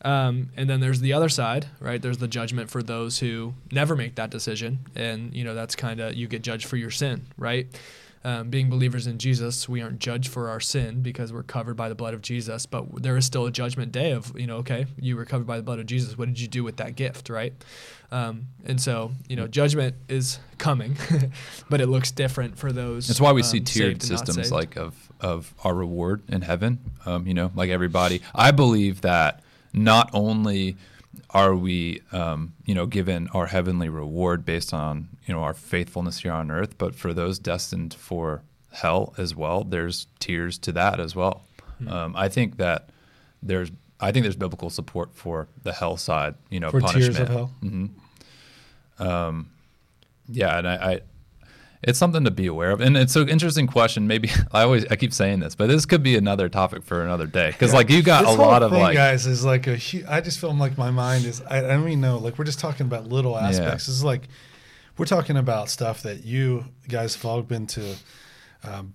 Um, 0.01 0.49
and 0.55 0.69
then 0.69 0.81
there's 0.81 0.99
the 0.99 1.13
other 1.13 1.29
side, 1.29 1.67
right? 1.79 2.01
There's 2.01 2.17
the 2.17 2.27
judgment 2.27 2.69
for 2.69 2.83
those 2.83 3.19
who 3.19 3.53
never 3.71 3.95
make 3.95 4.15
that 4.15 4.29
decision, 4.29 4.79
and 4.95 5.33
you 5.33 5.43
know 5.43 5.55
that's 5.55 5.75
kind 5.75 5.99
of 5.99 6.13
you 6.13 6.27
get 6.27 6.43
judged 6.43 6.67
for 6.67 6.77
your 6.77 6.91
sin, 6.91 7.25
right? 7.37 7.67
Um, 8.25 8.49
being 8.49 8.71
believers 8.71 9.05
in 9.05 9.19
Jesus, 9.19 9.69
we 9.69 9.83
aren't 9.83 9.99
judged 9.99 10.29
for 10.29 10.49
our 10.49 10.59
sin 10.59 11.03
because 11.03 11.31
we're 11.31 11.43
covered 11.43 11.75
by 11.75 11.89
the 11.89 11.95
blood 11.95 12.15
of 12.15 12.23
Jesus. 12.23 12.65
But 12.65 13.03
there 13.03 13.15
is 13.17 13.23
still 13.23 13.45
a 13.45 13.51
judgment 13.51 13.91
day 13.91 14.11
of 14.11 14.37
you 14.37 14.47
know, 14.47 14.57
okay, 14.57 14.87
you 14.99 15.15
were 15.15 15.25
covered 15.25 15.45
by 15.45 15.57
the 15.57 15.63
blood 15.63 15.77
of 15.77 15.85
Jesus. 15.85 16.17
What 16.17 16.27
did 16.27 16.39
you 16.39 16.47
do 16.47 16.63
with 16.63 16.77
that 16.77 16.95
gift, 16.95 17.29
right? 17.29 17.53
Um, 18.11 18.47
and 18.65 18.81
so 18.81 19.11
you 19.29 19.35
know, 19.35 19.47
judgment 19.47 19.95
is 20.09 20.39
coming, 20.57 20.97
but 21.69 21.81
it 21.81 21.87
looks 21.87 22.09
different 22.09 22.57
for 22.57 22.71
those. 22.71 23.07
That's 23.07 23.21
why 23.21 23.31
we 23.31 23.43
see 23.43 23.59
um, 23.59 23.65
tiered 23.65 23.91
and 23.91 24.09
not 24.09 24.19
systems 24.19 24.51
like 24.51 24.75
of 24.75 24.95
of 25.19 25.53
our 25.63 25.75
reward 25.75 26.23
in 26.27 26.41
heaven. 26.41 26.79
Um, 27.05 27.27
you 27.27 27.35
know, 27.35 27.51
like 27.55 27.69
everybody. 27.69 28.21
I 28.33 28.49
believe 28.49 29.01
that 29.01 29.43
not 29.75 30.09
only 30.13 30.77
are 31.29 31.55
we, 31.55 32.01
um, 32.11 32.53
you 32.65 32.73
know, 32.73 32.85
given 32.85 33.27
our 33.33 33.45
heavenly 33.47 33.89
reward 33.89 34.43
based 34.45 34.73
on 34.73 35.09
you 35.27 35.33
know 35.33 35.41
our 35.41 35.53
faithfulness 35.53 36.19
here 36.19 36.31
on 36.31 36.49
earth, 36.49 36.77
but 36.77 36.95
for 36.95 37.13
those 37.13 37.37
destined 37.39 37.93
for 37.93 38.41
hell 38.71 39.13
as 39.17 39.35
well, 39.35 39.63
there's 39.63 40.07
tiers 40.19 40.57
to 40.59 40.71
that 40.71 40.99
as 40.99 41.15
well. 41.15 41.43
Hmm. 41.79 41.87
Um, 41.89 42.15
I 42.15 42.29
think 42.29 42.57
that 42.57 42.89
there's. 43.43 43.71
I 43.99 44.11
think 44.11 44.23
there's 44.23 44.35
biblical 44.35 44.69
support 44.69 45.15
for 45.15 45.47
the 45.63 45.71
hell 45.71 45.95
side, 45.95 46.35
you 46.49 46.59
know, 46.59 46.69
For 46.69 46.81
tiers 46.81 47.17
punishment. 47.17 47.29
of 47.29 47.35
hell? 47.35 47.51
hmm 47.61 47.85
Um, 48.99 49.49
yeah, 50.27 50.57
and 50.57 50.67
I, 50.67 50.75
I, 50.75 51.01
it's 51.87 51.99
something 51.99 52.23
to 52.23 52.31
be 52.31 52.47
aware 52.47 52.71
of, 52.71 52.81
and 52.81 52.97
it's 52.97 53.15
an 53.15 53.29
interesting 53.29 53.67
question. 53.67 54.07
Maybe 54.07 54.29
I 54.51 54.63
always 54.63 54.85
I 54.89 54.95
keep 54.95 55.13
saying 55.13 55.39
this, 55.39 55.53
but 55.53 55.67
this 55.67 55.85
could 55.85 56.01
be 56.01 56.17
another 56.17 56.49
topic 56.49 56.83
for 56.83 57.03
another 57.03 57.27
day 57.27 57.51
because 57.51 57.73
like 57.73 57.89
you 57.91 58.01
got 58.01 58.25
This 58.25 58.35
a 58.35 58.41
lot 58.41 58.63
of 58.63 58.71
thing, 58.71 58.81
like 58.81 58.95
guys 58.95 59.27
is 59.27 59.45
like 59.45 59.67
a 59.67 59.77
hu- 59.77 60.03
I 60.07 60.19
just 60.19 60.39
feel 60.39 60.53
like 60.53 60.77
my 60.79 60.89
mind 60.89 61.25
is 61.25 61.41
I, 61.43 61.59
I 61.59 61.61
don't 61.61 61.87
even 61.87 62.01
know 62.01 62.17
like 62.17 62.39
we're 62.39 62.45
just 62.45 62.59
talking 62.59 62.87
about 62.87 63.07
little 63.07 63.37
aspects. 63.37 63.85
This 63.85 63.95
is 63.95 64.03
like 64.03 64.27
we're 64.97 65.05
talking 65.05 65.37
about 65.37 65.69
stuff 65.69 66.01
that 66.03 66.25
you 66.25 66.65
guys 66.87 67.15
have 67.15 67.25
all 67.25 67.41
been 67.43 67.67
to 67.67 67.95
um, 68.63 68.93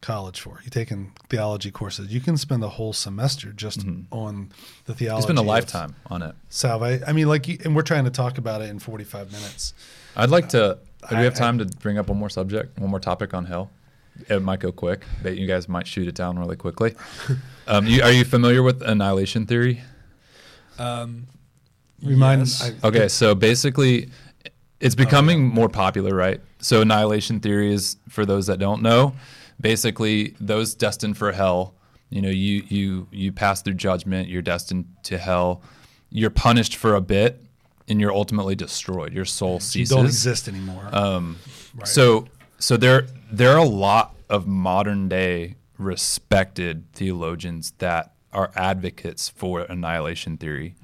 college 0.00 0.40
for. 0.40 0.60
You 0.62 0.70
taking 0.70 1.12
theology 1.28 1.70
courses. 1.70 2.12
You 2.12 2.20
can 2.20 2.36
spend 2.36 2.62
a 2.62 2.68
whole 2.68 2.92
semester 2.92 3.52
just 3.52 3.84
on 4.12 4.50
the 4.84 4.94
theology. 4.94 5.06
Mm-hmm. 5.08 5.16
you 5.16 5.22
spend 5.22 5.38
a 5.38 5.42
lifetime 5.42 5.96
on 6.06 6.22
it. 6.22 6.34
Salve. 6.48 7.02
I 7.06 7.12
mean, 7.12 7.28
like, 7.28 7.48
and 7.64 7.74
we're 7.74 7.82
trying 7.82 8.04
to 8.04 8.10
talk 8.10 8.38
about 8.38 8.62
it 8.62 8.70
in 8.70 8.78
forty-five 8.78 9.32
minutes. 9.32 9.74
I'd 10.16 10.30
like 10.30 10.50
to. 10.50 10.78
Do 11.08 11.16
we 11.16 11.24
have 11.24 11.34
time 11.34 11.58
to 11.58 11.64
bring 11.64 11.98
up 11.98 12.08
one 12.08 12.18
more 12.18 12.28
subject, 12.30 12.78
one 12.78 12.90
more 12.90 13.00
topic 13.00 13.34
on 13.34 13.44
hell? 13.44 13.70
It 14.28 14.42
might 14.42 14.58
go 14.58 14.72
quick, 14.72 15.04
but 15.22 15.36
you 15.36 15.46
guys 15.46 15.68
might 15.68 15.86
shoot 15.86 16.08
it 16.08 16.14
down 16.14 16.38
really 16.38 16.56
quickly. 16.56 16.94
um, 17.68 17.86
you, 17.86 18.02
are 18.02 18.10
you 18.10 18.24
familiar 18.24 18.62
with 18.62 18.82
annihilation 18.82 19.46
theory? 19.46 19.80
Um, 20.78 21.26
Remind. 22.02 22.40
Yes. 22.42 22.72
I, 22.82 22.86
Okay, 22.88 23.08
so 23.08 23.34
basically, 23.34 24.10
it's 24.80 24.94
becoming 24.94 25.46
more 25.46 25.68
popular, 25.68 26.14
right? 26.14 26.40
So 26.60 26.82
annihilation 26.82 27.40
theory 27.40 27.72
is 27.72 27.96
for 28.08 28.24
those 28.24 28.46
that 28.46 28.58
don't 28.58 28.82
know, 28.82 29.14
basically 29.60 30.34
those 30.40 30.74
destined 30.74 31.16
for 31.16 31.32
hell. 31.32 31.74
You 32.10 32.22
know, 32.22 32.30
you 32.30 32.62
you 32.68 33.08
you 33.10 33.32
pass 33.32 33.62
through 33.62 33.74
judgment, 33.74 34.28
you're 34.28 34.42
destined 34.42 34.86
to 35.04 35.18
hell. 35.18 35.62
You're 36.10 36.30
punished 36.30 36.76
for 36.76 36.94
a 36.94 37.00
bit, 37.00 37.42
and 37.88 38.00
you're 38.00 38.12
ultimately 38.12 38.54
destroyed. 38.54 39.12
Your 39.12 39.24
soul 39.24 39.60
ceases. 39.60 39.90
you 39.90 39.96
don't 39.96 40.06
exist 40.06 40.48
anymore. 40.48 40.88
Um, 40.92 41.38
Right. 41.74 41.86
So 41.86 42.26
so 42.58 42.76
there 42.76 43.06
there 43.30 43.50
are 43.52 43.58
a 43.58 43.64
lot 43.64 44.14
of 44.28 44.46
modern 44.46 45.08
day 45.08 45.54
respected 45.78 46.84
theologians 46.92 47.72
that 47.78 48.12
are 48.32 48.50
advocates 48.56 49.28
for 49.28 49.60
annihilation 49.62 50.36
theory. 50.36 50.74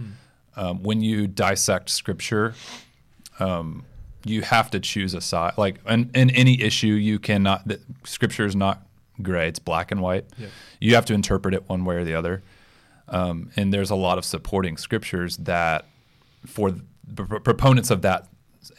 Um, 0.56 0.82
when 0.82 1.00
you 1.00 1.26
dissect 1.26 1.90
scripture, 1.90 2.54
um, 3.40 3.84
you 4.24 4.42
have 4.42 4.70
to 4.70 4.78
choose 4.80 5.14
a 5.14 5.20
side. 5.20 5.54
Like 5.56 5.76
in, 5.88 6.10
in 6.14 6.30
any 6.30 6.60
issue, 6.62 6.86
you 6.88 7.18
cannot. 7.18 7.66
The, 7.66 7.80
scripture 8.04 8.46
is 8.46 8.54
not 8.54 8.86
gray; 9.20 9.48
it's 9.48 9.58
black 9.58 9.90
and 9.90 10.00
white. 10.00 10.26
Yeah. 10.38 10.46
You 10.80 10.94
have 10.94 11.06
to 11.06 11.14
interpret 11.14 11.54
it 11.54 11.68
one 11.68 11.84
way 11.84 11.96
or 11.96 12.04
the 12.04 12.14
other. 12.14 12.42
Um, 13.08 13.50
and 13.56 13.72
there's 13.72 13.90
a 13.90 13.94
lot 13.96 14.16
of 14.16 14.24
supporting 14.24 14.76
scriptures 14.78 15.36
that, 15.38 15.86
for 16.46 16.70
the 16.70 16.80
pr- 17.14 17.36
proponents 17.38 17.90
of 17.90 18.02
that 18.02 18.28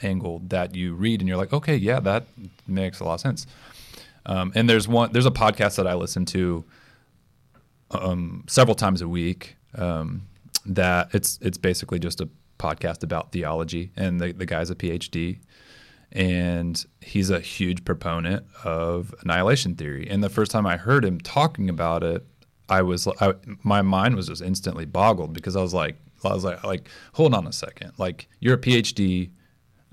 angle, 0.01 0.41
that 0.47 0.75
you 0.75 0.93
read 0.93 1.21
and 1.21 1.27
you're 1.27 1.37
like, 1.37 1.53
okay, 1.53 1.75
yeah, 1.75 1.99
that 1.99 2.25
makes 2.67 2.99
a 2.99 3.03
lot 3.03 3.15
of 3.15 3.19
sense. 3.21 3.45
Um, 4.25 4.51
and 4.55 4.69
there's 4.69 4.87
one, 4.87 5.11
there's 5.11 5.25
a 5.25 5.31
podcast 5.31 5.75
that 5.75 5.87
I 5.87 5.93
listen 5.93 6.25
to 6.25 6.65
um, 7.91 8.43
several 8.47 8.75
times 8.75 9.01
a 9.01 9.07
week. 9.07 9.55
Um, 9.75 10.27
that 10.65 11.13
it's 11.13 11.37
it's 11.41 11.57
basically 11.57 11.99
just 11.99 12.21
a 12.21 12.29
podcast 12.57 13.03
about 13.03 13.31
theology, 13.31 13.91
and 13.95 14.19
the 14.19 14.31
the 14.31 14.45
guy's 14.45 14.69
a 14.69 14.75
PhD, 14.75 15.39
and 16.11 16.83
he's 17.01 17.29
a 17.29 17.39
huge 17.39 17.85
proponent 17.85 18.45
of 18.63 19.13
annihilation 19.21 19.75
theory. 19.75 20.07
And 20.09 20.23
the 20.23 20.29
first 20.29 20.51
time 20.51 20.65
I 20.65 20.77
heard 20.77 21.05
him 21.05 21.19
talking 21.19 21.69
about 21.69 22.03
it, 22.03 22.25
I 22.67 22.81
was 22.81 23.07
I, 23.21 23.33
my 23.63 23.81
mind 23.81 24.15
was 24.15 24.27
just 24.27 24.41
instantly 24.41 24.85
boggled 24.85 25.33
because 25.33 25.55
I 25.55 25.61
was 25.61 25.73
like 25.73 25.97
I 26.31 26.33
was 26.33 26.43
like 26.43 26.63
like 26.63 26.89
hold 27.13 27.33
on 27.33 27.47
a 27.47 27.53
second, 27.53 27.91
like 27.97 28.27
you're 28.39 28.55
a 28.55 28.57
PhD 28.57 29.29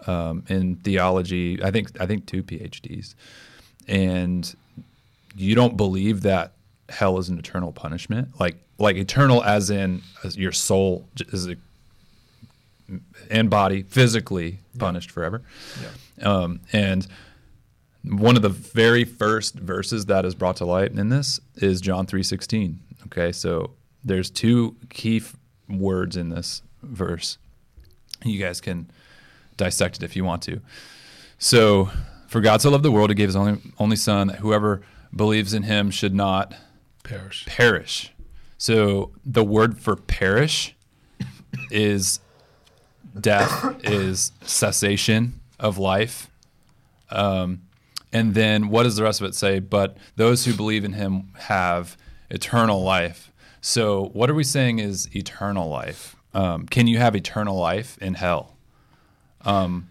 um, 0.06 0.44
in 0.48 0.76
theology. 0.76 1.62
I 1.62 1.70
think 1.70 2.00
I 2.00 2.06
think 2.06 2.26
two 2.26 2.42
PhDs, 2.42 3.14
and 3.88 4.54
you 5.34 5.54
don't 5.54 5.76
believe 5.76 6.22
that 6.22 6.52
hell 6.88 7.18
is 7.18 7.28
an 7.28 7.38
eternal 7.38 7.72
punishment, 7.72 8.28
like 8.40 8.56
like 8.78 8.96
eternal 8.96 9.42
as 9.44 9.70
in 9.70 10.02
as 10.24 10.36
your 10.36 10.52
soul 10.52 11.08
is 11.32 11.48
a, 11.48 11.56
and 13.30 13.48
body 13.48 13.82
physically 13.82 14.58
punished 14.78 15.10
forever. 15.10 15.42
Um, 16.20 16.60
and 16.72 17.06
one 18.04 18.36
of 18.36 18.42
the 18.42 18.48
very 18.48 19.04
first 19.04 19.54
verses 19.54 20.06
that 20.06 20.24
is 20.24 20.34
brought 20.34 20.56
to 20.56 20.64
light 20.64 20.90
in 20.92 21.08
this 21.08 21.40
is 21.56 21.80
John 21.80 22.06
three 22.06 22.22
sixteen. 22.24 22.80
Okay, 23.06 23.32
so 23.32 23.70
there's 24.04 24.30
two 24.30 24.76
key 24.90 25.18
f- 25.18 25.36
words 25.78 26.16
in 26.16 26.30
this 26.30 26.62
verse. 26.82 27.38
You 28.24 28.38
guys 28.38 28.60
can 28.60 28.90
dissect 29.56 29.96
it 29.96 30.02
if 30.02 30.16
you 30.16 30.24
want 30.24 30.42
to. 30.42 30.60
So, 31.38 31.90
for 32.28 32.40
God 32.40 32.62
so 32.62 32.70
loved 32.70 32.84
the 32.84 32.92
world, 32.92 33.10
He 33.10 33.14
gave 33.14 33.28
His 33.28 33.36
only 33.36 33.60
only 33.78 33.96
Son, 33.96 34.28
that 34.28 34.36
whoever 34.36 34.82
believes 35.14 35.54
in 35.54 35.64
Him 35.64 35.90
should 35.90 36.14
not 36.14 36.54
perish. 37.02 37.44
perish. 37.46 38.12
So 38.62 39.10
the 39.24 39.42
word 39.42 39.80
for 39.80 39.96
perish 39.96 40.76
is 41.72 42.20
death, 43.18 43.76
is 43.82 44.30
cessation 44.42 45.40
of 45.58 45.78
life. 45.78 46.30
Um, 47.10 47.62
and 48.12 48.34
then 48.34 48.68
what 48.68 48.84
does 48.84 48.94
the 48.94 49.02
rest 49.02 49.20
of 49.20 49.26
it 49.26 49.34
say? 49.34 49.58
But 49.58 49.96
those 50.14 50.44
who 50.44 50.54
believe 50.54 50.84
in 50.84 50.92
him 50.92 51.32
have 51.40 51.96
eternal 52.30 52.84
life. 52.84 53.31
So 53.62 54.10
what 54.12 54.28
are 54.28 54.34
we 54.34 54.44
saying 54.44 54.80
is 54.80 55.08
eternal 55.16 55.68
life? 55.68 56.16
Um, 56.34 56.66
can 56.66 56.86
you 56.88 56.98
have 56.98 57.14
eternal 57.14 57.56
life 57.56 57.96
in 57.98 58.14
hell? 58.14 58.56
Um, 59.42 59.88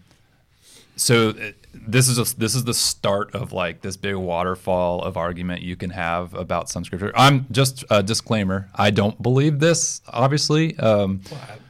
so 0.94 1.30
uh, 1.30 1.52
this 1.74 2.06
is 2.06 2.18
a, 2.18 2.36
this 2.36 2.54
is 2.54 2.64
the 2.64 2.74
start 2.74 3.34
of 3.34 3.52
like 3.52 3.80
this 3.80 3.96
big 3.96 4.14
waterfall 4.14 5.02
of 5.02 5.16
argument 5.16 5.62
you 5.62 5.74
can 5.74 5.90
have 5.90 6.34
about 6.34 6.68
some 6.68 6.84
scripture. 6.84 7.12
I'm 7.14 7.46
just 7.50 7.82
a 7.90 8.02
disclaimer. 8.02 8.68
I 8.74 8.90
don't 8.90 9.20
believe 9.22 9.58
this, 9.58 10.02
obviously. 10.06 10.78
Um, 10.78 11.22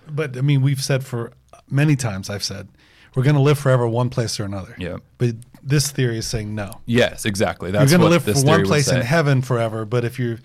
But 0.09 0.37
I 0.37 0.41
mean, 0.41 0.61
we've 0.61 0.83
said 0.83 1.05
for 1.05 1.33
many 1.71 1.95
times, 1.95 2.29
I've 2.29 2.45
said, 2.45 2.69
we're 3.15 3.23
going 3.23 3.37
to 3.37 3.43
live 3.43 3.59
forever 3.59 3.87
one 3.87 4.11
place 4.11 4.41
or 4.41 4.45
another. 4.45 4.75
Yeah. 4.77 4.97
But 5.19 5.37
this 5.63 5.91
theory 5.93 6.19
is 6.19 6.27
saying 6.27 6.55
no. 6.55 6.81
yes, 6.87 7.25
exactly. 7.25 7.71
That's 7.71 7.91
You're 7.91 7.99
going 7.99 8.11
to 8.11 8.13
live 8.13 8.25
this 8.25 8.43
for 8.43 8.49
one 8.49 8.65
place 8.65 8.91
in 8.91 9.01
heaven 9.03 9.41
forever, 9.41 9.85
but 9.85 10.05
if 10.05 10.19
you 10.19 10.39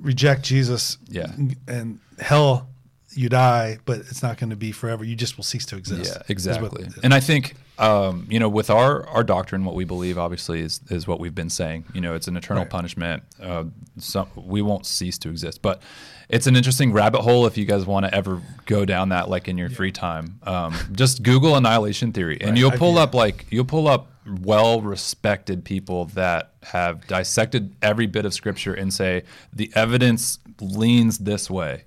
reject 0.00 0.42
Jesus 0.44 0.98
Yeah. 1.08 1.32
and 1.66 1.98
hell, 2.18 2.68
you 3.14 3.28
die, 3.28 3.78
but 3.84 3.98
it's 3.98 4.22
not 4.22 4.38
going 4.38 4.50
to 4.50 4.56
be 4.56 4.70
forever. 4.72 5.04
You 5.04 5.16
just 5.16 5.36
will 5.36 5.44
cease 5.44 5.66
to 5.66 5.76
exist. 5.76 6.04
Yeah, 6.04 6.10
is 6.10 6.18
what- 6.18 6.30
exactly. 6.30 6.88
And 7.02 7.12
I 7.14 7.20
think 7.20 7.54
um, 7.78 8.26
you 8.28 8.40
know, 8.40 8.48
with 8.48 8.70
our 8.70 9.06
our 9.08 9.22
doctrine, 9.22 9.64
what 9.64 9.76
we 9.76 9.84
believe 9.84 10.18
obviously 10.18 10.60
is 10.62 10.80
is 10.90 11.06
what 11.06 11.20
we've 11.20 11.34
been 11.34 11.50
saying. 11.50 11.84
You 11.94 12.00
know, 12.00 12.14
it's 12.14 12.26
an 12.26 12.36
eternal 12.36 12.64
Right. 12.64 12.70
punishment. 12.70 13.22
Uh, 13.40 13.64
some, 13.98 14.26
we 14.34 14.62
won't 14.62 14.84
cease 14.84 15.16
to 15.18 15.28
exist, 15.30 15.62
but 15.62 15.80
it's 16.28 16.46
an 16.46 16.56
interesting 16.56 16.92
rabbit 16.92 17.22
hole 17.22 17.46
if 17.46 17.56
you 17.56 17.64
guys 17.64 17.86
want 17.86 18.04
to 18.06 18.14
ever 18.14 18.42
go 18.66 18.84
down 18.84 19.08
that, 19.10 19.28
like 19.30 19.48
in 19.48 19.56
your 19.56 19.70
free 19.70 19.92
time. 19.92 20.38
Um, 20.42 20.74
just 20.92 21.22
Google 21.22 21.56
annihilation 21.56 22.12
theory, 22.12 22.38
and 22.40 22.50
Right, 22.50 22.58
you'll 22.58 22.72
pull 22.72 22.98
up 22.98 23.14
like 23.14 23.46
you'll 23.50 23.64
pull 23.64 23.88
up 23.88 24.10
well 24.42 24.82
respected 24.82 25.64
people 25.64 26.04
that 26.06 26.52
have 26.62 27.06
dissected 27.06 27.74
every 27.80 28.06
bit 28.06 28.26
of 28.26 28.34
scripture 28.34 28.74
and 28.74 28.92
say 28.92 29.22
the 29.52 29.72
evidence 29.74 30.38
leans 30.60 31.18
this 31.18 31.48
way. 31.50 31.84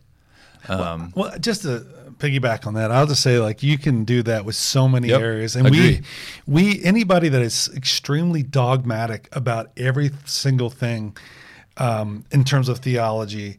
Um, 0.67 1.11
Well, 1.15 1.37
just 1.39 1.61
to 1.63 1.85
piggyback 2.17 2.65
on 2.65 2.73
that, 2.75 2.91
I'll 2.91 3.05
just 3.07 3.21
say 3.21 3.39
like 3.39 3.61
you 3.61 3.77
can 3.77 4.05
do 4.05 4.23
that 4.23 4.43
with 4.45 4.55
so 4.55 4.87
many 4.87 5.09
Yep. 5.09 5.21
areas, 5.21 5.55
and 5.55 5.67
Agree. 5.67 6.01
we, 6.47 6.71
we 6.77 6.83
anybody 6.83 7.29
that 7.29 7.41
is 7.43 7.69
extremely 7.75 8.41
dogmatic 8.41 9.29
about 9.33 9.71
every 9.77 10.11
single 10.25 10.69
thing 10.71 11.15
um, 11.77 12.25
in 12.31 12.43
terms 12.43 12.69
of 12.69 12.79
theology 12.79 13.57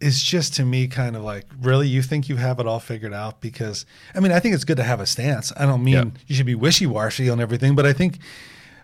is 0.00 0.22
just 0.22 0.54
to 0.54 0.64
me 0.64 0.86
kind 0.88 1.16
of 1.16 1.22
like 1.22 1.44
really 1.60 1.88
you 1.88 2.02
think 2.02 2.28
you 2.28 2.36
have 2.36 2.60
it 2.60 2.66
all 2.66 2.80
figured 2.80 3.14
out 3.14 3.40
because 3.40 3.86
I 4.14 4.20
mean 4.20 4.30
I 4.32 4.40
think 4.40 4.54
it's 4.54 4.64
good 4.64 4.76
to 4.76 4.82
have 4.82 5.00
a 5.00 5.06
stance. 5.06 5.52
I 5.56 5.64
don't 5.64 5.82
mean 5.82 5.94
Yeah. 5.94 6.04
you 6.26 6.34
should 6.36 6.46
be 6.46 6.54
wishy 6.54 6.86
washy 6.86 7.30
on 7.30 7.40
everything, 7.40 7.74
but 7.74 7.86
I 7.86 7.92
think 7.92 8.18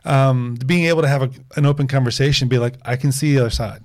um, 0.04 0.56
being 0.66 0.86
able 0.86 1.02
to 1.02 1.08
have 1.08 1.22
a, 1.22 1.30
an 1.56 1.64
open 1.66 1.86
conversation, 1.86 2.48
be 2.48 2.58
like, 2.58 2.74
I 2.84 2.96
can 2.96 3.12
see 3.12 3.34
the 3.34 3.40
other 3.42 3.50
side. 3.50 3.84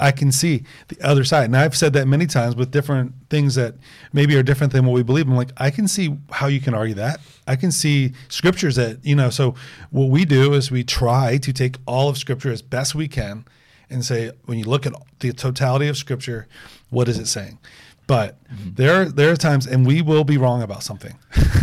I 0.00 0.10
can 0.10 0.32
see 0.32 0.64
the 0.88 1.00
other 1.02 1.22
side. 1.22 1.44
And 1.44 1.56
I've 1.56 1.76
said 1.76 1.92
that 1.92 2.08
many 2.08 2.26
times 2.26 2.56
with 2.56 2.72
different 2.72 3.14
things 3.30 3.54
that 3.54 3.76
maybe 4.12 4.36
are 4.36 4.42
different 4.42 4.72
than 4.72 4.84
what 4.86 4.92
we 4.92 5.04
believe. 5.04 5.28
I'm 5.28 5.36
like, 5.36 5.52
I 5.56 5.70
can 5.70 5.86
see 5.86 6.18
how 6.30 6.48
you 6.48 6.60
can 6.60 6.74
argue 6.74 6.96
that. 6.96 7.20
I 7.46 7.54
can 7.54 7.70
see 7.70 8.12
scriptures 8.28 8.74
that, 8.74 9.04
you 9.04 9.14
know, 9.14 9.30
so 9.30 9.54
what 9.90 10.10
we 10.10 10.24
do 10.24 10.52
is 10.52 10.68
we 10.70 10.82
try 10.82 11.38
to 11.38 11.52
take 11.52 11.76
all 11.86 12.08
of 12.08 12.18
scripture 12.18 12.50
as 12.50 12.60
best 12.60 12.96
we 12.96 13.06
can 13.06 13.44
and 13.90 14.04
say, 14.04 14.30
when 14.46 14.58
you 14.58 14.64
look 14.64 14.86
at 14.86 14.92
the 15.20 15.32
totality 15.32 15.88
of 15.88 15.96
scripture, 15.96 16.46
what 16.90 17.08
is 17.08 17.18
it 17.18 17.26
saying? 17.26 17.58
But 18.06 18.36
there, 18.50 19.06
there 19.06 19.30
are 19.32 19.36
times, 19.36 19.66
and 19.66 19.86
we 19.86 20.02
will 20.02 20.24
be 20.24 20.36
wrong 20.36 20.60
about 20.62 20.82
something, 20.82 21.14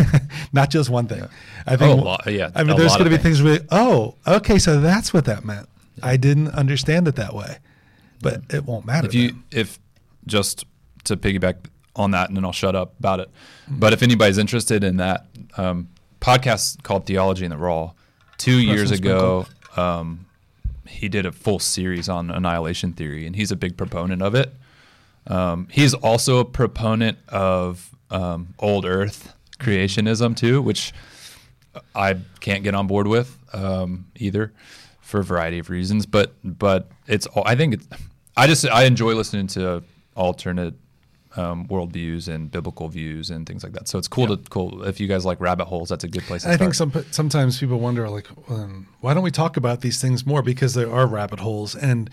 not 0.53 0.71
just 0.71 0.89
one 0.89 1.07
thing. 1.07 1.23
I 1.67 1.75
think. 1.75 1.99
Oh, 1.99 2.01
a 2.01 2.03
lot- 2.03 2.23
yeah, 2.31 2.49
I 2.55 2.63
mean, 2.63 2.77
there's 2.77 2.93
going 2.93 3.09
to 3.09 3.15
be 3.15 3.21
things 3.21 3.43
where, 3.43 3.59
oh, 3.69 4.15
okay, 4.25 4.57
so 4.57 4.79
that's 4.81 5.13
what 5.13 5.25
that 5.25 5.45
meant. 5.45 5.69
I 6.01 6.17
didn't 6.17 6.49
understand 6.49 7.07
it 7.07 7.15
that 7.17 7.35
way, 7.35 7.57
but 8.21 8.41
it 8.49 8.65
won't 8.65 8.85
matter. 8.85 9.05
if 9.07 9.13
you 9.13 9.27
then. 9.29 9.43
if 9.51 9.79
just 10.25 10.65
to 11.03 11.15
piggyback 11.17 11.55
on 11.95 12.11
that 12.11 12.29
and 12.29 12.37
then 12.37 12.45
i'll 12.45 12.51
shut 12.53 12.75
up 12.75 12.93
about 12.99 13.19
it 13.19 13.29
but 13.67 13.91
if 13.91 14.01
anybody's 14.01 14.37
interested 14.37 14.81
in 14.83 14.97
that 14.97 15.25
um, 15.57 15.89
podcast 16.21 16.81
called 16.83 17.05
theology 17.05 17.43
in 17.43 17.49
the 17.51 17.57
raw 17.57 17.91
two 18.37 18.59
years 18.59 18.91
ago 18.91 19.45
um, 19.75 20.25
he 20.91 21.09
did 21.09 21.25
a 21.25 21.31
full 21.31 21.59
series 21.59 22.07
on 22.07 22.29
annihilation 22.29 22.93
theory 22.93 23.25
and 23.25 23.35
he's 23.35 23.51
a 23.51 23.55
big 23.55 23.77
proponent 23.77 24.21
of 24.21 24.35
it 24.35 24.53
um, 25.27 25.67
he's 25.71 25.93
also 25.93 26.39
a 26.39 26.45
proponent 26.45 27.17
of 27.29 27.95
um, 28.09 28.53
old 28.59 28.85
earth 28.85 29.33
creationism 29.59 30.35
too 30.35 30.61
which 30.61 30.93
I 31.95 32.17
can't 32.39 32.63
get 32.63 32.75
on 32.75 32.87
board 32.87 33.07
with 33.07 33.37
um, 33.53 34.07
either 34.15 34.51
for 35.01 35.19
a 35.19 35.23
variety 35.23 35.59
of 35.59 35.69
reasons. 35.69 36.05
But 36.05 36.33
but 36.43 36.89
it's 37.07 37.27
I 37.45 37.55
think 37.55 37.75
it's 37.75 37.87
I 38.35 38.47
just 38.47 38.65
I 38.67 38.83
enjoy 38.83 39.13
listening 39.13 39.47
to 39.47 39.83
alternate 40.15 40.73
um, 41.37 41.65
worldviews 41.67 42.27
and 42.27 42.51
biblical 42.51 42.87
views 42.89 43.29
and 43.29 43.47
things 43.47 43.63
like 43.63 43.73
that. 43.73 43.87
So 43.87 43.97
it's 43.97 44.07
cool 44.07 44.27
to 44.27 44.37
cool 44.49 44.83
if 44.83 44.99
you 44.99 45.07
guys 45.07 45.25
like 45.25 45.39
rabbit 45.39 45.65
holes. 45.65 45.89
That's 45.89 46.03
a 46.03 46.07
good 46.07 46.23
place. 46.23 46.45
I 46.45 46.57
think 46.57 46.73
some 46.73 46.91
sometimes 47.11 47.59
people 47.59 47.79
wonder 47.79 48.09
like, 48.09 48.27
um, 48.49 48.87
why 48.99 49.13
don't 49.13 49.23
we 49.23 49.31
talk 49.31 49.57
about 49.57 49.81
these 49.81 50.01
things 50.01 50.25
more? 50.25 50.41
Because 50.41 50.73
there 50.73 50.91
are 50.91 51.07
rabbit 51.07 51.39
holes, 51.39 51.75
and 51.75 52.09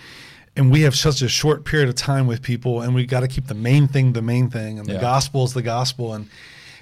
and 0.56 0.70
we 0.70 0.82
have 0.82 0.94
such 0.96 1.22
a 1.22 1.28
short 1.28 1.64
period 1.64 1.88
of 1.88 1.94
time 1.94 2.26
with 2.26 2.42
people, 2.42 2.80
and 2.80 2.94
we 2.94 3.06
got 3.06 3.20
to 3.20 3.28
keep 3.28 3.46
the 3.46 3.54
main 3.54 3.88
thing 3.88 4.12
the 4.12 4.22
main 4.22 4.50
thing, 4.50 4.78
and 4.78 4.88
the 4.88 4.94
Yeah. 4.94 5.00
gospel 5.00 5.44
is 5.44 5.52
the 5.52 5.62
gospel, 5.62 6.14
and 6.14 6.28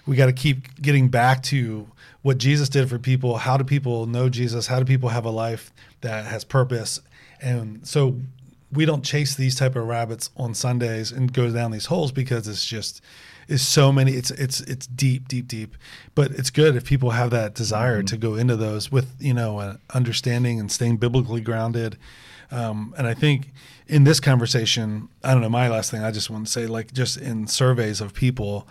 we 0.07 0.17
got 0.17 0.27
to 0.27 0.33
keep 0.33 0.81
getting 0.81 1.09
back 1.09 1.43
to 1.45 1.87
what 2.23 2.39
Jesus 2.39 2.69
did 2.69 2.89
for 2.89 2.99
people. 2.99 3.39
How 3.39 3.57
do 3.57 3.65
people 3.65 4.07
know 4.07 4.29
Jesus? 4.29 4.67
How 4.67 4.79
do 4.79 4.85
people 4.85 5.09
have 5.11 5.25
a 5.25 5.31
life 5.31 5.73
that 6.03 6.27
has 6.27 6.45
purpose? 6.45 7.01
And 7.41 7.87
so 7.87 8.17
we 8.73 8.85
don't 8.85 9.05
chase 9.05 9.35
these 9.35 9.55
type 9.55 9.77
of 9.77 9.87
rabbits 9.87 10.31
on 10.37 10.55
Sundays 10.55 11.13
and 11.13 11.33
go 11.33 11.51
down 11.51 11.71
these 11.71 11.87
holes 11.87 12.13
because 12.13 12.49
it's 12.49 12.67
just 12.67 13.01
is 13.49 13.63
so 13.63 13.93
many 13.93 14.13
it's 14.13 14.33
it's 14.33 14.61
it's 14.63 14.87
deep 14.87 15.29
deep 15.29 15.47
deep. 15.47 15.77
But 16.15 16.33
it's 16.33 16.51
good 16.51 16.77
if 16.77 16.85
people 16.85 17.11
have 17.11 17.31
that 17.31 17.55
desire 17.55 18.03
to 18.03 18.17
go 18.17 18.35
into 18.35 18.57
those 18.57 18.91
with 18.91 19.15
you 19.21 19.35
know 19.35 19.59
uh, 19.59 19.77
understanding 19.95 20.59
and 20.59 20.71
staying 20.71 20.97
biblically 20.97 21.41
grounded. 21.41 21.97
Um, 22.49 22.95
and 22.97 23.09
i 23.09 23.13
think 23.13 23.53
in 23.89 24.05
this 24.05 24.21
conversation 24.21 25.09
i 25.25 25.33
don't 25.33 25.43
know 25.43 25.49
my 25.49 25.69
last 25.69 25.91
thing 25.91 26.05
i 26.05 26.13
just 26.13 26.31
want 26.31 26.47
to 26.47 26.53
say 26.53 26.69
like 26.69 26.93
just 26.93 27.17
in 27.17 27.49
surveys 27.49 28.01
of 28.01 28.15
people 28.15 28.69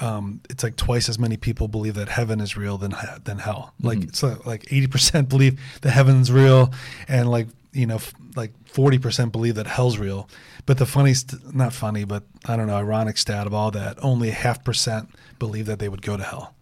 um, 0.00 0.40
it's 0.48 0.62
like 0.62 0.76
twice 0.76 1.08
as 1.08 1.18
many 1.18 1.36
people 1.36 1.68
believe 1.68 1.94
that 1.94 2.08
heaven 2.08 2.40
is 2.40 2.56
real 2.56 2.78
than 2.78 2.94
than 3.24 3.38
hell. 3.38 3.74
Like 3.80 4.02
it's 4.02 4.22
uh, 4.22 4.38
like 4.44 4.72
eighty 4.72 4.86
percent 4.86 5.28
believe 5.28 5.60
that 5.82 5.90
heaven's 5.90 6.30
real, 6.30 6.72
and 7.08 7.30
like 7.30 7.48
you 7.78 7.86
know 7.86 7.96
f- 7.96 8.12
like 8.34 8.52
forty 8.68 8.98
percent 8.98 9.32
believe 9.32 9.54
that 9.54 9.66
hell's 9.66 9.98
real. 9.98 10.28
But 10.66 10.78
the 10.78 10.86
funny, 10.86 11.14
st- 11.14 11.54
not 11.54 11.72
funny, 11.72 12.04
but 12.04 12.24
I 12.44 12.56
don't 12.56 12.66
know, 12.66 12.76
ironic 12.76 13.16
stat 13.16 13.46
of 13.46 13.54
all 13.54 13.70
that, 13.70 13.96
only 14.02 14.30
half 14.30 14.64
percent 14.64 15.08
believe 15.38 15.66
that 15.66 15.78
they 15.78 15.88
would 15.88 16.02
go 16.02 16.16
to 16.16 16.24
hell. 16.24 16.54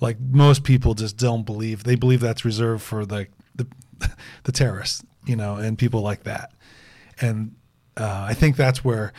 Like 0.00 0.18
most 0.20 0.64
people 0.64 0.94
just 0.94 1.16
don't 1.16 1.44
believe. 1.44 1.84
They 1.84 1.94
believe 1.94 2.20
that's 2.20 2.44
reserved 2.44 2.82
for 2.82 3.04
like 3.04 3.30
the 3.54 3.66
the 4.44 4.52
terrorists, 4.52 5.02
you 5.26 5.36
know, 5.36 5.56
and 5.56 5.78
people 5.78 6.00
like 6.00 6.24
that. 6.24 6.52
And 7.20 7.54
uh, 7.96 8.26
I 8.28 8.34
think 8.34 8.56
that's 8.56 8.84
where 8.84 9.12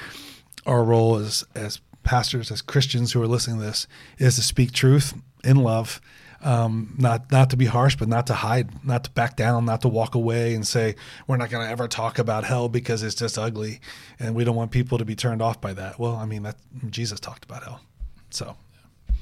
our 0.65 0.83
role 0.83 1.15
as 1.15 1.43
as 1.55 1.81
pastors, 2.03 2.51
as 2.51 2.61
Christians 2.61 3.11
who 3.11 3.21
are 3.21 3.27
listening 3.27 3.59
to 3.59 3.65
this, 3.65 3.87
is 4.17 4.35
to 4.35 4.41
speak 4.41 4.71
truth 4.71 5.13
in 5.43 5.57
love, 5.57 6.01
um, 6.41 6.95
not 6.97 7.31
not 7.31 7.49
to 7.49 7.57
be 7.57 7.65
harsh, 7.65 7.95
but 7.95 8.07
not 8.07 8.27
to 8.27 8.33
hide, 8.33 8.85
not 8.85 9.03
to 9.03 9.11
back 9.11 9.35
down, 9.35 9.65
not 9.65 9.81
to 9.81 9.87
walk 9.87 10.15
away 10.15 10.55
and 10.55 10.65
say 10.65 10.95
we're 11.27 11.37
not 11.37 11.49
going 11.49 11.65
to 11.65 11.71
ever 11.71 11.87
talk 11.87 12.19
about 12.19 12.43
hell 12.43 12.69
because 12.69 13.03
it's 13.03 13.15
just 13.15 13.37
ugly, 13.37 13.81
and 14.19 14.35
we 14.35 14.43
don't 14.43 14.55
want 14.55 14.71
people 14.71 14.97
to 14.97 15.05
be 15.05 15.15
turned 15.15 15.41
off 15.41 15.59
by 15.59 15.73
that. 15.73 15.99
Well, 15.99 16.15
I 16.15 16.25
mean 16.25 16.43
that 16.43 16.57
Jesus 16.89 17.19
talked 17.19 17.43
about 17.43 17.63
hell, 17.63 17.81
so 18.29 18.55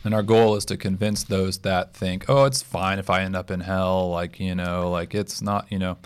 And 0.03 0.13
our 0.13 0.23
goal 0.23 0.55
is 0.55 0.63
to 0.65 0.77
convince 0.77 1.23
those 1.23 1.57
that 1.59 1.93
think, 1.93 2.25
oh, 2.29 2.45
it's 2.45 2.61
fine 2.61 2.97
if 2.97 3.09
I 3.09 3.23
end 3.23 3.35
up 3.35 3.51
in 3.51 3.59
hell. 3.59 4.09
Like, 4.09 4.39
you 4.39 4.55
know, 4.55 4.89
like 4.89 5.13
it's 5.13 5.41
not, 5.41 5.69
you 5.69 5.79
know, 5.79 5.97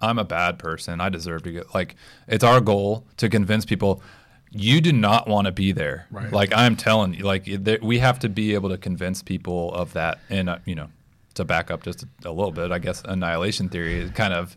I'm 0.00 0.18
a 0.18 0.24
bad 0.24 0.58
person. 0.58 1.00
I 1.00 1.08
deserve 1.08 1.44
to 1.44 1.52
get, 1.52 1.74
like, 1.74 1.96
it's 2.26 2.44
our 2.44 2.60
goal 2.60 3.06
to 3.16 3.28
convince 3.28 3.64
people 3.64 4.02
you 4.50 4.80
do 4.80 4.92
not 4.92 5.28
want 5.28 5.46
to 5.46 5.52
be 5.52 5.72
there. 5.72 6.06
Right. 6.10 6.32
Like, 6.32 6.52
I'm 6.54 6.76
telling 6.76 7.14
you, 7.14 7.24
like, 7.24 7.44
there, 7.46 7.78
we 7.82 7.98
have 7.98 8.18
to 8.20 8.28
be 8.28 8.54
able 8.54 8.70
to 8.70 8.78
convince 8.78 9.22
people 9.22 9.72
of 9.74 9.92
that. 9.92 10.18
And, 10.30 10.48
uh, 10.48 10.58
you 10.64 10.74
know, 10.74 10.88
to 11.34 11.44
back 11.44 11.70
up 11.70 11.82
just 11.82 12.02
a, 12.02 12.08
a 12.28 12.32
little 12.32 12.52
bit, 12.52 12.72
I 12.72 12.78
guess 12.78 13.02
annihilation 13.04 13.68
theory 13.68 14.10
kind 14.14 14.32
of 14.32 14.56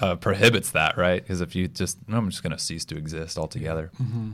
uh, 0.00 0.16
prohibits 0.16 0.70
that, 0.70 0.96
right? 0.96 1.20
Because 1.22 1.40
if 1.40 1.54
you 1.56 1.68
just, 1.68 1.98
I'm 2.08 2.30
just 2.30 2.42
going 2.42 2.52
to 2.52 2.58
cease 2.58 2.84
to 2.86 2.96
exist 2.96 3.36
altogether. 3.38 3.90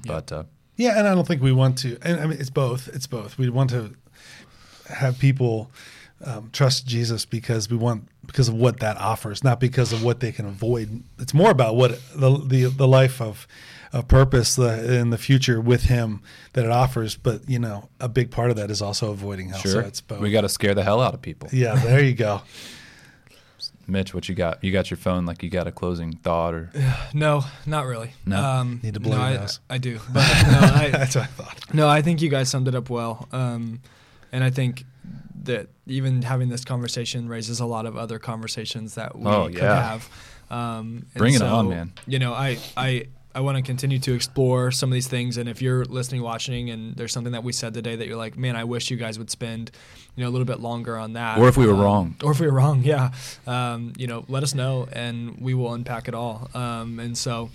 But, 0.06 0.30
uh, 0.30 0.44
Yeah, 0.76 0.98
and 0.98 1.08
I 1.08 1.14
don't 1.14 1.26
think 1.26 1.42
we 1.42 1.52
want 1.52 1.78
to. 1.78 1.96
And 2.02 2.20
I 2.20 2.26
mean, 2.26 2.38
it's 2.40 2.50
both. 2.50 2.88
It's 2.88 3.06
both. 3.06 3.38
We 3.38 3.48
want 3.48 3.70
to 3.70 3.94
have 4.88 5.18
people 5.18 5.70
um, 6.24 6.50
trust 6.52 6.86
Jesus 6.86 7.24
because 7.24 7.68
we 7.70 7.76
want 7.76 8.08
because 8.26 8.48
of 8.48 8.54
what 8.54 8.80
that 8.80 8.96
offers, 8.96 9.44
not 9.44 9.60
because 9.60 9.92
of 9.92 10.02
what 10.02 10.20
they 10.20 10.32
can 10.32 10.46
avoid. 10.46 11.02
It's 11.18 11.34
more 11.34 11.50
about 11.50 11.76
what 11.76 11.98
the 12.14 12.38
the, 12.38 12.64
the 12.64 12.88
life 12.88 13.20
of 13.20 13.46
of 13.92 14.08
purpose 14.08 14.56
the, 14.56 14.98
in 14.98 15.10
the 15.10 15.18
future 15.18 15.60
with 15.60 15.84
Him 15.84 16.20
that 16.54 16.64
it 16.64 16.70
offers. 16.70 17.16
But 17.16 17.48
you 17.48 17.58
know, 17.58 17.88
a 18.00 18.08
big 18.08 18.30
part 18.30 18.50
of 18.50 18.56
that 18.56 18.70
is 18.70 18.82
also 18.82 19.10
avoiding 19.12 19.50
hell. 19.50 19.58
sure, 19.60 19.70
So 19.72 19.78
it's 19.80 20.00
both. 20.00 20.20
we 20.20 20.30
got 20.32 20.40
to 20.42 20.48
scare 20.48 20.74
the 20.74 20.82
hell 20.82 21.00
out 21.00 21.14
of 21.14 21.22
people. 21.22 21.48
yeah, 21.52 21.76
there 21.76 22.02
you 22.02 22.14
go. 22.14 22.42
Mitch, 23.86 24.14
what 24.14 24.28
you 24.30 24.34
got? 24.34 24.64
You 24.64 24.72
got 24.72 24.90
your 24.90 24.96
phone 24.96 25.26
like 25.26 25.42
you 25.42 25.50
got 25.50 25.66
a 25.66 25.72
closing 25.72 26.12
thought 26.14 26.54
or 26.54 26.70
No, 27.14 27.44
not 27.66 27.84
really. 27.86 28.12
No? 28.24 28.42
Um, 28.42 28.80
Need 28.82 28.94
to 28.94 29.00
blow 29.00 29.16
no, 29.18 29.28
your 29.28 29.40
I. 29.42 29.74
I 29.74 29.78
do, 29.78 30.00
but 30.12 30.22
no, 30.46 30.58
I, 30.58 30.88
That's 30.90 31.14
what 31.16 31.24
I 31.24 31.26
thought. 31.26 31.74
no, 31.74 31.86
I 31.88 32.00
think 32.00 32.22
you 32.22 32.30
guys 32.30 32.48
summed 32.48 32.66
it 32.68 32.74
up 32.74 32.88
well. 32.88 33.28
Um, 33.30 33.80
and 34.32 34.42
I 34.42 34.50
think 34.50 34.84
that 35.44 35.68
even 35.86 36.22
having 36.22 36.48
this 36.48 36.64
conversation 36.64 37.28
raises 37.28 37.60
a 37.60 37.66
lot 37.66 37.84
of 37.86 37.96
other 37.96 38.18
conversations 38.18 38.94
that 38.94 39.16
we 39.18 39.26
Oh, 39.26 39.44
could 39.46 39.54
yeah. 39.58 39.82
have. 39.90 40.08
Um, 40.50 41.06
Bring 41.16 41.34
it 41.34 41.42
on, 41.42 41.68
man. 41.68 41.92
You 42.06 42.18
know, 42.18 42.32
I 42.32 42.58
I 42.76 43.06
I 43.36 43.40
want 43.40 43.56
to 43.56 43.62
continue 43.62 43.98
to 43.98 44.14
explore 44.14 44.70
some 44.70 44.90
of 44.90 44.94
these 44.94 45.08
things. 45.08 45.36
And 45.38 45.48
if 45.48 45.60
you're 45.60 45.84
listening, 45.84 46.22
watching, 46.22 46.70
and 46.70 46.94
there's 46.94 47.12
something 47.12 47.32
that 47.32 47.42
we 47.42 47.52
said 47.52 47.74
today 47.74 47.96
that 47.96 48.06
you're 48.06 48.16
like, 48.16 48.38
man, 48.38 48.54
I 48.54 48.62
wish 48.62 48.90
you 48.92 48.96
guys 48.96 49.18
would 49.18 49.28
spend, 49.28 49.72
you 50.14 50.22
know, 50.22 50.30
a 50.30 50.32
little 50.32 50.44
bit 50.44 50.60
longer 50.60 50.96
on 50.96 51.14
that. 51.14 51.38
Or 51.38 51.48
if 51.48 51.56
we 51.56 51.66
were 51.66 51.72
Um, 51.74 51.80
wrong. 51.80 52.16
Or 52.22 52.30
if 52.30 52.38
we 52.38 52.46
were 52.46 52.52
wrong, 52.52 52.82
yeah. 52.84 53.10
Um, 53.46 53.92
you 53.98 54.06
know, 54.06 54.24
let 54.28 54.44
us 54.44 54.54
know, 54.54 54.86
and 54.92 55.36
we 55.40 55.52
will 55.52 55.74
unpack 55.74 56.06
it 56.08 56.14
all. 56.14 56.48
Um, 56.54 57.00
and 57.00 57.18
so. 57.18 57.50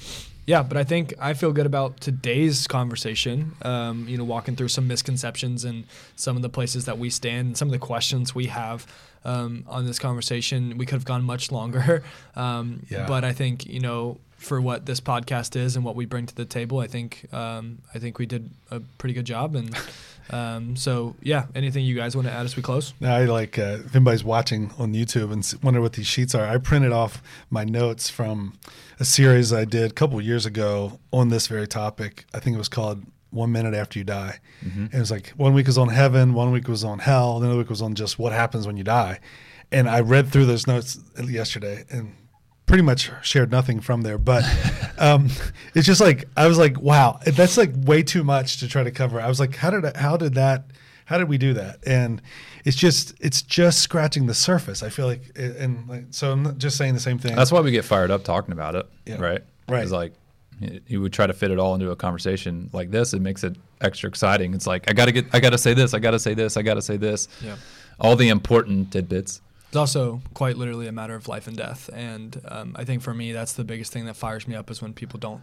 Yeah, 0.50 0.64
but 0.64 0.78
I 0.78 0.84
think 0.84 1.14
I 1.20 1.36
feel 1.36 1.52
good 1.54 1.68
about 1.68 2.00
today's 2.02 2.66
conversation. 2.66 3.52
Um, 3.62 4.08
you 4.08 4.18
know, 4.18 4.24
walking 4.24 4.56
through 4.56 4.70
some 4.70 4.88
misconceptions 4.88 5.64
and 5.64 5.84
some 6.16 6.36
of 6.36 6.42
the 6.42 6.50
places 6.50 6.86
that 6.86 6.98
we 6.98 7.12
stand 7.12 7.46
and 7.50 7.56
some 7.58 7.68
of 7.68 7.72
the 7.72 7.78
questions 7.78 8.34
we 8.34 8.48
have 8.48 8.88
um, 9.24 9.64
on 9.68 9.86
this 9.86 10.00
conversation. 10.00 10.76
We 10.80 10.88
could 10.88 10.96
have 10.96 11.06
gone 11.06 11.24
much 11.24 11.52
longer, 11.52 12.02
um, 12.36 12.84
Yeah. 12.90 13.06
but 13.06 13.24
I 13.24 13.32
think 13.32 13.68
you 13.68 13.80
know 13.80 14.18
for 14.38 14.60
what 14.60 14.88
this 14.88 15.00
podcast 15.00 15.56
is 15.56 15.76
and 15.76 15.86
what 15.86 15.96
we 15.96 16.06
bring 16.08 16.26
to 16.26 16.34
the 16.36 16.46
table, 16.46 16.80
I 16.80 16.88
think 16.88 17.32
um, 17.32 17.78
I 17.94 18.00
think 18.00 18.18
we 18.18 18.26
did 18.26 18.50
a 18.72 18.80
pretty 18.98 19.14
good 19.14 19.26
job. 19.26 19.56
And 19.56 19.70
um, 20.30 20.76
so, 20.76 21.16
yeah, 21.22 21.46
anything 21.56 21.86
you 21.86 21.96
guys 21.96 22.16
want 22.16 22.28
to 22.28 22.34
add 22.34 22.46
as 22.46 22.56
we 22.56 22.62
close? 22.64 22.94
Now 23.00 23.16
I 23.16 23.26
like 23.26 23.58
uh, 23.60 23.78
if 23.86 23.96
anybody's 23.96 24.24
watching 24.24 24.72
on 24.78 24.94
YouTube 24.94 25.32
and 25.32 25.40
s- 25.44 25.56
wonder 25.64 25.82
what 25.82 25.94
these 25.94 26.08
sheets 26.08 26.36
are. 26.36 26.46
I 26.48 26.58
printed 26.58 26.92
off 26.92 27.22
my 27.50 27.64
notes 27.64 28.10
from 28.10 28.54
a 29.00 29.06
series 29.06 29.52
I 29.54 29.66
did 29.66 29.92
a 29.92 29.94
couple 29.94 30.20
years 30.22 30.46
ago 30.46 31.00
on 31.12 31.30
this 31.30 31.48
very 31.48 31.68
topic. 31.68 32.26
I 32.34 32.40
think 32.40 32.56
it 32.56 32.60
was 32.60 32.70
called 32.70 33.04
"One 33.32 33.52
Minute 33.52 33.74
After 33.74 33.98
You 34.00 34.06
Die." 34.06 34.40
And 34.62 34.94
it 34.94 35.00
was 35.00 35.12
like 35.12 35.30
one 35.38 35.54
week 35.54 35.68
was 35.68 35.78
on 35.78 35.90
heaven, 35.90 36.34
one 36.34 36.52
week 36.52 36.68
was 36.68 36.84
on 36.84 37.00
hell, 37.00 37.38
another 37.38 37.58
week 37.58 37.70
was 37.70 37.82
on 37.82 37.96
just 37.96 38.20
what 38.20 38.34
happens 38.34 38.68
when 38.68 38.78
you 38.78 38.84
die. 38.84 39.20
And 39.72 39.88
I 39.90 40.00
read 40.02 40.28
through 40.30 40.46
those 40.48 40.66
notes 40.68 41.00
yesterday 41.24 41.86
and 41.92 42.16
pretty 42.70 42.84
much 42.84 43.12
shared 43.24 43.52
nothing 43.52 43.80
from 43.82 44.04
there. 44.04 44.18
But 44.18 44.44
um, 44.98 45.30
it's 45.76 45.88
just 45.88 46.00
like 46.00 46.26
I 46.38 46.48
was 46.48 46.58
like, 46.58 46.80
wow, 46.80 47.20
that's 47.26 47.58
like 47.58 47.72
way 47.76 48.04
too 48.04 48.24
much 48.24 48.58
to 48.60 48.68
try 48.68 48.84
to 48.84 48.92
cover. 48.92 49.20
I 49.20 49.28
was 49.28 49.40
like, 49.40 49.56
how 49.56 49.72
did 49.72 49.86
I, 49.86 49.98
how 50.00 50.16
did 50.16 50.36
that? 50.36 50.66
How 51.06 51.18
did 51.18 51.28
we 51.28 51.40
do 51.40 51.54
that? 51.56 51.80
And 51.88 52.22
it's 52.64 52.78
just 52.78 53.16
it's 53.20 53.42
just 53.42 53.80
scratching 53.80 54.28
the 54.28 54.36
surface. 54.36 54.84
I 54.84 54.90
feel 54.90 55.08
like, 55.08 55.32
and 55.36 55.90
like, 55.90 56.04
so 56.12 56.32
I'm 56.32 56.44
not 56.44 56.58
just 56.60 56.78
saying 56.78 56.94
the 56.94 57.00
same 57.00 57.18
thing. 57.18 57.36
That's 57.36 57.52
why 57.52 57.62
we 57.62 57.72
get 57.72 57.84
fired 57.84 58.12
up 58.12 58.24
talking 58.24 58.52
about 58.52 58.76
it, 58.76 58.86
Yeah. 59.08 59.20
right? 59.20 59.42
Right. 59.68 59.82
It's 59.84 59.92
like 59.92 60.14
you 60.88 61.02
would 61.02 61.14
try 61.14 61.26
to 61.26 61.34
fit 61.34 61.50
it 61.52 61.58
all 61.58 61.74
into 61.74 61.90
a 61.90 61.96
conversation 61.96 62.70
like 62.74 62.92
this. 62.92 63.14
It 63.14 63.22
makes 63.22 63.44
it 63.44 63.56
extra 63.82 64.08
exciting. 64.10 64.54
It's 64.54 64.68
like 64.68 64.88
I 64.90 64.94
gotta 64.94 65.12
get, 65.12 65.26
I 65.34 65.40
gotta 65.40 65.58
say 65.58 65.74
this, 65.74 65.94
I 65.96 66.00
gotta 66.00 66.20
say 66.20 66.34
this, 66.36 66.58
I 66.58 66.62
gotta 66.62 66.82
say 66.82 66.98
this. 66.98 67.28
Yeah. 67.42 67.56
All 68.00 68.16
the 68.16 68.30
important 68.30 68.92
tidbits. 68.92 69.42
It's 69.70 69.76
also 69.76 70.22
quite 70.34 70.58
literally 70.58 70.88
a 70.88 70.92
matter 70.92 71.16
of 71.16 71.28
life 71.28 71.48
and 71.48 71.56
death, 71.56 71.90
and 71.94 72.42
um, 72.46 72.76
I 72.76 72.84
think 72.84 73.02
for 73.02 73.14
me 73.14 73.32
that's 73.32 73.54
the 73.54 73.64
biggest 73.64 73.94
thing 73.94 74.06
that 74.06 74.16
fires 74.16 74.48
me 74.48 74.56
up 74.56 74.70
is 74.72 74.82
when 74.82 74.94
people 74.94 75.20
don't 75.20 75.42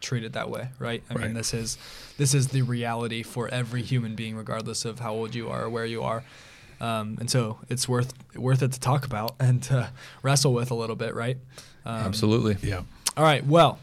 treat 0.00 0.24
it 0.24 0.34
that 0.34 0.48
way, 0.50 0.68
right? 0.78 1.02
I 1.10 1.14
mean, 1.14 1.34
this 1.34 1.52
is 1.52 1.76
this 2.16 2.32
is 2.32 2.48
the 2.48 2.62
reality 2.62 3.22
for 3.24 3.48
every 3.48 3.82
human 3.82 4.14
being, 4.14 4.36
regardless 4.36 4.84
of 4.84 5.00
how 5.00 5.14
old 5.14 5.34
you 5.34 5.48
are 5.48 5.64
or 5.64 5.70
where 5.70 5.84
you 5.84 6.02
are, 6.02 6.22
um, 6.80 7.16
and 7.18 7.28
so 7.30 7.58
it's 7.68 7.88
worth 7.88 8.14
worth 8.36 8.62
it 8.62 8.72
to 8.72 8.80
talk 8.80 9.04
about 9.04 9.34
and 9.40 9.62
to 9.64 9.90
wrestle 10.22 10.54
with 10.54 10.70
a 10.70 10.74
little 10.74 10.96
bit, 10.96 11.14
right? 11.14 11.38
Um, 11.84 11.96
Absolutely. 11.96 12.56
yeah. 12.62 12.82
All 13.16 13.24
right. 13.24 13.44
Well, 13.44 13.78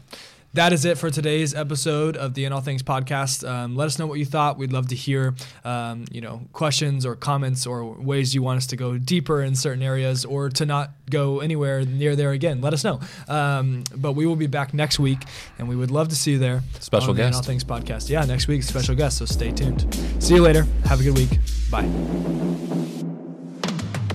that 0.54 0.72
is 0.72 0.84
it 0.84 0.98
for 0.98 1.10
today's 1.10 1.54
episode 1.54 2.16
of 2.16 2.34
the 2.34 2.44
In 2.44 2.52
All 2.52 2.60
Things 2.60 2.82
podcast. 2.82 3.48
Um, 3.48 3.76
let 3.76 3.86
us 3.86 3.98
know 3.98 4.06
what 4.06 4.18
you 4.18 4.24
thought. 4.24 4.56
We'd 4.56 4.72
love 4.72 4.88
to 4.88 4.94
hear, 4.94 5.34
um, 5.64 6.04
you 6.10 6.20
know, 6.20 6.42
questions 6.52 7.04
or 7.04 7.16
comments 7.16 7.66
or 7.66 7.84
ways 7.92 8.34
you 8.34 8.42
want 8.42 8.58
us 8.58 8.66
to 8.68 8.76
go 8.76 8.96
deeper 8.96 9.42
in 9.42 9.56
certain 9.56 9.82
areas 9.82 10.24
or 10.24 10.48
to 10.50 10.64
not 10.64 10.92
go 11.10 11.40
anywhere 11.40 11.84
near 11.84 12.14
there 12.16 12.30
again. 12.30 12.60
Let 12.60 12.72
us 12.72 12.84
know. 12.84 13.00
Um, 13.28 13.84
but 13.96 14.12
we 14.12 14.26
will 14.26 14.36
be 14.36 14.46
back 14.46 14.72
next 14.72 14.98
week, 14.98 15.22
and 15.58 15.68
we 15.68 15.76
would 15.76 15.90
love 15.90 16.08
to 16.08 16.16
see 16.16 16.32
you 16.32 16.38
there. 16.38 16.62
Special 16.80 17.10
on 17.10 17.16
the 17.16 17.26
In. 17.26 17.34
All 17.34 17.42
Things 17.42 17.64
podcast. 17.64 18.08
Yeah, 18.08 18.24
next 18.24 18.46
week 18.48 18.62
special 18.62 18.94
guest. 18.94 19.18
So 19.18 19.24
stay 19.24 19.50
tuned. 19.50 19.92
See 20.20 20.34
you 20.34 20.42
later. 20.42 20.66
Have 20.84 21.00
a 21.00 21.02
good 21.02 21.16
week. 21.16 21.38
Bye. 21.70 22.73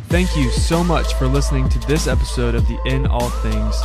Thank 0.10 0.36
you 0.36 0.50
so 0.50 0.84
much 0.84 1.14
for 1.14 1.28
listening 1.28 1.70
to 1.70 1.78
this 1.88 2.08
episode 2.08 2.56
of 2.56 2.68
the 2.68 2.80
In 2.84 3.06
All 3.06 3.30
Things 3.30 3.76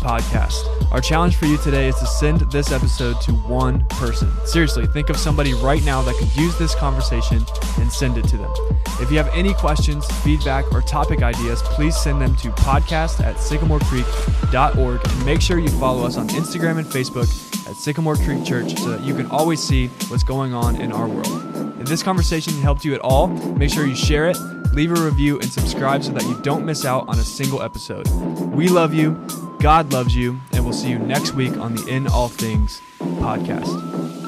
podcast. 0.00 0.64
Our 0.90 1.00
challenge 1.02 1.36
for 1.36 1.44
you 1.44 1.58
today 1.58 1.88
is 1.88 1.96
to 1.96 2.06
send 2.06 2.40
this 2.50 2.72
episode 2.72 3.20
to 3.20 3.32
one 3.32 3.84
person. 3.90 4.32
Seriously, 4.46 4.86
think 4.86 5.10
of 5.10 5.18
somebody 5.18 5.52
right 5.52 5.84
now 5.84 6.00
that 6.00 6.16
could 6.16 6.34
use 6.36 6.56
this 6.56 6.74
conversation 6.74 7.44
and 7.78 7.92
send 7.92 8.16
it 8.16 8.26
to 8.28 8.38
them. 8.38 8.50
If 8.98 9.10
you 9.10 9.18
have 9.18 9.28
any 9.34 9.52
questions, 9.52 10.06
feedback, 10.22 10.72
or 10.72 10.80
topic 10.80 11.22
ideas, 11.22 11.60
please 11.60 11.94
send 11.94 12.18
them 12.18 12.34
to 12.36 12.48
podcast 12.52 13.22
at 13.22 13.36
sycamorecreek.org 13.36 15.06
and 15.06 15.26
make 15.26 15.42
sure 15.42 15.58
you 15.58 15.68
follow 15.68 16.06
us 16.06 16.16
on 16.16 16.28
Instagram 16.28 16.78
and 16.78 16.86
Facebook 16.86 17.28
at 17.68 17.76
Sycamore 17.76 18.16
Creek 18.16 18.42
Church 18.42 18.74
so 18.78 18.88
that 18.88 19.02
you 19.02 19.14
can 19.14 19.26
always 19.26 19.62
see 19.62 19.88
what's 20.08 20.24
going 20.24 20.54
on 20.54 20.76
in 20.80 20.92
our 20.92 21.06
world. 21.06 21.74
If 21.78 21.90
this 21.90 22.02
conversation 22.02 22.54
helped 22.54 22.86
you 22.86 22.94
at 22.94 23.00
all, 23.02 23.26
make 23.26 23.68
sure 23.68 23.86
you 23.86 23.94
share 23.94 24.30
it, 24.30 24.38
leave 24.72 24.90
a 24.90 25.00
review, 25.00 25.38
and 25.40 25.52
subscribe 25.74 26.04
so 26.04 26.12
that 26.12 26.22
you 26.28 26.40
don't 26.42 26.64
miss 26.64 26.84
out 26.84 27.08
on 27.08 27.18
a 27.18 27.24
single 27.24 27.60
episode. 27.60 28.06
We 28.54 28.68
love 28.68 28.94
you, 28.94 29.14
God 29.58 29.92
loves 29.92 30.14
you, 30.14 30.38
and 30.52 30.62
we'll 30.64 30.72
see 30.72 30.88
you 30.88 31.00
next 31.00 31.34
week 31.34 31.56
on 31.56 31.74
the 31.74 31.84
In 31.88 32.06
All 32.06 32.28
Things 32.28 32.80
podcast. 33.00 34.23